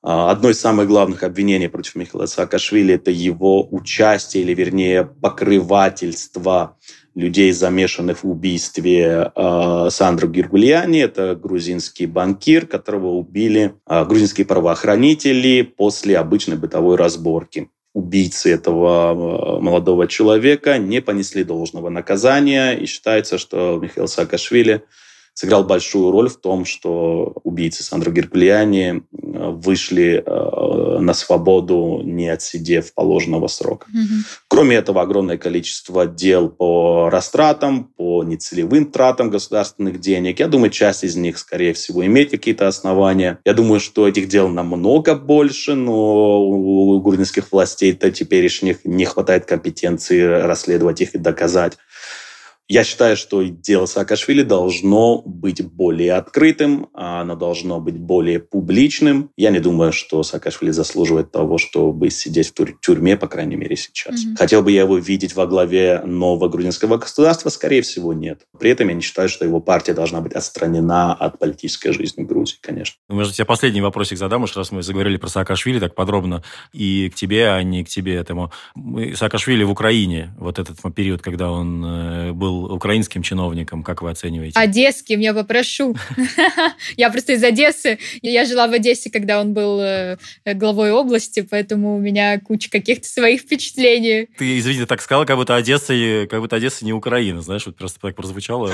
А, 0.02 0.30
одно 0.30 0.48
из 0.50 0.58
самых 0.58 0.88
главных 0.88 1.22
обвинений 1.22 1.68
против 1.68 1.94
Михаила 1.94 2.26
Саакашвили– 2.26 2.94
это 2.96 3.10
его 3.10 3.66
участие, 3.70 4.42
или 4.44 4.54
вернее 4.54 5.04
покрывательство 5.04 6.76
людей, 7.14 7.52
замешанных 7.52 8.22
в 8.22 8.30
убийстве 8.30 9.30
э, 9.34 9.88
Сандру 9.90 10.28
Гиргульяни. 10.28 11.00
Это 11.00 11.34
грузинский 11.34 12.06
банкир, 12.06 12.66
которого 12.66 13.08
убили 13.08 13.74
э, 13.86 14.04
грузинские 14.06 14.46
правоохранители 14.46 15.62
после 15.62 16.16
обычной 16.16 16.56
бытовой 16.56 16.96
разборки. 16.96 17.68
Убийцы 17.92 18.52
этого 18.52 19.60
молодого 19.60 20.06
человека 20.06 20.78
не 20.78 21.02
понесли 21.02 21.42
должного 21.42 21.90
наказания, 21.90 22.72
и 22.72 22.86
считается, 22.86 23.36
что 23.36 23.78
Михаил 23.82 24.08
Саакашвили– 24.08 24.82
сыграл 25.34 25.64
большую 25.64 26.10
роль 26.10 26.28
в 26.28 26.36
том, 26.36 26.64
что 26.64 27.32
убийцы 27.44 27.82
Сандро 27.82 28.10
Геркулиани 28.10 28.88
э, 28.90 29.50
вышли 29.50 30.22
э, 30.24 30.98
на 31.00 31.14
свободу, 31.14 32.02
не 32.04 32.28
отсидев 32.28 32.92
положенного 32.94 33.46
срока. 33.46 33.86
Угу. 33.88 34.14
Кроме 34.48 34.76
этого, 34.76 35.02
огромное 35.02 35.38
количество 35.38 36.06
дел 36.06 36.48
по 36.48 37.08
растратам, 37.10 37.84
по 37.84 38.22
нецелевым 38.22 38.86
тратам 38.86 39.30
государственных 39.30 40.00
денег. 40.00 40.40
Я 40.40 40.48
думаю, 40.48 40.70
часть 40.70 41.04
из 41.04 41.16
них, 41.16 41.38
скорее 41.38 41.72
всего, 41.72 42.04
имеет 42.04 42.30
какие-то 42.30 42.68
основания. 42.68 43.38
Я 43.44 43.54
думаю, 43.54 43.80
что 43.80 44.06
этих 44.06 44.28
дел 44.28 44.48
намного 44.48 45.14
больше, 45.14 45.74
но 45.74 46.42
у 46.42 47.00
грузинских 47.00 47.50
властей-то 47.50 48.10
теперешних 48.10 48.84
не 48.84 49.04
хватает 49.04 49.46
компетенции 49.46 50.20
расследовать 50.20 51.00
их 51.00 51.14
и 51.14 51.18
доказать. 51.18 51.78
Я 52.70 52.84
считаю, 52.84 53.16
что 53.16 53.42
дело 53.42 53.86
Саакашвили 53.86 54.42
должно 54.42 55.22
быть 55.22 55.60
более 55.60 56.12
открытым, 56.12 56.88
оно 56.94 57.34
должно 57.34 57.80
быть 57.80 57.98
более 57.98 58.38
публичным. 58.38 59.32
Я 59.36 59.50
не 59.50 59.58
думаю, 59.58 59.92
что 59.92 60.22
Саакашвили 60.22 60.70
заслуживает 60.70 61.32
того, 61.32 61.58
чтобы 61.58 62.10
сидеть 62.10 62.52
в 62.56 62.80
тюрьме, 62.80 63.16
по 63.16 63.26
крайней 63.26 63.56
мере, 63.56 63.74
сейчас. 63.74 64.24
Mm-hmm. 64.24 64.36
Хотел 64.38 64.62
бы 64.62 64.70
я 64.70 64.82
его 64.82 64.98
видеть 64.98 65.34
во 65.34 65.48
главе 65.48 66.00
нового 66.04 66.48
грузинского 66.48 66.96
государства? 66.96 67.48
Скорее 67.48 67.82
всего, 67.82 68.12
нет. 68.12 68.42
При 68.56 68.70
этом 68.70 68.86
я 68.86 68.94
не 68.94 69.00
считаю, 69.00 69.28
что 69.28 69.44
его 69.44 69.58
партия 69.58 69.92
должна 69.92 70.20
быть 70.20 70.34
отстранена 70.34 71.12
от 71.12 71.40
политической 71.40 71.92
жизни 71.92 72.22
Грузии, 72.22 72.58
конечно. 72.60 73.00
Ну, 73.08 73.16
может, 73.16 73.34
я 73.34 73.46
последний 73.46 73.80
вопросик 73.80 74.16
задам, 74.16 74.44
уж 74.44 74.56
раз 74.56 74.70
мы 74.70 74.84
заговорили 74.84 75.16
про 75.16 75.26
Саакашвили 75.26 75.80
так 75.80 75.96
подробно, 75.96 76.44
и 76.72 77.10
к 77.10 77.16
тебе, 77.16 77.50
а 77.50 77.64
не 77.64 77.82
к 77.82 77.88
тебе 77.88 78.14
этому. 78.14 78.52
Саакашвили 79.16 79.64
в 79.64 79.72
Украине, 79.72 80.36
вот 80.38 80.60
этот 80.60 80.78
период, 80.94 81.20
когда 81.20 81.50
он 81.50 81.84
э, 81.84 82.32
был 82.60 82.74
украинским 82.74 83.22
чиновником, 83.22 83.82
как 83.82 84.02
вы 84.02 84.10
оцениваете? 84.10 84.58
Одесским, 84.58 85.20
я 85.20 85.34
попрошу. 85.34 85.96
Я 86.96 87.10
просто 87.10 87.32
из 87.32 87.44
Одессы. 87.44 87.98
Я 88.22 88.44
жила 88.44 88.66
в 88.66 88.72
Одессе, 88.72 89.10
когда 89.10 89.40
он 89.40 89.52
был 89.52 89.80
э, 89.80 90.18
главой 90.44 90.90
области, 90.92 91.40
поэтому 91.40 91.96
у 91.96 91.98
меня 91.98 92.38
куча 92.40 92.70
каких-то 92.70 93.08
своих 93.08 93.42
впечатлений. 93.42 94.28
Ты, 94.38 94.58
извини, 94.58 94.84
так 94.86 95.00
сказала, 95.02 95.24
как 95.24 95.36
будто 95.36 95.56
Одесса, 95.56 95.94
как 96.28 96.40
будто 96.40 96.56
Одесса 96.56 96.84
не 96.84 96.92
Украина, 96.92 97.42
знаешь, 97.42 97.66
вот 97.66 97.76
просто 97.76 98.00
так 98.00 98.16
прозвучало. 98.16 98.72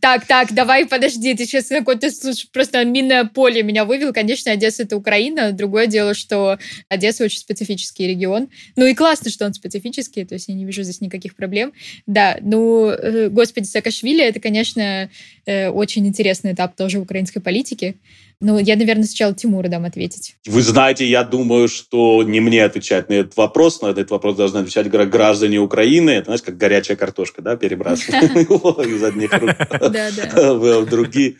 Так, 0.00 0.26
так, 0.26 0.52
давай, 0.52 0.86
подожди, 0.86 1.34
ты 1.34 1.44
сейчас 1.44 1.68
какой-то 1.68 2.08
просто 2.52 2.84
минное 2.84 3.24
поле 3.24 3.62
меня 3.62 3.84
вывел. 3.84 4.12
Конечно, 4.12 4.52
Одесса— 4.52 4.82
это 4.84 4.96
Украина. 4.96 5.52
Другое 5.52 5.86
дело, 5.86 6.14
что 6.14 6.58
Одесса 6.88 7.24
очень 7.24 7.38
специфический 7.38 8.06
регион. 8.06 8.48
Ну 8.76 8.86
и 8.86 8.94
классно, 8.94 9.30
что 9.30 9.46
он 9.46 9.54
специфический, 9.54 10.24
то 10.24 10.34
есть 10.34 10.48
я 10.48 10.54
не 10.54 10.64
вижу 10.64 10.82
здесь 10.82 11.00
никаких 11.00 11.34
проблем. 11.34 11.72
Да, 12.06 12.38
ну, 12.40 12.88
Э, 13.07 13.07
господи, 13.30 13.66
Саакашвили, 13.66 14.24
это, 14.24 14.40
конечно, 14.40 15.10
э, 15.46 15.68
очень 15.68 16.06
интересный 16.06 16.52
этап 16.52 16.76
тоже 16.76 16.98
украинской 16.98 17.40
политики. 17.40 17.96
Ну, 18.40 18.58
я, 18.58 18.76
наверное, 18.76 19.04
сначала 19.04 19.34
Тимуру 19.34 19.68
дам 19.68 19.84
ответить. 19.84 20.36
Вы 20.46 20.62
знаете, 20.62 21.04
я 21.04 21.24
думаю, 21.24 21.66
что 21.68 22.22
не 22.22 22.38
мне 22.38 22.64
отвечать 22.64 23.08
на 23.08 23.14
этот 23.14 23.36
вопрос, 23.36 23.82
на 23.82 23.88
этот 23.88 24.10
вопрос 24.10 24.36
должны 24.36 24.58
отвечать 24.58 24.88
граждане 24.88 25.58
Украины. 25.58 26.10
Это, 26.10 26.26
знаешь, 26.26 26.42
как 26.42 26.56
горячая 26.56 26.96
картошка, 26.96 27.42
да, 27.42 27.56
перебрасывать 27.56 28.22
из 28.86 29.02
одних 29.02 29.32
рук 29.32 29.56
в 29.70 30.86
другие. 30.86 31.36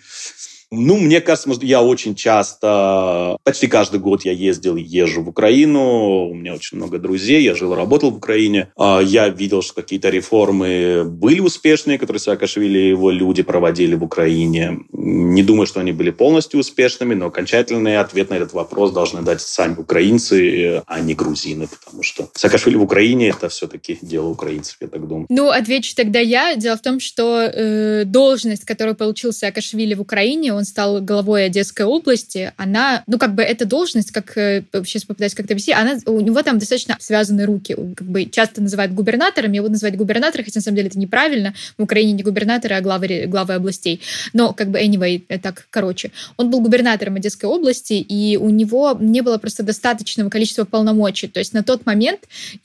Ну, 0.70 0.98
мне 0.98 1.20
кажется, 1.20 1.50
я 1.62 1.82
очень 1.82 2.14
часто, 2.14 3.38
почти 3.42 3.68
каждый 3.68 4.00
год 4.00 4.24
я 4.24 4.32
ездил 4.32 4.76
езжу 4.76 5.22
в 5.22 5.28
Украину. 5.28 6.28
У 6.28 6.34
меня 6.34 6.54
очень 6.54 6.76
много 6.76 6.98
друзей, 6.98 7.42
я 7.42 7.54
жил 7.54 7.74
работал 7.74 8.10
в 8.10 8.16
Украине. 8.16 8.70
А, 8.76 9.00
я 9.00 9.28
видел, 9.28 9.62
что 9.62 9.74
какие-то 9.74 10.10
реформы 10.10 11.04
были 11.04 11.40
успешные, 11.40 11.98
которые 11.98 12.20
Саакашвили 12.20 12.78
и 12.78 12.88
его 12.88 13.10
люди 13.10 13.42
проводили 13.42 13.94
в 13.94 14.04
Украине. 14.04 14.80
Не 14.92 15.42
думаю, 15.42 15.66
что 15.66 15.80
они 15.80 15.92
были 15.92 16.10
полностью 16.10 16.60
успешными, 16.60 17.14
но 17.14 17.26
окончательный 17.26 17.96
ответ 17.96 18.28
на 18.28 18.34
этот 18.34 18.52
вопрос 18.52 18.92
должны 18.92 19.22
дать 19.22 19.40
сами 19.40 19.74
украинцы, 19.76 20.82
а 20.86 21.00
не 21.00 21.14
грузины, 21.14 21.66
потому 21.66 22.02
что 22.02 22.28
Саакашвили 22.34 22.76
в 22.76 22.82
Украине– 22.82 23.28
это 23.30 23.48
все-таки 23.48 23.98
дело 24.02 24.28
украинцев, 24.28 24.76
я 24.80 24.88
так 24.88 25.06
думаю. 25.06 25.26
Ну, 25.30 25.48
отвечу 25.48 25.94
тогда 25.96 26.18
я. 26.18 26.56
Дело 26.56 26.76
в 26.76 26.82
том, 26.82 27.00
что 27.00 27.40
э, 27.40 28.04
должность, 28.04 28.64
которую 28.64 28.96
получил 28.96 29.32
Саакашвили 29.32 29.94
в 29.94 30.02
Украине, 30.02 30.57
он 30.58 30.64
стал 30.64 31.00
главой 31.00 31.46
Одесской 31.46 31.86
области, 31.86 32.52
она, 32.56 33.02
ну, 33.06 33.18
как 33.18 33.34
бы 33.34 33.42
эта 33.42 33.64
должность, 33.64 34.10
как 34.10 34.36
э, 34.36 34.64
сейчас 34.84 35.04
попытаюсь 35.04 35.34
как-то 35.34 35.54
объяснить, 35.54 35.76
она, 35.76 35.98
у 36.06 36.20
него 36.20 36.42
там 36.42 36.58
достаточно 36.58 36.96
связаны 37.00 37.44
руки. 37.46 37.76
Как 37.96 38.06
бы 38.06 38.26
часто 38.26 38.60
называют 38.60 38.92
губернатором, 38.92 39.52
его 39.52 39.68
называть 39.68 39.96
губернатором, 39.96 40.44
хотя 40.44 40.58
на 40.58 40.62
самом 40.62 40.76
деле 40.76 40.88
это 40.88 40.98
неправильно. 40.98 41.54
В 41.76 41.82
Украине 41.82 42.12
не 42.12 42.22
губернаторы, 42.22 42.74
а 42.74 42.80
главы, 42.80 43.24
главы 43.26 43.54
областей. 43.54 44.00
Но, 44.32 44.52
как 44.52 44.68
бы, 44.70 44.78
anyway, 44.80 45.22
э, 45.28 45.38
так, 45.38 45.66
короче. 45.70 46.10
Он 46.36 46.50
был 46.50 46.60
губернатором 46.60 47.16
Одесской 47.16 47.48
области, 47.48 47.94
и 47.94 48.36
у 48.36 48.50
него 48.50 48.96
не 49.00 49.22
было 49.22 49.38
просто 49.38 49.62
достаточного 49.62 50.28
количества 50.28 50.64
полномочий. 50.64 51.28
То 51.28 51.38
есть 51.38 51.54
на 51.54 51.62
тот 51.62 51.86
момент, 51.86 52.20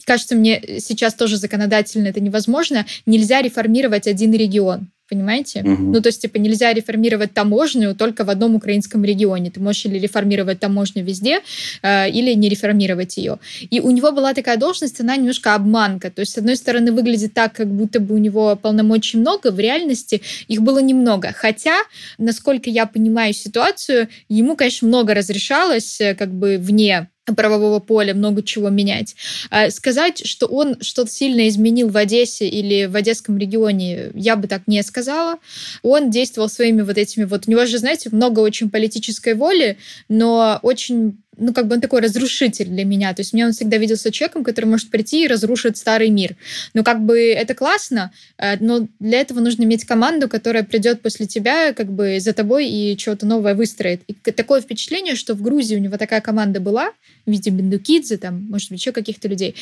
кажется 0.05 0.35
мне, 0.35 0.79
сейчас 0.79 1.13
тоже 1.13 1.37
законодательно 1.37 2.07
это 2.07 2.19
невозможно, 2.19 2.85
нельзя 3.05 3.41
реформировать 3.41 4.07
один 4.07 4.33
регион 4.33 4.87
понимаете? 5.09 5.61
Угу. 5.61 5.83
Ну, 5.93 6.01
то 6.01 6.07
есть, 6.09 6.21
типа, 6.21 6.37
нельзя 6.37 6.73
реформировать 6.73 7.33
таможню 7.33 7.95
только 7.95 8.23
в 8.23 8.29
одном 8.29 8.55
украинском 8.55 9.03
регионе. 9.03 9.51
Ты 9.51 9.59
можешь 9.59 9.85
или 9.85 9.99
реформировать 9.99 10.59
таможню 10.59 11.03
везде, 11.03 11.41
э, 11.81 12.09
или 12.09 12.33
не 12.33 12.49
реформировать 12.49 13.17
ее. 13.17 13.39
И 13.69 13.79
у 13.79 13.91
него 13.91 14.11
была 14.11 14.33
такая 14.33 14.57
должность, 14.57 14.99
она 15.01 15.15
немножко 15.15 15.55
обманка. 15.55 16.09
То 16.09 16.21
есть, 16.21 16.33
с 16.33 16.37
одной 16.37 16.55
стороны, 16.55 16.91
выглядит 16.91 17.33
так, 17.33 17.53
как 17.53 17.67
будто 17.67 17.99
бы 17.99 18.15
у 18.15 18.17
него 18.17 18.55
полномочий 18.55 19.17
много, 19.17 19.51
в 19.51 19.59
реальности 19.59 20.21
их 20.47 20.61
было 20.61 20.79
немного. 20.79 21.33
Хотя, 21.35 21.75
насколько 22.17 22.69
я 22.69 22.85
понимаю 22.85 23.33
ситуацию, 23.33 24.07
ему, 24.29 24.55
конечно, 24.55 24.87
много 24.87 25.13
разрешалось, 25.13 26.01
э, 26.01 26.15
как 26.15 26.33
бы 26.33 26.57
вне 26.57 27.09
правового 27.25 27.79
поля 27.79 28.13
много 28.13 28.43
чего 28.43 28.69
менять. 28.69 29.15
А 29.49 29.69
сказать, 29.69 30.25
что 30.25 30.47
он 30.47 30.77
что-то 30.81 31.11
сильно 31.11 31.47
изменил 31.47 31.89
в 31.89 31.97
Одессе 31.97 32.47
или 32.47 32.85
в 32.85 32.95
Одесском 32.95 33.37
регионе, 33.37 34.11
я 34.13 34.35
бы 34.35 34.47
так 34.47 34.63
не 34.67 34.83
сказала. 34.83 35.37
Он 35.81 36.09
действовал 36.09 36.49
своими 36.49 36.81
вот 36.81 36.97
этими 36.97 37.23
вот... 37.23 37.47
У 37.47 37.51
него 37.51 37.65
же, 37.65 37.77
знаете, 37.77 38.09
много 38.11 38.39
очень 38.39 38.69
политической 38.69 39.35
воли, 39.35 39.77
но 40.09 40.59
очень 40.61 41.17
ну, 41.37 41.53
как 41.53 41.67
бы 41.67 41.75
он 41.75 41.81
такой 41.81 42.01
разрушитель 42.01 42.67
для 42.67 42.85
меня. 42.85 43.13
То 43.13 43.21
есть 43.21 43.33
мне 43.33 43.45
он 43.45 43.53
всегда 43.53 43.77
виделся 43.77 44.11
человеком, 44.11 44.43
который 44.43 44.65
может 44.65 44.89
прийти 44.89 45.23
и 45.23 45.27
разрушить 45.27 45.77
старый 45.77 46.09
мир. 46.09 46.35
Ну, 46.73 46.83
как 46.83 47.03
бы 47.03 47.19
это 47.19 47.53
классно, 47.53 48.11
э, 48.37 48.57
но 48.59 48.87
для 48.99 49.21
этого 49.21 49.39
нужно 49.39 49.63
иметь 49.63 49.85
команду, 49.85 50.29
которая 50.29 50.63
придет 50.63 51.01
после 51.01 51.25
тебя, 51.25 51.73
как 51.73 51.91
бы 51.91 52.19
за 52.19 52.33
тобой 52.33 52.67
и 52.67 52.97
что-то 52.97 53.25
новое 53.25 53.55
выстроит. 53.55 54.01
И 54.07 54.13
такое 54.13 54.61
впечатление, 54.61 55.15
что 55.15 55.33
в 55.33 55.41
Грузии 55.41 55.75
у 55.75 55.79
него 55.79 55.97
такая 55.97 56.21
команда 56.21 56.59
была, 56.59 56.91
в 57.25 57.31
виде 57.31 57.49
Бендукидзе, 57.49 58.17
там, 58.17 58.45
может 58.49 58.69
быть, 58.69 58.79
еще 58.79 58.91
каких-то 58.91 59.27
людей. 59.27 59.55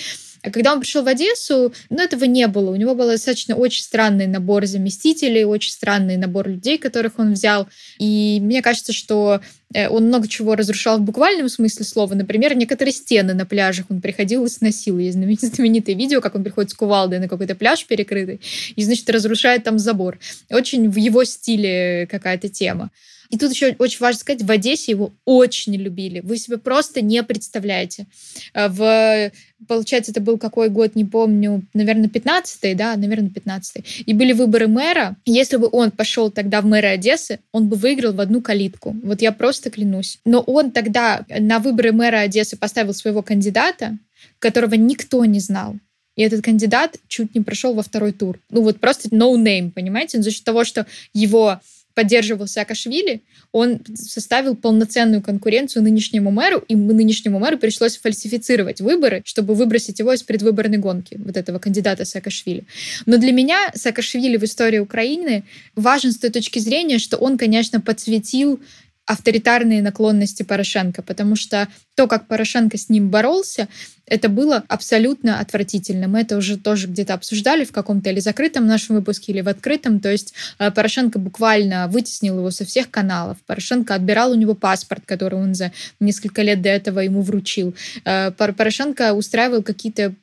А 0.44 0.50
когда 0.50 0.74
он 0.74 0.80
пришел 0.80 1.04
в 1.04 1.08
Одессу, 1.08 1.74
ну, 1.90 2.02
этого 2.02 2.24
не 2.24 2.48
было. 2.48 2.72
У 2.72 2.76
него 2.76 2.96
был 2.96 3.08
достаточно 3.08 3.56
очень 3.56 3.84
странный 3.84 4.26
набор 4.26 4.66
заместителей, 4.66 5.44
очень 5.44 5.72
странный 5.72 6.18
набор 6.18 6.48
людей, 6.48 6.78
которых 6.78 7.20
он 7.20 7.34
взял. 7.34 7.68
И 8.00 8.40
мне 8.42 8.64
кажется, 8.64 8.92
что 8.92 9.42
э, 9.74 9.88
он 9.88 10.06
много 10.06 10.28
чего 10.28 10.56
разрушал 10.56 10.98
в 10.98 11.02
буквальном 11.02 11.48
смысле 11.48 11.86
слова. 11.86 12.16
Например, 12.16 12.56
некоторые 12.56 12.94
стены 12.94 13.36
на 13.36 13.46
пляжах 13.46 13.86
он 13.90 14.02
приходил 14.02 14.44
и 14.46 14.50
сносил. 14.50 14.98
Есть 14.98 15.18
знаменитое 15.56 15.96
видео, 15.96 16.22
как 16.22 16.34
он 16.34 16.44
приходит 16.44 16.72
с 16.72 16.74
кувалдой 16.74 17.20
на 17.20 17.28
какой-то 17.28 17.54
пляж 17.54 17.86
перекрытый 17.86 18.42
и, 18.76 18.84
значит, 18.84 19.10
разрушает 19.12 19.64
там 19.64 19.78
забор. 19.78 20.18
Очень 20.50 20.90
в 20.90 20.96
его 20.96 21.24
стиле 21.24 22.08
какая-то 22.10 22.50
тема. 22.50 22.90
И 23.32 23.38
тут 23.38 23.52
еще 23.52 23.76
очень 23.80 24.00
важно 24.00 24.20
сказать, 24.20 24.44
в 24.44 24.52
Одессе 24.52 24.92
его 24.92 25.12
очень 25.26 25.76
любили. 25.76 26.20
Вы 26.20 26.38
себе 26.38 26.58
просто 26.58 27.02
не 27.02 27.24
представляете. 27.24 28.06
Э, 28.54 28.68
в, 28.68 29.32
получается, 29.68 30.12
это 30.12 30.20
был 30.20 30.38
какой 30.38 30.70
год, 30.70 30.96
не 30.96 31.06
помню, 31.06 31.64
наверное, 31.74 32.10
15-й, 32.10 32.76
да, 32.76 32.96
наверное, 32.98 33.30
15-й. 33.30 34.04
И 34.06 34.14
были 34.14 34.34
выборы 34.34 34.68
мэра. 34.68 35.16
Если 35.26 35.56
бы 35.56 35.70
он 35.72 35.92
пошел 35.92 36.30
тогда 36.30 36.60
в 36.62 36.66
мэра 36.66 36.88
Одессы, 36.88 37.40
он 37.54 37.70
бы 37.70 37.78
выиграл 37.78 38.12
в 38.12 38.20
одну 38.20 38.42
калитку. 38.42 38.96
Вот 39.02 39.22
я 39.22 39.32
просто 39.32 39.70
клянусь. 39.70 40.20
Но 40.26 40.42
он 40.42 40.72
тогда 40.72 41.26
на 41.30 41.60
выборы 41.60 41.94
мэра 41.94 42.18
Одессы 42.18 42.58
поставил 42.58 42.94
своего 42.94 43.22
кандидата, 43.22 43.98
которого 44.40 44.74
никто 44.74 45.24
не 45.24 45.40
знал. 45.40 45.78
И 46.18 46.22
этот 46.24 46.44
кандидат 46.44 46.98
чуть 47.08 47.34
не 47.34 47.42
прошел 47.42 47.74
во 47.74 47.82
второй 47.82 48.12
тур. 48.12 48.40
Ну 48.50 48.62
вот 48.62 48.82
просто 48.82 49.08
no 49.10 49.34
name, 49.36 49.72
понимаете? 49.72 50.22
За 50.22 50.32
счет 50.32 50.44
того, 50.44 50.66
что 50.66 50.86
его 51.14 51.62
поддерживал 51.94 52.48
Саакашвили, 52.48 53.22
он 53.52 53.82
составил 53.96 54.56
полноценную 54.56 55.22
конкуренцию 55.22 55.84
нынешнему 55.84 56.32
мэру, 56.32 56.64
и 56.68 56.76
нынешнему 56.76 57.40
мэру 57.40 57.58
пришлось 57.58 57.98
фальсифицировать 57.98 58.82
выборы, 58.82 59.22
чтобы 59.26 59.56
выбросить 59.56 60.00
его 60.00 60.14
из 60.14 60.24
предвыборной 60.24 60.78
гонки, 60.78 61.20
вот 61.24 61.38
этого 61.38 61.60
кандидата 61.60 62.06
Саакашвили. 62.06 62.66
Но 63.06 63.18
для 63.18 63.32
меня 63.32 63.72
Саакашвили 63.76 64.38
в 64.38 64.44
истории 64.44 64.80
Украины 64.80 65.44
важен 65.76 66.12
с 66.12 66.18
той 66.18 66.30
точки 66.30 66.60
зрения, 66.60 67.00
что 67.00 67.18
он, 67.18 67.38
конечно, 67.38 67.82
подсветил 67.82 68.60
авторитарные 69.06 69.82
наклонности 69.82 70.44
Порошенко, 70.44 71.02
потому 71.02 71.36
что 71.36 71.68
то, 71.96 72.08
как 72.08 72.28
Порошенко 72.28 72.78
с 72.78 72.88
ним 72.88 73.10
боролся, 73.10 73.68
это 74.12 74.28
было 74.28 74.66
абсолютно 74.68 75.40
отвратительно. 75.40 76.10
Мы 76.10 76.20
это 76.20 76.36
уже 76.36 76.58
тоже 76.58 76.88
где-то 76.88 77.14
обсуждали 77.14 77.64
в 77.64 77.72
каком-то 77.72 78.10
или 78.10 78.20
закрытом 78.20 78.68
нашем 78.68 78.98
выпуске, 78.98 79.32
или 79.32 79.40
в 79.40 79.48
открытом. 79.48 80.02
То 80.02 80.12
есть 80.12 80.34
э, 80.60 80.70
Порошенко 80.70 81.18
буквально 81.18 81.88
вытеснил 81.88 82.38
его 82.38 82.52
со 82.52 82.66
всех 82.66 82.92
каналов. 82.92 83.38
Порошенко 83.48 83.96
отбирал 83.96 84.32
у 84.32 84.36
него 84.36 84.54
паспорт, 84.54 85.04
который 85.06 85.40
он 85.40 85.56
за 85.56 85.72
несколько 86.02 86.42
лет 86.42 86.62
до 86.62 86.68
этого 86.68 87.00
ему 87.00 87.22
вручил. 87.22 87.74
Э, 88.04 88.32
Порошенко 88.32 89.14
устраивал 89.14 89.64
какие-то 89.64 90.14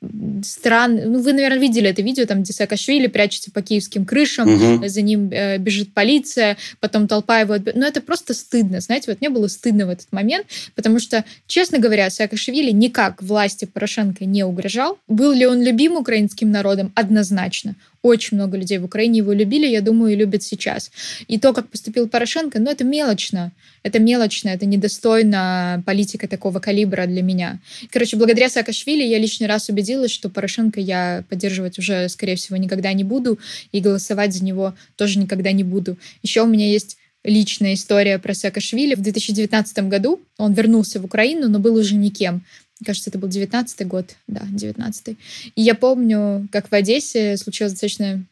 странные... 0.44 1.06
Ну, 1.06 1.22
вы, 1.22 1.32
наверное, 1.32 1.58
видели 1.58 1.88
это 1.88 2.02
видео, 2.02 2.26
там, 2.26 2.42
где 2.42 2.52
Саакашвили 2.52 3.06
прячется 3.06 3.50
по 3.50 3.62
киевским 3.62 4.04
крышам, 4.04 4.52
угу. 4.52 4.86
за 4.86 5.00
ним 5.00 5.30
э, 5.32 5.56
бежит 5.56 5.94
полиция, 5.94 6.58
потом 6.80 7.08
толпа 7.08 7.40
его... 7.40 7.56
Ну, 7.56 7.86
это 7.86 8.02
просто 8.02 8.34
стыдно, 8.34 8.80
знаете, 8.80 9.10
вот 9.10 9.22
мне 9.22 9.30
было 9.30 9.46
стыдно 9.46 9.86
в 9.86 9.88
этот 9.88 10.12
момент, 10.12 10.46
потому 10.74 11.00
что, 11.00 11.24
честно 11.46 11.78
говоря, 11.78 12.10
Саакашвили 12.10 12.70
никак 12.70 13.22
власти 13.22 13.64
Порошенко 13.78 14.24
не 14.24 14.42
угрожал. 14.42 14.98
Был 15.06 15.30
ли 15.30 15.46
он 15.46 15.62
любим 15.62 15.92
украинским 15.92 16.50
народом? 16.50 16.90
Однозначно. 16.96 17.76
Очень 18.02 18.36
много 18.36 18.56
людей 18.56 18.78
в 18.78 18.84
Украине 18.84 19.18
его 19.18 19.32
любили, 19.32 19.68
я 19.68 19.80
думаю, 19.80 20.14
и 20.14 20.16
любят 20.16 20.42
сейчас. 20.42 20.90
И 21.28 21.38
то, 21.38 21.52
как 21.52 21.68
поступил 21.68 22.08
Порошенко, 22.08 22.58
ну, 22.58 22.72
это 22.72 22.82
мелочно. 22.82 23.52
Это 23.84 24.00
мелочно, 24.00 24.48
это 24.48 24.66
недостойно 24.66 25.80
политика 25.86 26.26
такого 26.26 26.58
калибра 26.58 27.06
для 27.06 27.22
меня. 27.22 27.60
Короче, 27.92 28.16
благодаря 28.16 28.48
Саакашвили 28.48 29.04
я 29.04 29.16
лишний 29.20 29.46
раз 29.46 29.68
убедилась, 29.68 30.10
что 30.10 30.28
Порошенко 30.28 30.80
я 30.80 31.22
поддерживать 31.28 31.78
уже, 31.78 32.08
скорее 32.08 32.34
всего, 32.34 32.56
никогда 32.56 32.92
не 32.92 33.04
буду, 33.04 33.38
и 33.70 33.78
голосовать 33.78 34.34
за 34.34 34.42
него 34.42 34.74
тоже 34.96 35.20
никогда 35.20 35.52
не 35.52 35.62
буду. 35.62 35.98
Еще 36.24 36.42
у 36.42 36.46
меня 36.46 36.68
есть 36.68 36.96
личная 37.24 37.74
история 37.74 38.18
про 38.18 38.34
Саакашвили. 38.34 38.94
В 38.94 39.02
2019 39.02 39.88
году 39.88 40.20
он 40.36 40.52
вернулся 40.52 41.00
в 41.00 41.04
Украину, 41.04 41.48
но 41.48 41.58
был 41.58 41.76
уже 41.76 41.94
никем. 41.94 42.42
Кажется, 42.84 43.10
это 43.10 43.18
был 43.18 43.28
19 43.28 43.86
год, 43.86 44.14
да, 44.26 44.42
19 44.48 45.16
И 45.54 45.62
я 45.62 45.74
помню, 45.74 46.48
как 46.52 46.70
в 46.70 46.72
Одессе 46.72 47.36
случилась 47.36 47.72
достаточно 47.72 48.24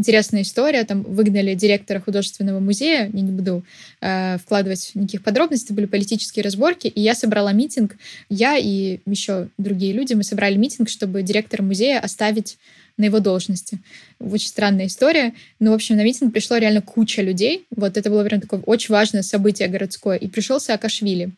интересная 0.00 0.42
история. 0.42 0.84
Там 0.84 1.02
выгнали 1.02 1.54
директора 1.54 2.00
художественного 2.00 2.58
музея. 2.58 3.10
Я 3.12 3.20
не 3.20 3.30
буду 3.30 3.62
э, 4.00 4.38
вкладывать 4.38 4.92
никаких 4.94 5.22
подробностей. 5.22 5.74
Были 5.74 5.86
политические 5.86 6.42
разборки. 6.42 6.86
И 6.86 7.00
я 7.00 7.14
собрала 7.14 7.52
митинг. 7.52 7.96
Я 8.30 8.56
и 8.56 9.00
еще 9.04 9.48
другие 9.58 9.92
люди, 9.92 10.14
мы 10.14 10.24
собрали 10.24 10.56
митинг, 10.56 10.88
чтобы 10.88 11.22
директора 11.22 11.62
музея 11.62 12.00
оставить 12.00 12.56
на 12.96 13.04
его 13.04 13.20
должности. 13.20 13.78
Очень 14.18 14.48
странная 14.48 14.86
история. 14.86 15.34
Но, 15.58 15.72
в 15.72 15.74
общем, 15.74 15.96
на 15.96 16.04
митинг 16.04 16.32
пришло 16.32 16.56
реально 16.56 16.80
куча 16.80 17.20
людей. 17.20 17.66
Вот 17.76 17.96
это 17.98 18.08
было 18.08 18.24
прям 18.24 18.40
такое 18.40 18.60
очень 18.60 18.92
важное 18.92 19.22
событие 19.22 19.68
городское. 19.68 20.16
И 20.16 20.28
пришел 20.28 20.58
Саакашвили. 20.58 21.30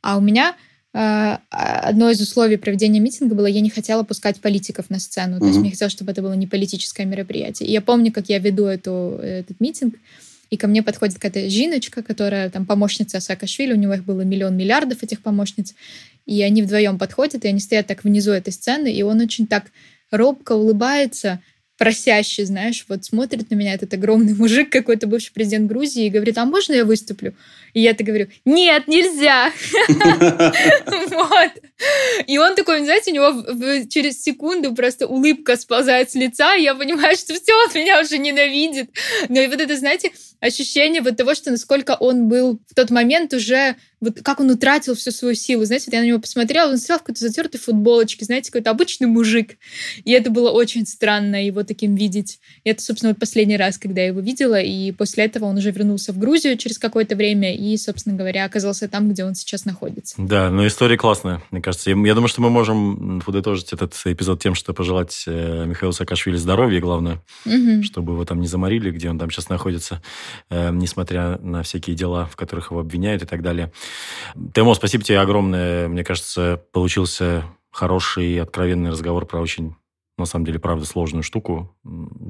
А 0.00 0.16
у 0.16 0.20
меня 0.20 0.54
одно 0.98 2.10
из 2.10 2.20
условий 2.20 2.56
проведения 2.56 3.00
митинга 3.00 3.34
было, 3.34 3.46
я 3.46 3.60
не 3.60 3.68
хотела 3.68 4.02
пускать 4.02 4.40
политиков 4.40 4.88
на 4.88 4.98
сцену. 4.98 5.36
Mm-hmm. 5.36 5.40
То 5.40 5.46
есть 5.46 5.58
мне 5.58 5.70
хотелось, 5.70 5.92
чтобы 5.92 6.12
это 6.12 6.22
было 6.22 6.32
не 6.32 6.46
политическое 6.46 7.04
мероприятие. 7.04 7.68
И 7.68 7.72
я 7.72 7.82
помню, 7.82 8.12
как 8.12 8.28
я 8.28 8.38
веду 8.38 8.64
эту, 8.64 9.18
этот 9.22 9.60
митинг, 9.60 9.96
и 10.48 10.56
ко 10.56 10.68
мне 10.68 10.82
подходит 10.82 11.16
какая-то 11.18 11.50
жиночка, 11.50 12.02
которая 12.02 12.48
там 12.50 12.64
помощница 12.64 13.20
Саакашвили, 13.20 13.72
у 13.72 13.76
него 13.76 13.94
их 13.94 14.04
было 14.04 14.22
миллион 14.22 14.56
миллиардов 14.56 15.02
этих 15.02 15.20
помощниц, 15.20 15.74
и 16.24 16.40
они 16.42 16.62
вдвоем 16.62 16.98
подходят, 16.98 17.44
и 17.44 17.48
они 17.48 17.60
стоят 17.60 17.88
так 17.88 18.04
внизу 18.04 18.30
этой 18.30 18.52
сцены, 18.52 18.92
и 18.92 19.02
он 19.02 19.20
очень 19.20 19.46
так 19.46 19.66
робко 20.10 20.52
улыбается, 20.52 21.40
просящий, 21.78 22.44
знаешь, 22.44 22.84
вот 22.88 23.04
смотрит 23.04 23.50
на 23.50 23.54
меня 23.54 23.74
этот 23.74 23.92
огромный 23.94 24.34
мужик, 24.34 24.70
какой-то 24.70 25.06
бывший 25.06 25.32
президент 25.32 25.68
Грузии, 25.68 26.06
и 26.06 26.10
говорит, 26.10 26.38
а 26.38 26.44
можно 26.44 26.72
я 26.72 26.84
выступлю? 26.84 27.34
И 27.74 27.80
я-то 27.80 28.04
говорю, 28.04 28.28
нет, 28.44 28.88
нельзя. 28.88 29.52
Вот. 31.10 31.52
И 32.26 32.38
он 32.38 32.54
такой, 32.54 32.82
знаете, 32.84 33.10
у 33.10 33.14
него 33.14 33.84
через 33.88 34.22
секунду 34.22 34.74
просто 34.74 35.06
улыбка 35.06 35.56
сползает 35.56 36.10
с 36.10 36.14
лица, 36.14 36.56
и 36.56 36.62
я 36.62 36.74
понимаю, 36.74 37.16
что 37.16 37.34
все, 37.34 37.52
он 37.52 37.70
меня 37.74 38.00
уже 38.00 38.18
ненавидит. 38.18 38.90
Но 39.28 39.40
и 39.40 39.46
вот 39.46 39.60
это, 39.60 39.76
знаете, 39.76 40.12
ощущение 40.40 41.02
вот 41.02 41.16
того, 41.16 41.34
что 41.34 41.50
насколько 41.50 41.96
он 41.98 42.28
был 42.28 42.60
в 42.66 42.74
тот 42.74 42.90
момент 42.90 43.34
уже 43.34 43.76
вот 44.00 44.20
как 44.22 44.40
он 44.40 44.50
утратил 44.50 44.94
всю 44.94 45.10
свою 45.10 45.34
силу. 45.34 45.64
Знаете, 45.64 45.86
вот 45.86 45.94
я 45.94 46.00
на 46.00 46.06
него 46.06 46.18
посмотрела, 46.18 46.70
он 46.70 46.78
стоял 46.78 46.98
в 46.98 47.02
какой-то 47.02 47.20
затертой 47.20 47.58
футболочке, 47.58 48.24
знаете, 48.24 48.50
какой-то 48.50 48.70
обычный 48.70 49.06
мужик. 49.06 49.56
И 50.04 50.12
это 50.12 50.30
было 50.30 50.50
очень 50.50 50.86
странно 50.86 51.44
его 51.44 51.62
таким 51.62 51.94
видеть. 51.94 52.38
И 52.64 52.70
это, 52.70 52.82
собственно, 52.82 53.12
вот 53.12 53.20
последний 53.20 53.56
раз, 53.56 53.78
когда 53.78 54.02
я 54.02 54.08
его 54.08 54.20
видела. 54.20 54.60
И 54.60 54.92
после 54.92 55.24
этого 55.24 55.46
он 55.46 55.56
уже 55.56 55.70
вернулся 55.70 56.12
в 56.12 56.18
Грузию 56.18 56.58
через 56.58 56.78
какое-то 56.78 57.16
время 57.16 57.54
и, 57.54 57.76
собственно 57.78 58.16
говоря, 58.16 58.44
оказался 58.44 58.88
там, 58.88 59.08
где 59.08 59.24
он 59.24 59.34
сейчас 59.34 59.64
находится. 59.64 60.14
Да, 60.18 60.50
но 60.50 60.66
история 60.66 60.98
классная, 60.98 61.42
мне 61.50 61.62
кажется. 61.62 61.90
Я, 61.90 61.96
я 61.96 62.14
думаю, 62.14 62.28
что 62.28 62.42
мы 62.42 62.50
можем 62.50 63.22
подытожить 63.24 63.72
этот 63.72 63.94
эпизод 64.04 64.42
тем, 64.42 64.54
что 64.54 64.74
пожелать 64.74 65.24
э, 65.26 65.64
Михаилу 65.66 65.92
Саакашвили 65.92 66.36
здоровья, 66.36 66.80
главное, 66.80 67.22
угу. 67.46 67.82
чтобы 67.82 68.12
его 68.12 68.24
там 68.26 68.40
не 68.40 68.46
заморили, 68.46 68.90
где 68.90 69.08
он 69.08 69.18
там 69.18 69.30
сейчас 69.30 69.48
находится, 69.48 70.02
э, 70.50 70.70
несмотря 70.70 71.38
на 71.38 71.62
всякие 71.62 71.96
дела, 71.96 72.26
в 72.26 72.36
которых 72.36 72.70
его 72.70 72.80
обвиняют 72.80 73.22
и 73.22 73.26
так 73.26 73.42
далее. 73.42 73.72
Темо, 74.54 74.74
спасибо 74.74 75.04
тебе 75.04 75.20
огромное. 75.20 75.88
Мне 75.88 76.04
кажется, 76.04 76.62
получился 76.72 77.44
хороший 77.70 78.32
и 78.32 78.38
откровенный 78.38 78.90
разговор 78.90 79.26
про 79.26 79.40
очень 79.40 79.74
на 80.18 80.24
самом 80.24 80.46
деле, 80.46 80.58
правда, 80.58 80.86
сложную 80.86 81.22
штуку. 81.22 81.76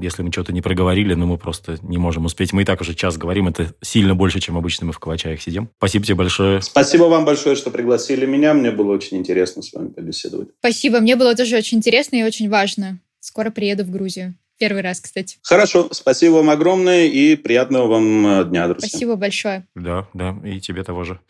Если 0.00 0.22
мы 0.22 0.32
что-то 0.32 0.52
не 0.52 0.60
проговорили, 0.60 1.14
но 1.14 1.20
ну, 1.20 1.32
мы 1.32 1.38
просто 1.38 1.78
не 1.82 1.98
можем 1.98 2.24
успеть. 2.24 2.52
Мы 2.52 2.62
и 2.62 2.64
так 2.64 2.80
уже 2.80 2.94
час 2.94 3.16
говорим, 3.16 3.46
это 3.46 3.74
сильно 3.80 4.14
больше, 4.14 4.40
чем 4.40 4.56
обычно 4.56 4.86
мы 4.86 4.92
в 4.92 4.98
Кавачаях 4.98 5.40
сидим. 5.40 5.70
Спасибо 5.78 6.04
тебе 6.04 6.16
большое. 6.16 6.62
Спасибо 6.62 7.04
вам 7.04 7.24
большое, 7.24 7.54
что 7.54 7.70
пригласили 7.70 8.26
меня. 8.26 8.54
Мне 8.54 8.72
было 8.72 8.92
очень 8.92 9.18
интересно 9.18 9.62
с 9.62 9.72
вами 9.72 9.88
побеседовать. 9.88 10.48
Спасибо, 10.58 10.98
мне 10.98 11.14
было 11.14 11.34
тоже 11.36 11.56
очень 11.56 11.78
интересно 11.78 12.16
и 12.16 12.24
очень 12.24 12.48
важно. 12.48 12.98
Скоро 13.20 13.50
приеду 13.50 13.84
в 13.84 13.90
Грузию. 13.90 14.34
Первый 14.58 14.82
раз, 14.82 15.00
кстати. 15.00 15.38
Хорошо, 15.42 15.88
спасибо 15.92 16.34
вам 16.34 16.50
огромное 16.50 17.06
и 17.06 17.36
приятного 17.36 17.86
вам 17.88 18.26
э, 18.26 18.44
дня, 18.44 18.68
друзья. 18.68 18.88
Спасибо 18.88 19.16
большое. 19.16 19.66
Да, 19.74 20.06
да, 20.14 20.36
и 20.44 20.60
тебе 20.60 20.82
того 20.82 21.04
же. 21.04 21.20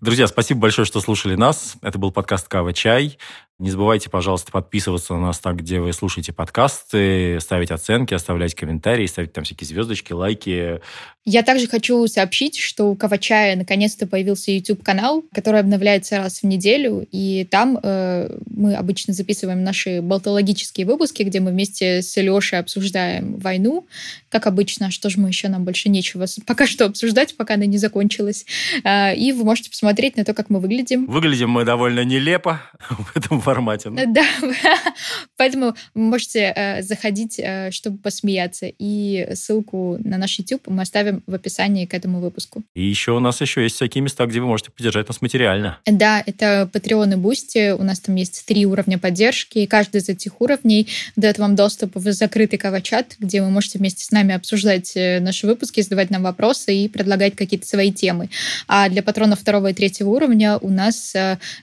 Друзья, 0.00 0.26
спасибо 0.26 0.60
большое, 0.60 0.86
что 0.86 1.02
слушали 1.02 1.34
нас. 1.34 1.74
Это 1.82 1.98
был 1.98 2.10
подкаст 2.10 2.48
«Кава 2.48 2.72
Чай». 2.72 3.18
Не 3.60 3.70
забывайте, 3.70 4.08
пожалуйста, 4.08 4.50
подписываться 4.50 5.12
на 5.12 5.20
нас 5.20 5.38
там, 5.38 5.54
где 5.54 5.80
вы 5.80 5.92
слушаете 5.92 6.32
подкасты, 6.32 7.38
ставить 7.40 7.70
оценки, 7.70 8.14
оставлять 8.14 8.54
комментарии, 8.54 9.04
ставить 9.04 9.34
там 9.34 9.44
всякие 9.44 9.68
звездочки, 9.68 10.14
лайки. 10.14 10.80
Я 11.26 11.42
также 11.42 11.66
хочу 11.66 12.06
сообщить, 12.06 12.56
что 12.56 12.86
у 12.86 12.96
Кавачая 12.96 13.56
наконец-то 13.56 14.06
появился 14.06 14.50
YouTube-канал, 14.50 15.22
который 15.34 15.60
обновляется 15.60 16.16
раз 16.16 16.40
в 16.40 16.44
неделю, 16.44 17.06
и 17.12 17.46
там 17.50 17.78
э, 17.82 18.38
мы 18.46 18.76
обычно 18.76 19.12
записываем 19.12 19.62
наши 19.62 20.00
болтологические 20.00 20.86
выпуски, 20.86 21.22
где 21.22 21.40
мы 21.40 21.50
вместе 21.50 22.00
с 22.00 22.16
Лешей 22.16 22.58
обсуждаем 22.58 23.36
войну, 23.36 23.86
как 24.30 24.46
обычно. 24.46 24.90
Что 24.90 25.10
же 25.10 25.20
мы 25.20 25.28
еще, 25.28 25.48
нам 25.48 25.64
больше 25.64 25.90
нечего 25.90 26.24
пока 26.46 26.66
что 26.66 26.86
обсуждать, 26.86 27.36
пока 27.36 27.54
она 27.54 27.66
не 27.66 27.76
закончилась. 27.76 28.46
Э, 28.84 29.14
и 29.14 29.32
вы 29.32 29.44
можете 29.44 29.68
посмотреть 29.68 29.89
на 30.16 30.24
то, 30.24 30.34
как 30.34 30.50
мы 30.50 30.60
выглядим. 30.60 31.06
Выглядим 31.06 31.50
мы 31.50 31.64
довольно 31.64 32.04
нелепо 32.04 32.60
в 32.90 33.16
этом 33.16 33.40
формате. 33.40 33.90
Ну. 33.90 34.00
Да, 34.06 34.24
поэтому 35.36 35.74
можете 35.94 36.52
э, 36.54 36.82
заходить, 36.82 37.38
э, 37.38 37.70
чтобы 37.70 37.98
посмеяться. 37.98 38.70
И 38.78 39.28
ссылку 39.34 39.98
на 40.00 40.18
наш 40.18 40.38
YouTube 40.38 40.62
мы 40.68 40.82
оставим 40.82 41.22
в 41.26 41.34
описании 41.34 41.86
к 41.86 41.94
этому 41.94 42.20
выпуску. 42.20 42.62
И 42.74 42.82
еще 42.82 43.12
у 43.12 43.20
нас 43.20 43.40
еще 43.40 43.62
есть 43.62 43.76
всякие 43.76 44.02
места, 44.02 44.26
где 44.26 44.40
вы 44.40 44.46
можете 44.46 44.70
поддержать 44.70 45.08
нас 45.08 45.20
материально. 45.20 45.78
Да, 45.86 46.22
это 46.24 46.68
Patreon 46.72 47.12
и 47.12 47.16
Boosty. 47.16 47.72
У 47.78 47.82
нас 47.82 48.00
там 48.00 48.14
есть 48.14 48.44
три 48.46 48.66
уровня 48.66 48.98
поддержки. 48.98 49.58
И 49.58 49.66
каждый 49.66 50.00
из 50.00 50.08
этих 50.08 50.40
уровней 50.40 50.88
дает 51.16 51.38
вам 51.38 51.56
доступ 51.56 51.96
в 51.96 52.12
закрытый 52.12 52.58
кавачат, 52.58 53.16
где 53.18 53.42
вы 53.42 53.50
можете 53.50 53.78
вместе 53.78 54.04
с 54.04 54.10
нами 54.10 54.34
обсуждать 54.34 54.92
э, 54.96 55.20
наши 55.20 55.46
выпуски, 55.46 55.80
задавать 55.80 56.10
нам 56.10 56.22
вопросы 56.22 56.74
и 56.74 56.88
предлагать 56.88 57.36
какие-то 57.36 57.66
свои 57.66 57.92
темы. 57.92 58.30
А 58.68 58.88
для 58.88 59.02
патронов 59.02 59.40
второго 59.40 59.68
и 59.68 59.74
третьего 59.80 60.10
уровня 60.10 60.58
у 60.58 60.68
нас 60.68 61.14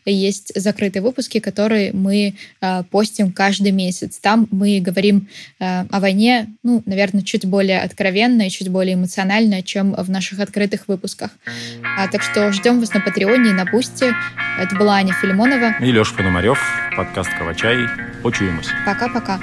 есть 0.06 0.52
закрытые 0.56 1.04
выпуски, 1.04 1.40
которые 1.40 1.68
которые 1.68 1.92
мы 1.94 2.34
э, 2.62 2.84
постим 2.84 3.32
каждый 3.32 3.72
месяц. 3.72 4.20
Там 4.20 4.48
мы 4.52 4.80
говорим 4.80 5.28
э, 5.60 5.86
о 5.90 6.00
войне, 6.00 6.48
ну, 6.64 6.82
наверное, 6.86 7.22
чуть 7.22 7.46
более 7.46 7.82
откровенно 7.82 8.44
и 8.44 8.50
чуть 8.50 8.70
более 8.70 8.94
эмоционально, 8.94 9.62
чем 9.62 9.94
в 9.94 10.10
наших 10.10 10.40
открытых 10.40 10.88
выпусках. 10.88 11.32
А, 11.84 12.08
так 12.08 12.24
что 12.24 12.52
ждем 12.52 12.80
вас 12.80 12.94
на 12.94 13.02
Патреоне 13.02 13.50
и 13.52 13.54
на 13.54 13.66
Бусте. 13.66 14.14
Это 14.60 14.76
была 14.76 14.96
Аня 14.96 15.14
Филимонова. 15.14 15.76
И 15.82 15.92
Леша 15.92 16.16
Пономарев, 16.16 16.60
подкаст 16.96 17.30
«Кавачай». 17.38 17.78
Почуемся. 18.24 18.72
Пока-пока. 18.86 19.40